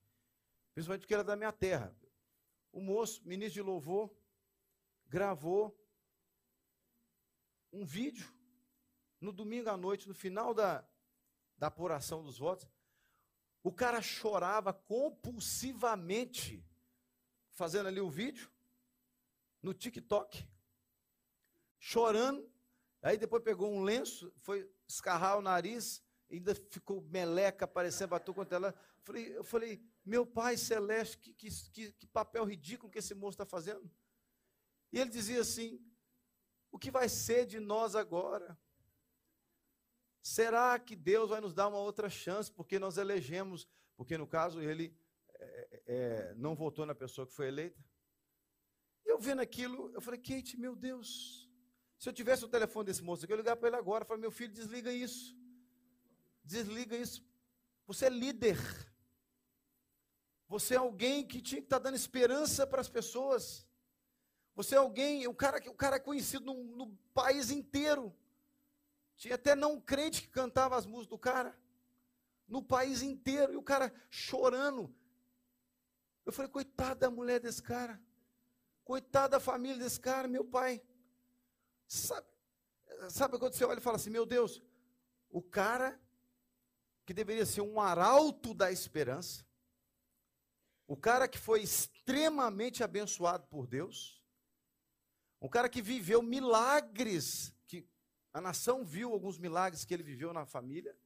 Principalmente 0.74 1.02
porque 1.02 1.14
era 1.14 1.24
da 1.24 1.36
minha 1.36 1.52
terra. 1.52 1.96
O 2.72 2.82
moço, 2.82 3.22
ministro 3.26 3.54
de 3.54 3.62
louvor, 3.62 4.12
gravou 5.08 5.80
um 7.72 7.86
vídeo 7.86 8.28
no 9.22 9.32
domingo 9.32 9.70
à 9.70 9.78
noite, 9.78 10.08
no 10.08 10.16
final 10.16 10.52
da, 10.52 10.84
da 11.58 11.68
apuração 11.68 12.24
dos 12.24 12.40
votos. 12.40 12.68
O 13.62 13.72
cara 13.72 14.02
chorava 14.02 14.74
compulsivamente, 14.74 16.66
fazendo 17.52 17.86
ali 17.88 18.02
o 18.02 18.10
vídeo, 18.10 18.52
no 19.62 19.76
TikTok 19.76 20.57
chorando. 21.80 22.50
Aí 23.02 23.18
depois 23.18 23.44
pegou 23.44 23.72
um 23.72 23.84
lenço, 23.84 24.34
foi 24.40 24.70
escarrar 24.88 25.38
o 25.38 25.42
nariz, 25.42 26.04
ainda 26.32 26.56
ficou 26.56 27.02
meleca 27.04 27.66
aparecendo 27.66 28.10
para 28.10 28.20
tu 28.20 28.34
quanto 28.34 28.54
ela. 28.54 28.74
Falei, 29.04 29.38
eu 29.38 29.44
falei, 29.44 29.82
meu 30.06 30.26
pai 30.26 30.58
celeste, 30.58 31.18
que, 31.18 31.50
que, 31.72 31.92
que 31.92 32.08
papel 32.08 32.44
ridículo 32.44 32.92
que 32.92 33.00
esse 33.00 33.14
moço 33.14 33.36
está 33.36 33.46
fazendo. 33.46 33.90
E 34.92 35.00
ele 35.00 35.10
dizia 35.10 35.42
assim: 35.42 35.82
o 36.72 36.80
que 36.80 36.92
vai 36.92 37.08
ser 37.08 37.46
de 37.46 37.60
nós 37.60 37.96
agora? 37.96 38.58
Será 40.22 40.78
que 40.78 40.96
Deus 40.96 41.30
vai 41.30 41.40
nos 41.40 41.54
dar 41.54 41.70
uma 41.70 41.78
outra 41.78 42.10
chance? 42.10 42.52
Porque 42.52 42.78
nós 42.78 42.98
elegemos, 42.98 43.68
porque 43.96 44.18
no 44.18 44.28
caso 44.28 44.62
ele 44.62 44.94
é, 45.40 45.84
é, 45.86 46.34
não 46.36 46.56
votou 46.56 46.86
na 46.86 46.94
pessoa 46.94 47.26
que 47.26 47.34
foi 47.34 47.48
eleita. 47.48 47.82
Eu 49.06 49.18
vendo 49.20 49.42
aquilo, 49.42 49.90
eu 49.94 50.02
falei, 50.02 50.20
Kate, 50.20 50.58
meu 50.58 50.76
Deus, 50.76 51.47
se 51.98 52.08
eu 52.08 52.14
tivesse 52.14 52.46
o 52.46 52.48
telefone 52.48 52.86
desse 52.86 53.04
moço 53.04 53.24
aqui, 53.24 53.34
eu 53.34 53.38
ligar 53.38 53.56
para 53.56 53.68
ele 53.70 53.78
agora 53.78 54.06
falar: 54.06 54.20
meu 54.20 54.32
filho, 54.32 54.54
desliga 54.54 54.92
isso. 54.92 55.36
Desliga 56.44 56.96
isso. 56.96 57.26
Você 57.88 58.06
é 58.06 58.10
líder. 58.10 58.58
Você 60.48 60.76
é 60.76 60.78
alguém 60.78 61.26
que 61.26 61.42
tinha 61.42 61.60
que 61.60 61.66
estar 61.66 61.80
tá 61.80 61.84
dando 61.84 61.96
esperança 61.96 62.66
para 62.66 62.82
as 62.82 62.88
pessoas. 62.88 63.68
Você 64.56 64.76
é 64.76 64.78
alguém, 64.78 65.28
o 65.28 65.34
cara, 65.34 65.58
o 65.70 65.74
cara 65.74 65.98
é 65.98 66.00
conhecido 66.00 66.46
no, 66.46 66.64
no 66.76 66.98
país 67.14 67.52
inteiro. 67.52 68.16
Tinha 69.16 69.36
até 69.36 69.56
não 69.56 69.80
crente 69.82 70.22
que 70.22 70.30
cantava 70.30 70.78
as 70.78 70.86
músicas 70.86 71.10
do 71.10 71.18
cara. 71.18 71.58
No 72.48 72.62
país 72.62 73.02
inteiro. 73.02 73.54
E 73.54 73.58
o 73.58 73.64
cara 73.64 73.94
chorando. 74.10 74.94
Eu 76.26 76.32
falei, 76.32 76.52
coitada 76.52 76.96
da 76.96 77.10
mulher 77.10 77.40
desse 77.40 77.62
cara. 77.62 78.00
Coitada 78.84 79.30
da 79.30 79.40
família 79.40 79.78
desse 79.78 80.00
cara, 80.00 80.28
meu 80.28 80.46
pai. 80.46 80.82
Sabe, 81.88 82.28
sabe 83.10 83.40
quando 83.40 83.54
você 83.54 83.64
olha 83.64 83.80
e 83.80 83.82
fala 83.82 83.96
assim, 83.96 84.10
meu 84.10 84.26
Deus, 84.26 84.62
o 85.30 85.42
cara 85.42 86.00
que 87.06 87.14
deveria 87.14 87.46
ser 87.46 87.62
um 87.62 87.80
arauto 87.80 88.54
da 88.54 88.72
esperança, 88.72 89.46
o 90.86 90.98
cara 90.98 91.28
que 91.28 91.38
foi 91.38 91.62
extremamente 91.62 92.84
abençoado 92.84 93.48
por 93.48 93.66
Deus, 93.66 94.22
um 95.42 95.48
cara 95.48 95.70
que 95.70 95.82
viveu 95.82 96.22
milagres, 96.22 97.54
que 97.66 97.88
a 98.34 98.42
nação 98.42 98.84
viu 98.84 99.14
alguns 99.14 99.38
milagres 99.38 99.86
que 99.86 99.94
ele 99.94 100.04
viveu 100.04 100.34
na 100.34 100.46
família. 100.46 100.98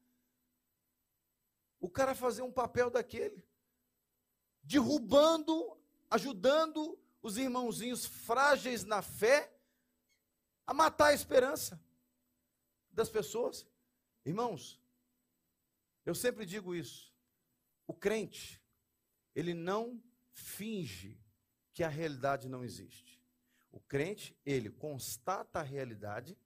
O 1.80 1.90
cara 1.90 2.16
fazer 2.16 2.42
um 2.42 2.52
papel 2.52 2.90
daquele, 2.90 3.44
derrubando, 4.64 5.78
ajudando 6.10 6.98
os 7.22 7.38
irmãozinhos 7.38 8.06
frágeis 8.06 8.84
na 8.84 9.02
fé 9.02 9.52
a 10.72 10.74
matar 10.74 11.08
a 11.08 11.14
esperança 11.14 11.78
das 12.94 13.10
pessoas. 13.10 13.68
Irmãos, 14.26 14.82
eu 16.06 16.16
sempre 16.16 16.46
digo 16.46 16.74
isso. 16.74 17.14
O 17.86 17.94
crente, 17.94 18.64
ele 19.36 19.54
não 19.54 20.02
finge 20.32 21.20
que 21.74 21.84
a 21.84 21.90
realidade 21.90 22.48
não 22.48 22.64
existe. 22.64 23.22
O 23.70 23.82
crente, 23.82 24.34
ele 24.46 24.70
constata 24.70 25.60
a 25.60 25.62
realidade 25.62 26.38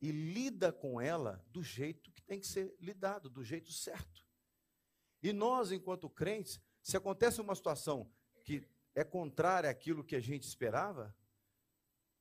e 0.00 0.12
lida 0.12 0.72
com 0.72 1.00
ela 1.00 1.44
do 1.48 1.60
jeito 1.60 2.12
que 2.12 2.22
tem 2.22 2.38
que 2.38 2.46
ser 2.46 2.72
lidado, 2.78 3.28
do 3.28 3.42
jeito 3.42 3.72
certo. 3.72 4.24
E 5.20 5.32
nós, 5.32 5.72
enquanto 5.72 6.08
crentes, 6.08 6.60
se 6.80 6.96
acontece 6.96 7.40
uma 7.40 7.56
situação 7.56 8.08
que 8.44 8.64
é 8.94 9.02
contrária 9.02 9.68
àquilo 9.68 10.04
que 10.04 10.14
a 10.14 10.20
gente 10.20 10.44
esperava, 10.44 11.12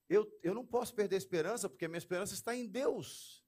eu, 0.08 0.32
eu 0.44 0.54
não 0.54 0.66
posso 0.66 0.94
perder 0.94 1.16
esperança, 1.16 1.70
porque 1.70 1.88
minha 1.88 1.98
esperança 1.98 2.34
está 2.34 2.56
em 2.56 2.68
Deus. 2.68 3.44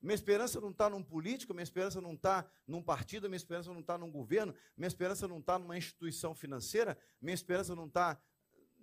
Minha 0.00 0.14
esperança 0.14 0.60
não 0.60 0.70
está 0.70 0.88
num 0.88 1.02
político, 1.02 1.52
minha 1.52 1.62
esperança 1.62 2.00
não 2.00 2.14
está 2.14 2.48
num 2.66 2.82
partido, 2.82 3.28
minha 3.28 3.36
esperança 3.36 3.72
não 3.72 3.80
está 3.80 3.98
num 3.98 4.10
governo, 4.10 4.54
minha 4.76 4.86
esperança 4.86 5.26
não 5.26 5.38
está 5.38 5.58
numa 5.58 5.76
instituição 5.76 6.34
financeira, 6.34 6.96
minha 7.20 7.34
esperança 7.34 7.74
não 7.74 7.86
está 7.86 8.20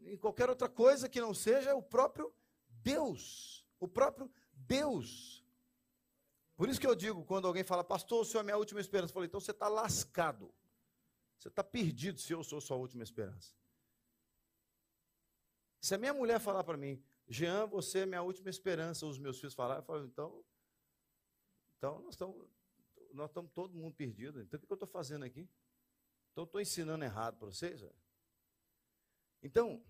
em 0.03 0.17
qualquer 0.17 0.49
outra 0.49 0.67
coisa 0.67 1.07
que 1.07 1.21
não 1.21 1.33
seja 1.33 1.73
o 1.73 1.81
próprio 1.81 2.33
Deus. 2.67 3.65
O 3.79 3.87
próprio 3.87 4.29
Deus. 4.51 5.45
Por 6.57 6.69
isso 6.69 6.79
que 6.79 6.87
eu 6.87 6.95
digo, 6.95 7.23
quando 7.25 7.47
alguém 7.47 7.63
fala, 7.63 7.83
pastor, 7.83 8.21
o 8.21 8.25
senhor 8.25 8.41
é 8.41 8.43
minha 8.43 8.57
última 8.57 8.81
esperança, 8.81 9.11
eu 9.11 9.13
falei, 9.13 9.27
então 9.27 9.39
você 9.39 9.51
está 9.51 9.67
lascado. 9.67 10.53
Você 11.37 11.47
está 11.47 11.63
perdido 11.63 12.19
se 12.19 12.33
eu 12.33 12.43
sou 12.43 12.59
sua 12.59 12.77
última 12.77 13.03
esperança. 13.03 13.53
Se 15.85 15.93
a 15.93 15.99
minha 15.99 16.15
mulher 16.15 16.39
falar 16.39 16.63
para 16.63 16.75
mim, 16.75 16.99
Jean, 17.27 17.67
você 17.67 17.99
é 17.99 18.05
minha 18.07 18.23
última 18.23 18.49
esperança, 18.49 19.05
os 19.05 19.19
meus 19.19 19.37
filhos 19.37 19.53
falaram, 19.53 19.81
eu 19.81 19.85
falo, 19.85 20.03
então 20.03 20.43
então, 21.77 22.01
nós 22.01 22.15
estamos, 22.15 22.49
nós 23.13 23.29
estamos 23.29 23.51
todo 23.51 23.77
mundo 23.77 23.93
perdido. 23.93 24.41
Então, 24.41 24.57
o 24.57 24.65
que 24.65 24.71
eu 24.71 24.73
estou 24.73 24.87
fazendo 24.87 25.25
aqui? 25.25 25.47
Então, 26.31 26.43
estou 26.43 26.59
ensinando 26.59 27.05
errado 27.05 27.37
para 27.37 27.45
vocês? 27.45 27.85
Então, 29.43 29.85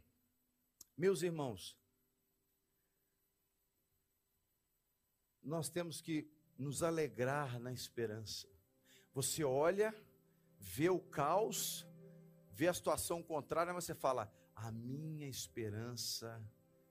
meus 0.97 1.21
irmãos, 1.21 1.79
nós 5.41 5.69
temos 5.69 6.01
que 6.01 6.29
nos 6.57 6.83
alegrar 6.83 7.57
na 7.57 7.71
esperança. 7.71 8.49
Você 9.13 9.45
olha, 9.45 9.95
vê 10.59 10.89
o 10.89 10.99
caos, 10.99 11.87
vê 12.51 12.67
a 12.67 12.73
situação 12.73 13.23
contrária, 13.23 13.73
mas 13.73 13.85
você 13.85 13.95
fala: 13.95 14.29
a 14.55 14.71
minha 14.71 15.27
esperança 15.27 16.41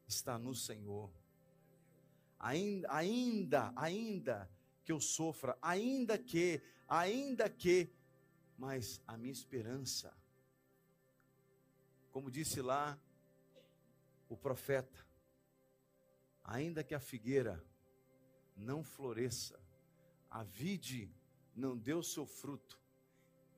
está 0.06 0.38
no 0.38 0.54
Senhor. 0.54 1.10
Ainda, 2.38 2.92
ainda, 2.92 3.72
ainda 3.74 4.50
que 4.84 4.92
eu 4.92 5.00
sofra, 5.00 5.56
ainda 5.62 6.18
que, 6.18 6.62
ainda 6.86 7.48
que, 7.48 7.90
mas 8.58 9.00
a 9.06 9.16
minha 9.16 9.32
esperança, 9.32 10.14
como 12.10 12.30
disse 12.30 12.60
lá 12.60 12.98
o 14.28 14.36
profeta, 14.36 15.04
ainda 16.42 16.84
que 16.84 16.94
a 16.94 17.00
figueira 17.00 17.64
não 18.54 18.84
floresça, 18.84 19.58
a 20.30 20.44
vide 20.44 21.10
não 21.54 21.76
deu 21.76 22.02
seu 22.02 22.26
fruto, 22.26 22.78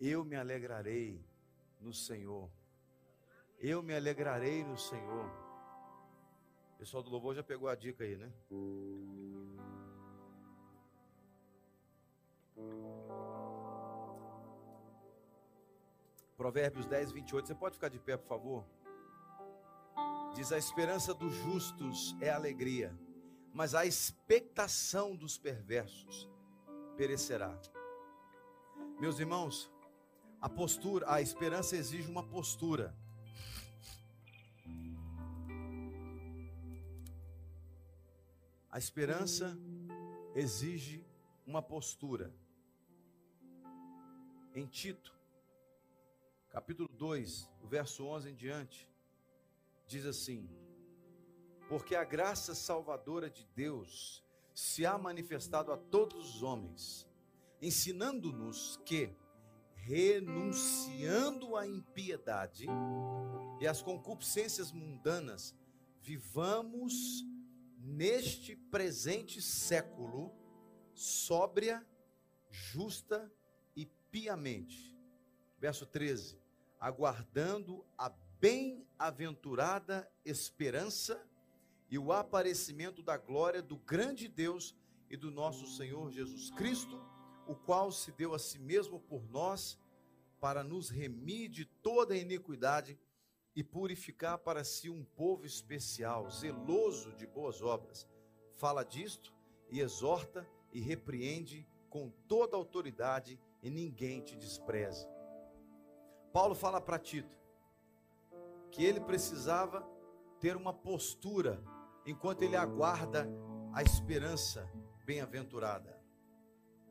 eu 0.00 0.24
me 0.24 0.36
alegrarei 0.36 1.24
no 1.80 1.92
Senhor. 1.92 2.50
Eu 3.58 3.82
me 3.82 3.94
alegrarei 3.94 4.62
no 4.64 4.76
Senhor. 4.76 5.30
O 6.74 6.78
pessoal 6.78 7.02
do 7.02 7.10
louvor 7.10 7.34
já 7.34 7.42
pegou 7.42 7.68
a 7.68 7.74
dica 7.74 8.04
aí, 8.04 8.16
né? 8.16 8.30
Provérbios 16.36 16.86
10, 16.86 17.12
28. 17.12 17.46
Você 17.46 17.54
pode 17.54 17.74
ficar 17.76 17.88
de 17.88 17.98
pé, 17.98 18.16
por 18.16 18.28
favor? 18.28 18.64
Diz: 20.34 20.52
A 20.52 20.58
esperança 20.58 21.14
dos 21.14 21.34
justos 21.34 22.14
é 22.20 22.28
alegria, 22.28 22.94
mas 23.54 23.74
a 23.74 23.86
expectação 23.86 25.16
dos 25.16 25.38
perversos 25.38 26.28
perecerá. 26.94 27.58
Meus 29.00 29.18
irmãos, 29.18 29.70
a 30.40 30.48
postura, 30.48 31.10
a 31.10 31.22
esperança 31.22 31.74
exige 31.74 32.08
uma 32.10 32.22
postura. 32.22 32.94
A 38.76 38.78
esperança 38.78 39.58
exige 40.34 41.02
uma 41.46 41.62
postura. 41.62 42.30
Em 44.54 44.66
Tito, 44.66 45.18
capítulo 46.50 46.86
2, 46.86 47.50
o 47.62 47.66
verso 47.66 48.04
11 48.04 48.28
em 48.28 48.34
diante, 48.34 48.86
diz 49.86 50.04
assim: 50.04 50.46
Porque 51.70 51.94
a 51.94 52.04
graça 52.04 52.54
salvadora 52.54 53.30
de 53.30 53.46
Deus 53.54 54.22
se 54.54 54.84
há 54.84 54.98
manifestado 54.98 55.72
a 55.72 55.78
todos 55.78 56.34
os 56.34 56.42
homens, 56.42 57.08
ensinando-nos 57.62 58.78
que, 58.84 59.08
renunciando 59.72 61.56
à 61.56 61.66
impiedade 61.66 62.66
e 63.58 63.66
às 63.66 63.80
concupiscências 63.80 64.70
mundanas, 64.70 65.56
vivamos 66.02 67.24
neste 67.86 68.56
presente 68.56 69.40
século 69.40 70.34
sóbria, 70.92 71.86
justa 72.50 73.32
e 73.76 73.86
piamente. 74.10 74.98
Verso 75.58 75.86
13: 75.86 76.40
aguardando 76.80 77.86
a 77.96 78.08
bem-aventurada 78.40 80.10
esperança 80.24 81.24
e 81.88 81.96
o 81.96 82.12
aparecimento 82.12 83.02
da 83.02 83.16
glória 83.16 83.62
do 83.62 83.76
grande 83.76 84.26
Deus 84.26 84.74
e 85.08 85.16
do 85.16 85.30
nosso 85.30 85.66
Senhor 85.76 86.10
Jesus 86.10 86.50
Cristo, 86.50 87.00
o 87.46 87.54
qual 87.54 87.92
se 87.92 88.10
deu 88.10 88.34
a 88.34 88.38
si 88.38 88.58
mesmo 88.58 88.98
por 88.98 89.24
nós, 89.30 89.78
para 90.40 90.64
nos 90.64 90.90
remir 90.90 91.48
de 91.48 91.64
toda 91.64 92.16
iniquidade 92.16 92.98
e 93.56 93.64
purificar 93.64 94.36
para 94.36 94.62
si 94.62 94.90
um 94.90 95.02
povo 95.02 95.46
especial, 95.46 96.30
zeloso 96.30 97.14
de 97.14 97.26
boas 97.26 97.62
obras. 97.62 98.06
Fala 98.54 98.84
disto 98.84 99.34
e 99.70 99.80
exorta 99.80 100.46
e 100.70 100.78
repreende 100.78 101.66
com 101.88 102.10
toda 102.28 102.54
autoridade 102.54 103.40
e 103.62 103.70
ninguém 103.70 104.20
te 104.20 104.36
despreze. 104.36 105.08
Paulo 106.34 106.54
fala 106.54 106.82
para 106.82 106.98
Tito 106.98 107.34
que 108.70 108.84
ele 108.84 109.00
precisava 109.00 109.80
ter 110.38 110.54
uma 110.54 110.74
postura 110.74 111.64
enquanto 112.04 112.42
ele 112.42 112.56
aguarda 112.56 113.26
a 113.72 113.82
esperança 113.82 114.70
bem-aventurada. 115.06 115.98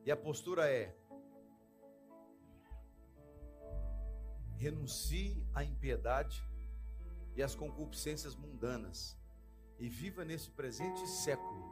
E 0.03 0.11
a 0.11 0.17
postura 0.17 0.67
é: 0.67 0.97
renuncie 4.57 5.45
à 5.53 5.63
impiedade 5.63 6.43
e 7.35 7.43
às 7.43 7.55
concupiscências 7.55 8.35
mundanas 8.35 9.17
e 9.77 9.89
viva 9.89 10.23
nesse 10.23 10.49
presente 10.49 11.05
século 11.07 11.63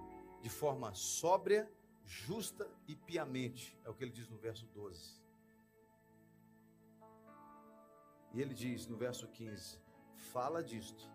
de 0.42 0.50
forma 0.50 0.94
sóbria, 0.94 1.72
justa 2.04 2.70
e 2.88 2.96
piamente, 2.96 3.80
é 3.86 3.90
o 3.90 3.94
que 3.94 4.04
ele 4.04 4.12
diz 4.12 4.28
no 4.28 4.38
verso 4.38 4.66
12. 4.68 5.22
E 8.34 8.42
ele 8.42 8.54
diz 8.54 8.88
no 8.88 8.98
verso 8.98 9.28
15: 9.28 9.80
fala 10.34 10.62
disto, 10.62 11.10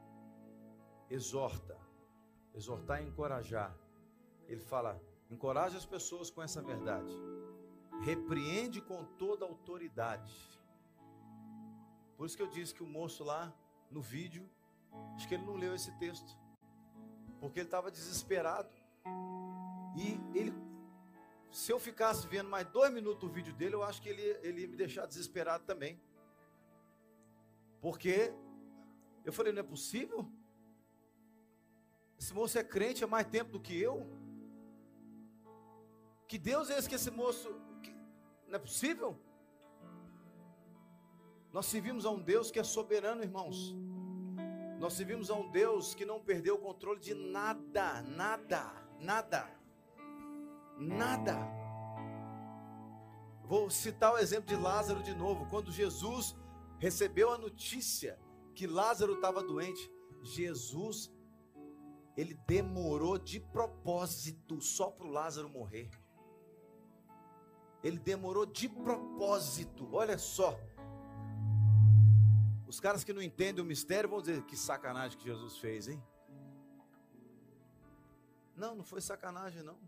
exorta, 1.11 1.77
exortar 2.55 3.03
e 3.03 3.07
encorajar. 3.07 3.77
Ele 4.47 4.61
fala: 4.61 4.99
encoraja 5.31 5.77
as 5.77 5.85
pessoas 5.85 6.31
com 6.31 6.43
essa 6.43 6.63
verdade, 6.63 7.13
repreende 8.01 8.81
com 8.81 9.05
toda 9.05 9.45
autoridade. 9.45 10.35
Por 12.17 12.25
isso 12.27 12.37
que 12.37 12.43
eu 12.43 12.49
disse 12.49 12.75
que 12.75 12.83
o 12.83 12.87
moço 12.87 13.23
lá 13.23 13.55
no 13.91 14.01
vídeo, 14.01 14.49
acho 15.15 15.27
que 15.27 15.35
ele 15.35 15.45
não 15.45 15.57
leu 15.57 15.75
esse 15.75 15.91
texto, 15.99 16.37
porque 17.41 17.61
ele 17.61 17.67
estava 17.67 17.91
desesperado. 17.91 18.71
E 19.97 20.39
ele, 20.39 20.53
se 21.51 21.73
eu 21.73 21.79
ficasse 21.79 22.27
vendo 22.27 22.49
mais 22.49 22.67
dois 22.69 22.93
minutos 22.93 23.29
o 23.29 23.33
vídeo 23.33 23.55
dele, 23.55 23.75
eu 23.75 23.83
acho 23.83 24.01
que 24.03 24.09
ele, 24.09 24.23
ele 24.43 24.61
ia 24.63 24.69
me 24.69 24.77
deixar 24.77 25.07
desesperado 25.07 25.65
também. 25.65 26.01
Porque 27.81 28.33
eu 29.25 29.33
falei, 29.33 29.53
não 29.53 29.61
é 29.61 29.65
possível? 29.65 30.31
Esse 32.19 32.35
moço 32.35 32.59
é 32.59 32.65
crente 32.65 33.05
há 33.05 33.07
mais 33.07 33.27
tempo 33.27 33.53
do 33.53 33.61
que 33.61 33.81
eu. 33.81 34.07
Que 36.27 36.37
Deus 36.37 36.69
é 36.69 36.79
esse 36.79 36.89
que 36.89 36.97
esse 36.97 37.11
moço. 37.11 37.49
Que, 37.83 37.95
não 38.47 38.57
é 38.57 38.59
possível? 38.59 39.17
Nós 41.53 41.67
servimos 41.67 42.05
a 42.05 42.11
um 42.11 42.21
Deus 42.21 42.51
que 42.51 42.59
é 42.59 42.65
soberano, 42.65 43.23
irmãos. 43.23 43.75
Nós 44.79 44.93
servimos 44.93 45.31
a 45.31 45.35
um 45.35 45.51
Deus 45.51 45.95
que 45.95 46.05
não 46.05 46.21
perdeu 46.21 46.55
o 46.55 46.59
controle 46.59 47.01
de 47.01 47.15
nada, 47.15 48.03
nada, 48.03 48.73
nada, 49.01 49.51
nada. 50.77 51.37
Vou 53.45 53.71
citar 53.71 54.13
o 54.13 54.19
exemplo 54.19 54.47
de 54.47 54.57
Lázaro 54.57 55.03
de 55.03 55.15
novo. 55.15 55.47
Quando 55.47 55.73
Jesus 55.73 56.37
recebeu 56.79 57.33
a 57.33 57.39
notícia 57.39 58.21
que 58.55 58.67
Lázaro 58.67 59.15
estava 59.15 59.43
doente, 59.43 59.91
Jesus, 60.23 61.11
ele 62.17 62.35
demorou 62.47 63.17
de 63.17 63.41
propósito 63.41 64.61
só 64.61 64.91
para 64.91 65.07
o 65.07 65.11
Lázaro 65.11 65.49
morrer. 65.49 65.91
Ele 67.83 67.99
demorou 67.99 68.45
de 68.45 68.69
propósito, 68.69 69.89
olha 69.95 70.19
só. 70.19 70.59
Os 72.69 72.79
caras 72.79 73.03
que 73.03 73.15
não 73.15 73.23
entendem 73.23 73.65
o 73.65 73.67
mistério 73.67 74.11
vão 74.11 74.21
dizer: 74.21 74.43
que 74.43 74.55
sacanagem 74.55 75.17
que 75.19 75.25
Jesus 75.25 75.57
fez, 75.57 75.89
hein? 75.89 76.03
Não, 78.55 78.75
não 78.75 78.85
foi 78.85 79.01
sacanagem, 79.01 79.63
não. 79.63 79.79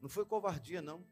Não 0.00 0.08
foi 0.08 0.24
covardia, 0.24 0.80
não. 0.80 1.04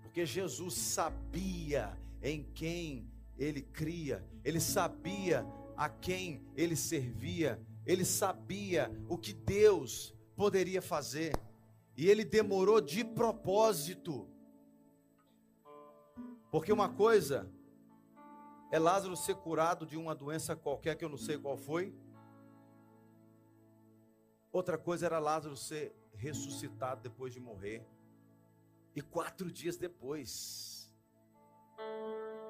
Porque 0.00 0.24
Jesus 0.24 0.74
sabia 0.74 1.98
em 2.22 2.44
quem 2.52 3.10
ele 3.36 3.62
cria, 3.62 4.24
ele 4.44 4.60
sabia 4.60 5.44
a 5.76 5.88
quem 5.88 6.46
ele 6.54 6.76
servia, 6.76 7.60
ele 7.84 8.04
sabia 8.04 8.88
o 9.08 9.18
que 9.18 9.32
Deus 9.32 10.14
poderia 10.36 10.80
fazer, 10.80 11.32
e 11.96 12.08
ele 12.08 12.24
demorou 12.24 12.80
de 12.80 13.04
propósito. 13.04 14.28
Porque 16.50 16.72
uma 16.72 16.88
coisa 16.88 17.50
é 18.74 18.78
Lázaro 18.80 19.16
ser 19.16 19.36
curado 19.36 19.86
de 19.86 19.96
uma 19.96 20.16
doença 20.16 20.56
qualquer 20.56 20.96
que 20.96 21.04
eu 21.04 21.08
não 21.08 21.16
sei 21.16 21.38
qual 21.38 21.56
foi. 21.56 21.94
Outra 24.50 24.76
coisa 24.76 25.06
era 25.06 25.20
Lázaro 25.20 25.56
ser 25.56 25.94
ressuscitado 26.12 27.00
depois 27.00 27.32
de 27.32 27.38
morrer. 27.38 27.86
E 28.92 29.00
quatro 29.00 29.48
dias 29.48 29.76
depois, 29.76 30.92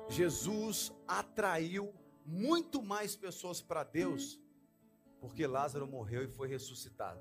Jesus 0.09 0.95
atraiu 1.07 1.93
muito 2.25 2.83
mais 2.83 3.15
pessoas 3.15 3.61
para 3.61 3.85
Deus, 3.85 4.41
porque 5.21 5.47
Lázaro 5.47 5.87
morreu 5.87 6.25
e 6.25 6.29
foi 6.29 6.49
ressuscitado, 6.49 7.21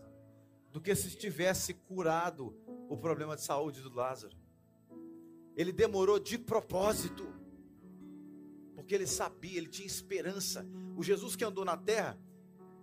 do 0.72 0.80
que 0.80 0.96
se 0.96 1.14
tivesse 1.18 1.74
curado 1.74 2.56
o 2.88 2.96
problema 2.96 3.36
de 3.36 3.42
saúde 3.42 3.82
do 3.82 3.94
Lázaro. 3.94 4.38
Ele 5.58 5.74
demorou 5.74 6.20
de 6.20 6.38
propósito 6.38 7.33
porque 8.84 8.94
ele 8.94 9.08
sabia, 9.08 9.58
ele 9.58 9.70
tinha 9.70 9.88
esperança. 9.88 10.68
O 10.98 11.02
Jesus 11.02 11.38
que 11.38 11.46
andou 11.46 11.64
na 11.64 11.78
terra 11.78 12.20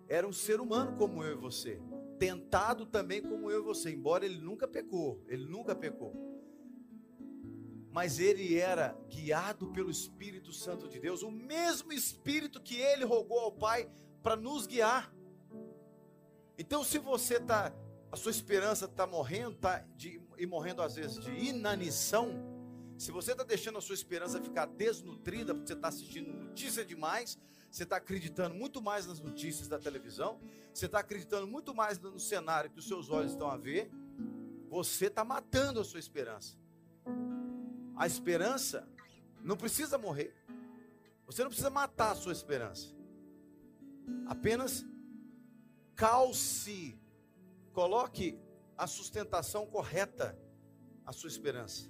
era 0.08 0.26
um 0.26 0.32
ser 0.32 0.58
humano 0.58 0.96
como 0.96 1.22
eu 1.22 1.32
e 1.32 1.36
você, 1.36 1.78
tentado 2.18 2.86
também 2.86 3.22
como 3.22 3.50
eu 3.50 3.60
e 3.60 3.62
você, 3.62 3.90
embora 3.92 4.24
ele 4.24 4.38
nunca 4.38 4.66
pecou, 4.66 5.22
ele 5.28 5.44
nunca 5.44 5.76
pecou. 5.76 6.14
Mas 7.92 8.18
ele 8.18 8.56
era 8.56 8.96
guiado 9.08 9.68
pelo 9.72 9.90
Espírito 9.90 10.52
Santo 10.52 10.88
de 10.88 10.98
Deus, 10.98 11.22
o 11.22 11.30
mesmo 11.30 11.92
Espírito 11.92 12.62
que 12.62 12.76
ele 12.76 13.04
rogou 13.04 13.38
ao 13.38 13.52
Pai 13.52 13.90
para 14.22 14.36
nos 14.36 14.66
guiar. 14.66 15.14
Então, 16.56 16.82
se 16.82 16.98
você 16.98 17.36
está, 17.36 17.74
a 18.10 18.16
sua 18.16 18.30
esperança 18.30 18.86
está 18.86 19.06
morrendo, 19.06 19.56
tá 19.56 19.84
e 20.38 20.46
morrendo 20.46 20.80
às 20.80 20.94
vezes 20.94 21.20
de 21.20 21.30
inanição, 21.30 22.49
se 23.00 23.10
você 23.10 23.32
está 23.32 23.42
deixando 23.42 23.78
a 23.78 23.80
sua 23.80 23.94
esperança 23.94 24.42
ficar 24.42 24.66
desnutrida, 24.66 25.54
porque 25.54 25.68
você 25.68 25.72
está 25.72 25.88
assistindo 25.88 26.30
notícia 26.30 26.84
demais, 26.84 27.38
você 27.70 27.84
está 27.84 27.96
acreditando 27.96 28.54
muito 28.54 28.82
mais 28.82 29.06
nas 29.06 29.18
notícias 29.18 29.68
da 29.68 29.78
televisão, 29.78 30.38
você 30.70 30.84
está 30.84 30.98
acreditando 30.98 31.46
muito 31.46 31.74
mais 31.74 31.98
no 31.98 32.20
cenário 32.20 32.68
que 32.68 32.78
os 32.78 32.86
seus 32.86 33.08
olhos 33.08 33.32
estão 33.32 33.48
a 33.48 33.56
ver, 33.56 33.90
você 34.68 35.06
está 35.06 35.24
matando 35.24 35.80
a 35.80 35.84
sua 35.84 35.98
esperança. 35.98 36.58
A 37.96 38.06
esperança 38.06 38.86
não 39.42 39.56
precisa 39.56 39.96
morrer. 39.96 40.36
Você 41.24 41.40
não 41.42 41.48
precisa 41.48 41.70
matar 41.70 42.10
a 42.10 42.16
sua 42.16 42.34
esperança. 42.34 42.94
Apenas 44.26 44.84
calce, 45.96 47.00
coloque 47.72 48.38
a 48.76 48.86
sustentação 48.86 49.64
correta 49.64 50.38
à 51.06 51.12
sua 51.14 51.30
esperança. 51.30 51.88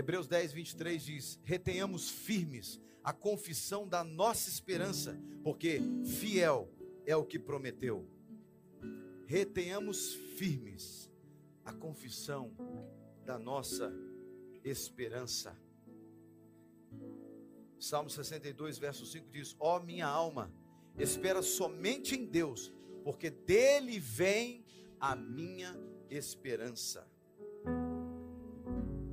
Hebreus 0.00 0.26
10, 0.26 0.54
23 0.54 1.04
diz: 1.04 1.38
retenhamos 1.44 2.08
firmes 2.08 2.80
a 3.04 3.12
confissão 3.12 3.86
da 3.86 4.02
nossa 4.02 4.48
esperança, 4.48 5.20
porque 5.44 5.82
fiel 6.18 6.72
é 7.04 7.14
o 7.14 7.26
que 7.26 7.38
prometeu. 7.38 8.08
Retenhamos 9.26 10.14
firmes 10.38 11.12
a 11.66 11.74
confissão 11.74 12.50
da 13.26 13.38
nossa 13.38 13.92
esperança. 14.64 15.54
Salmo 17.78 18.08
62, 18.08 18.78
verso 18.78 19.04
5 19.04 19.28
diz: 19.28 19.54
Ó 19.60 19.76
oh, 19.76 19.82
minha 19.82 20.06
alma, 20.06 20.50
espera 20.98 21.42
somente 21.42 22.14
em 22.14 22.24
Deus, 22.24 22.72
porque 23.04 23.28
dele 23.28 23.98
vem 23.98 24.64
a 24.98 25.14
minha 25.14 25.78
esperança. 26.08 27.06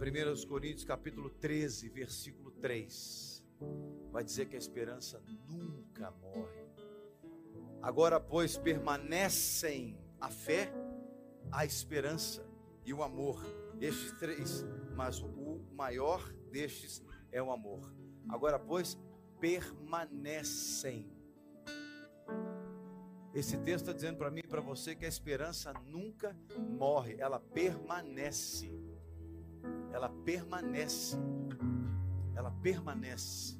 1 0.08 0.48
Coríntios 0.48 0.86
capítulo 0.86 1.30
13, 1.30 1.90
versículo 1.90 2.50
3, 2.52 3.46
vai 4.10 4.24
dizer 4.24 4.48
que 4.48 4.56
a 4.56 4.58
esperança 4.58 5.22
nunca 5.50 6.12
morre. 6.12 6.66
Agora, 7.82 8.18
pois, 8.18 8.58
permanecem 8.58 10.00
a 10.22 10.30
fé, 10.30 10.72
a 11.52 11.66
esperança 11.66 12.48
e 12.86 12.94
o 12.94 13.04
amor. 13.04 13.38
Estes 13.82 14.14
três, 14.14 14.66
mas 14.96 15.22
o 15.22 15.60
maior 15.74 16.32
destes 16.52 17.04
é 17.30 17.44
o 17.44 17.52
amor. 17.52 17.94
Agora, 18.30 18.58
pois, 18.58 18.98
permanecem. 19.42 21.12
Esse 23.34 23.58
texto 23.58 23.82
está 23.82 23.92
dizendo 23.92 24.18
para 24.18 24.32
mim 24.32 24.40
e 24.42 24.48
para 24.48 24.62
você 24.62 24.96
que 24.96 25.04
a 25.04 25.10
esperança 25.10 25.74
nunca 25.86 26.34
morre, 26.58 27.18
ela 27.20 27.42
permanece 27.42 28.87
ela 29.98 30.10
permanece. 30.10 31.18
Ela 32.36 32.52
permanece. 32.62 33.57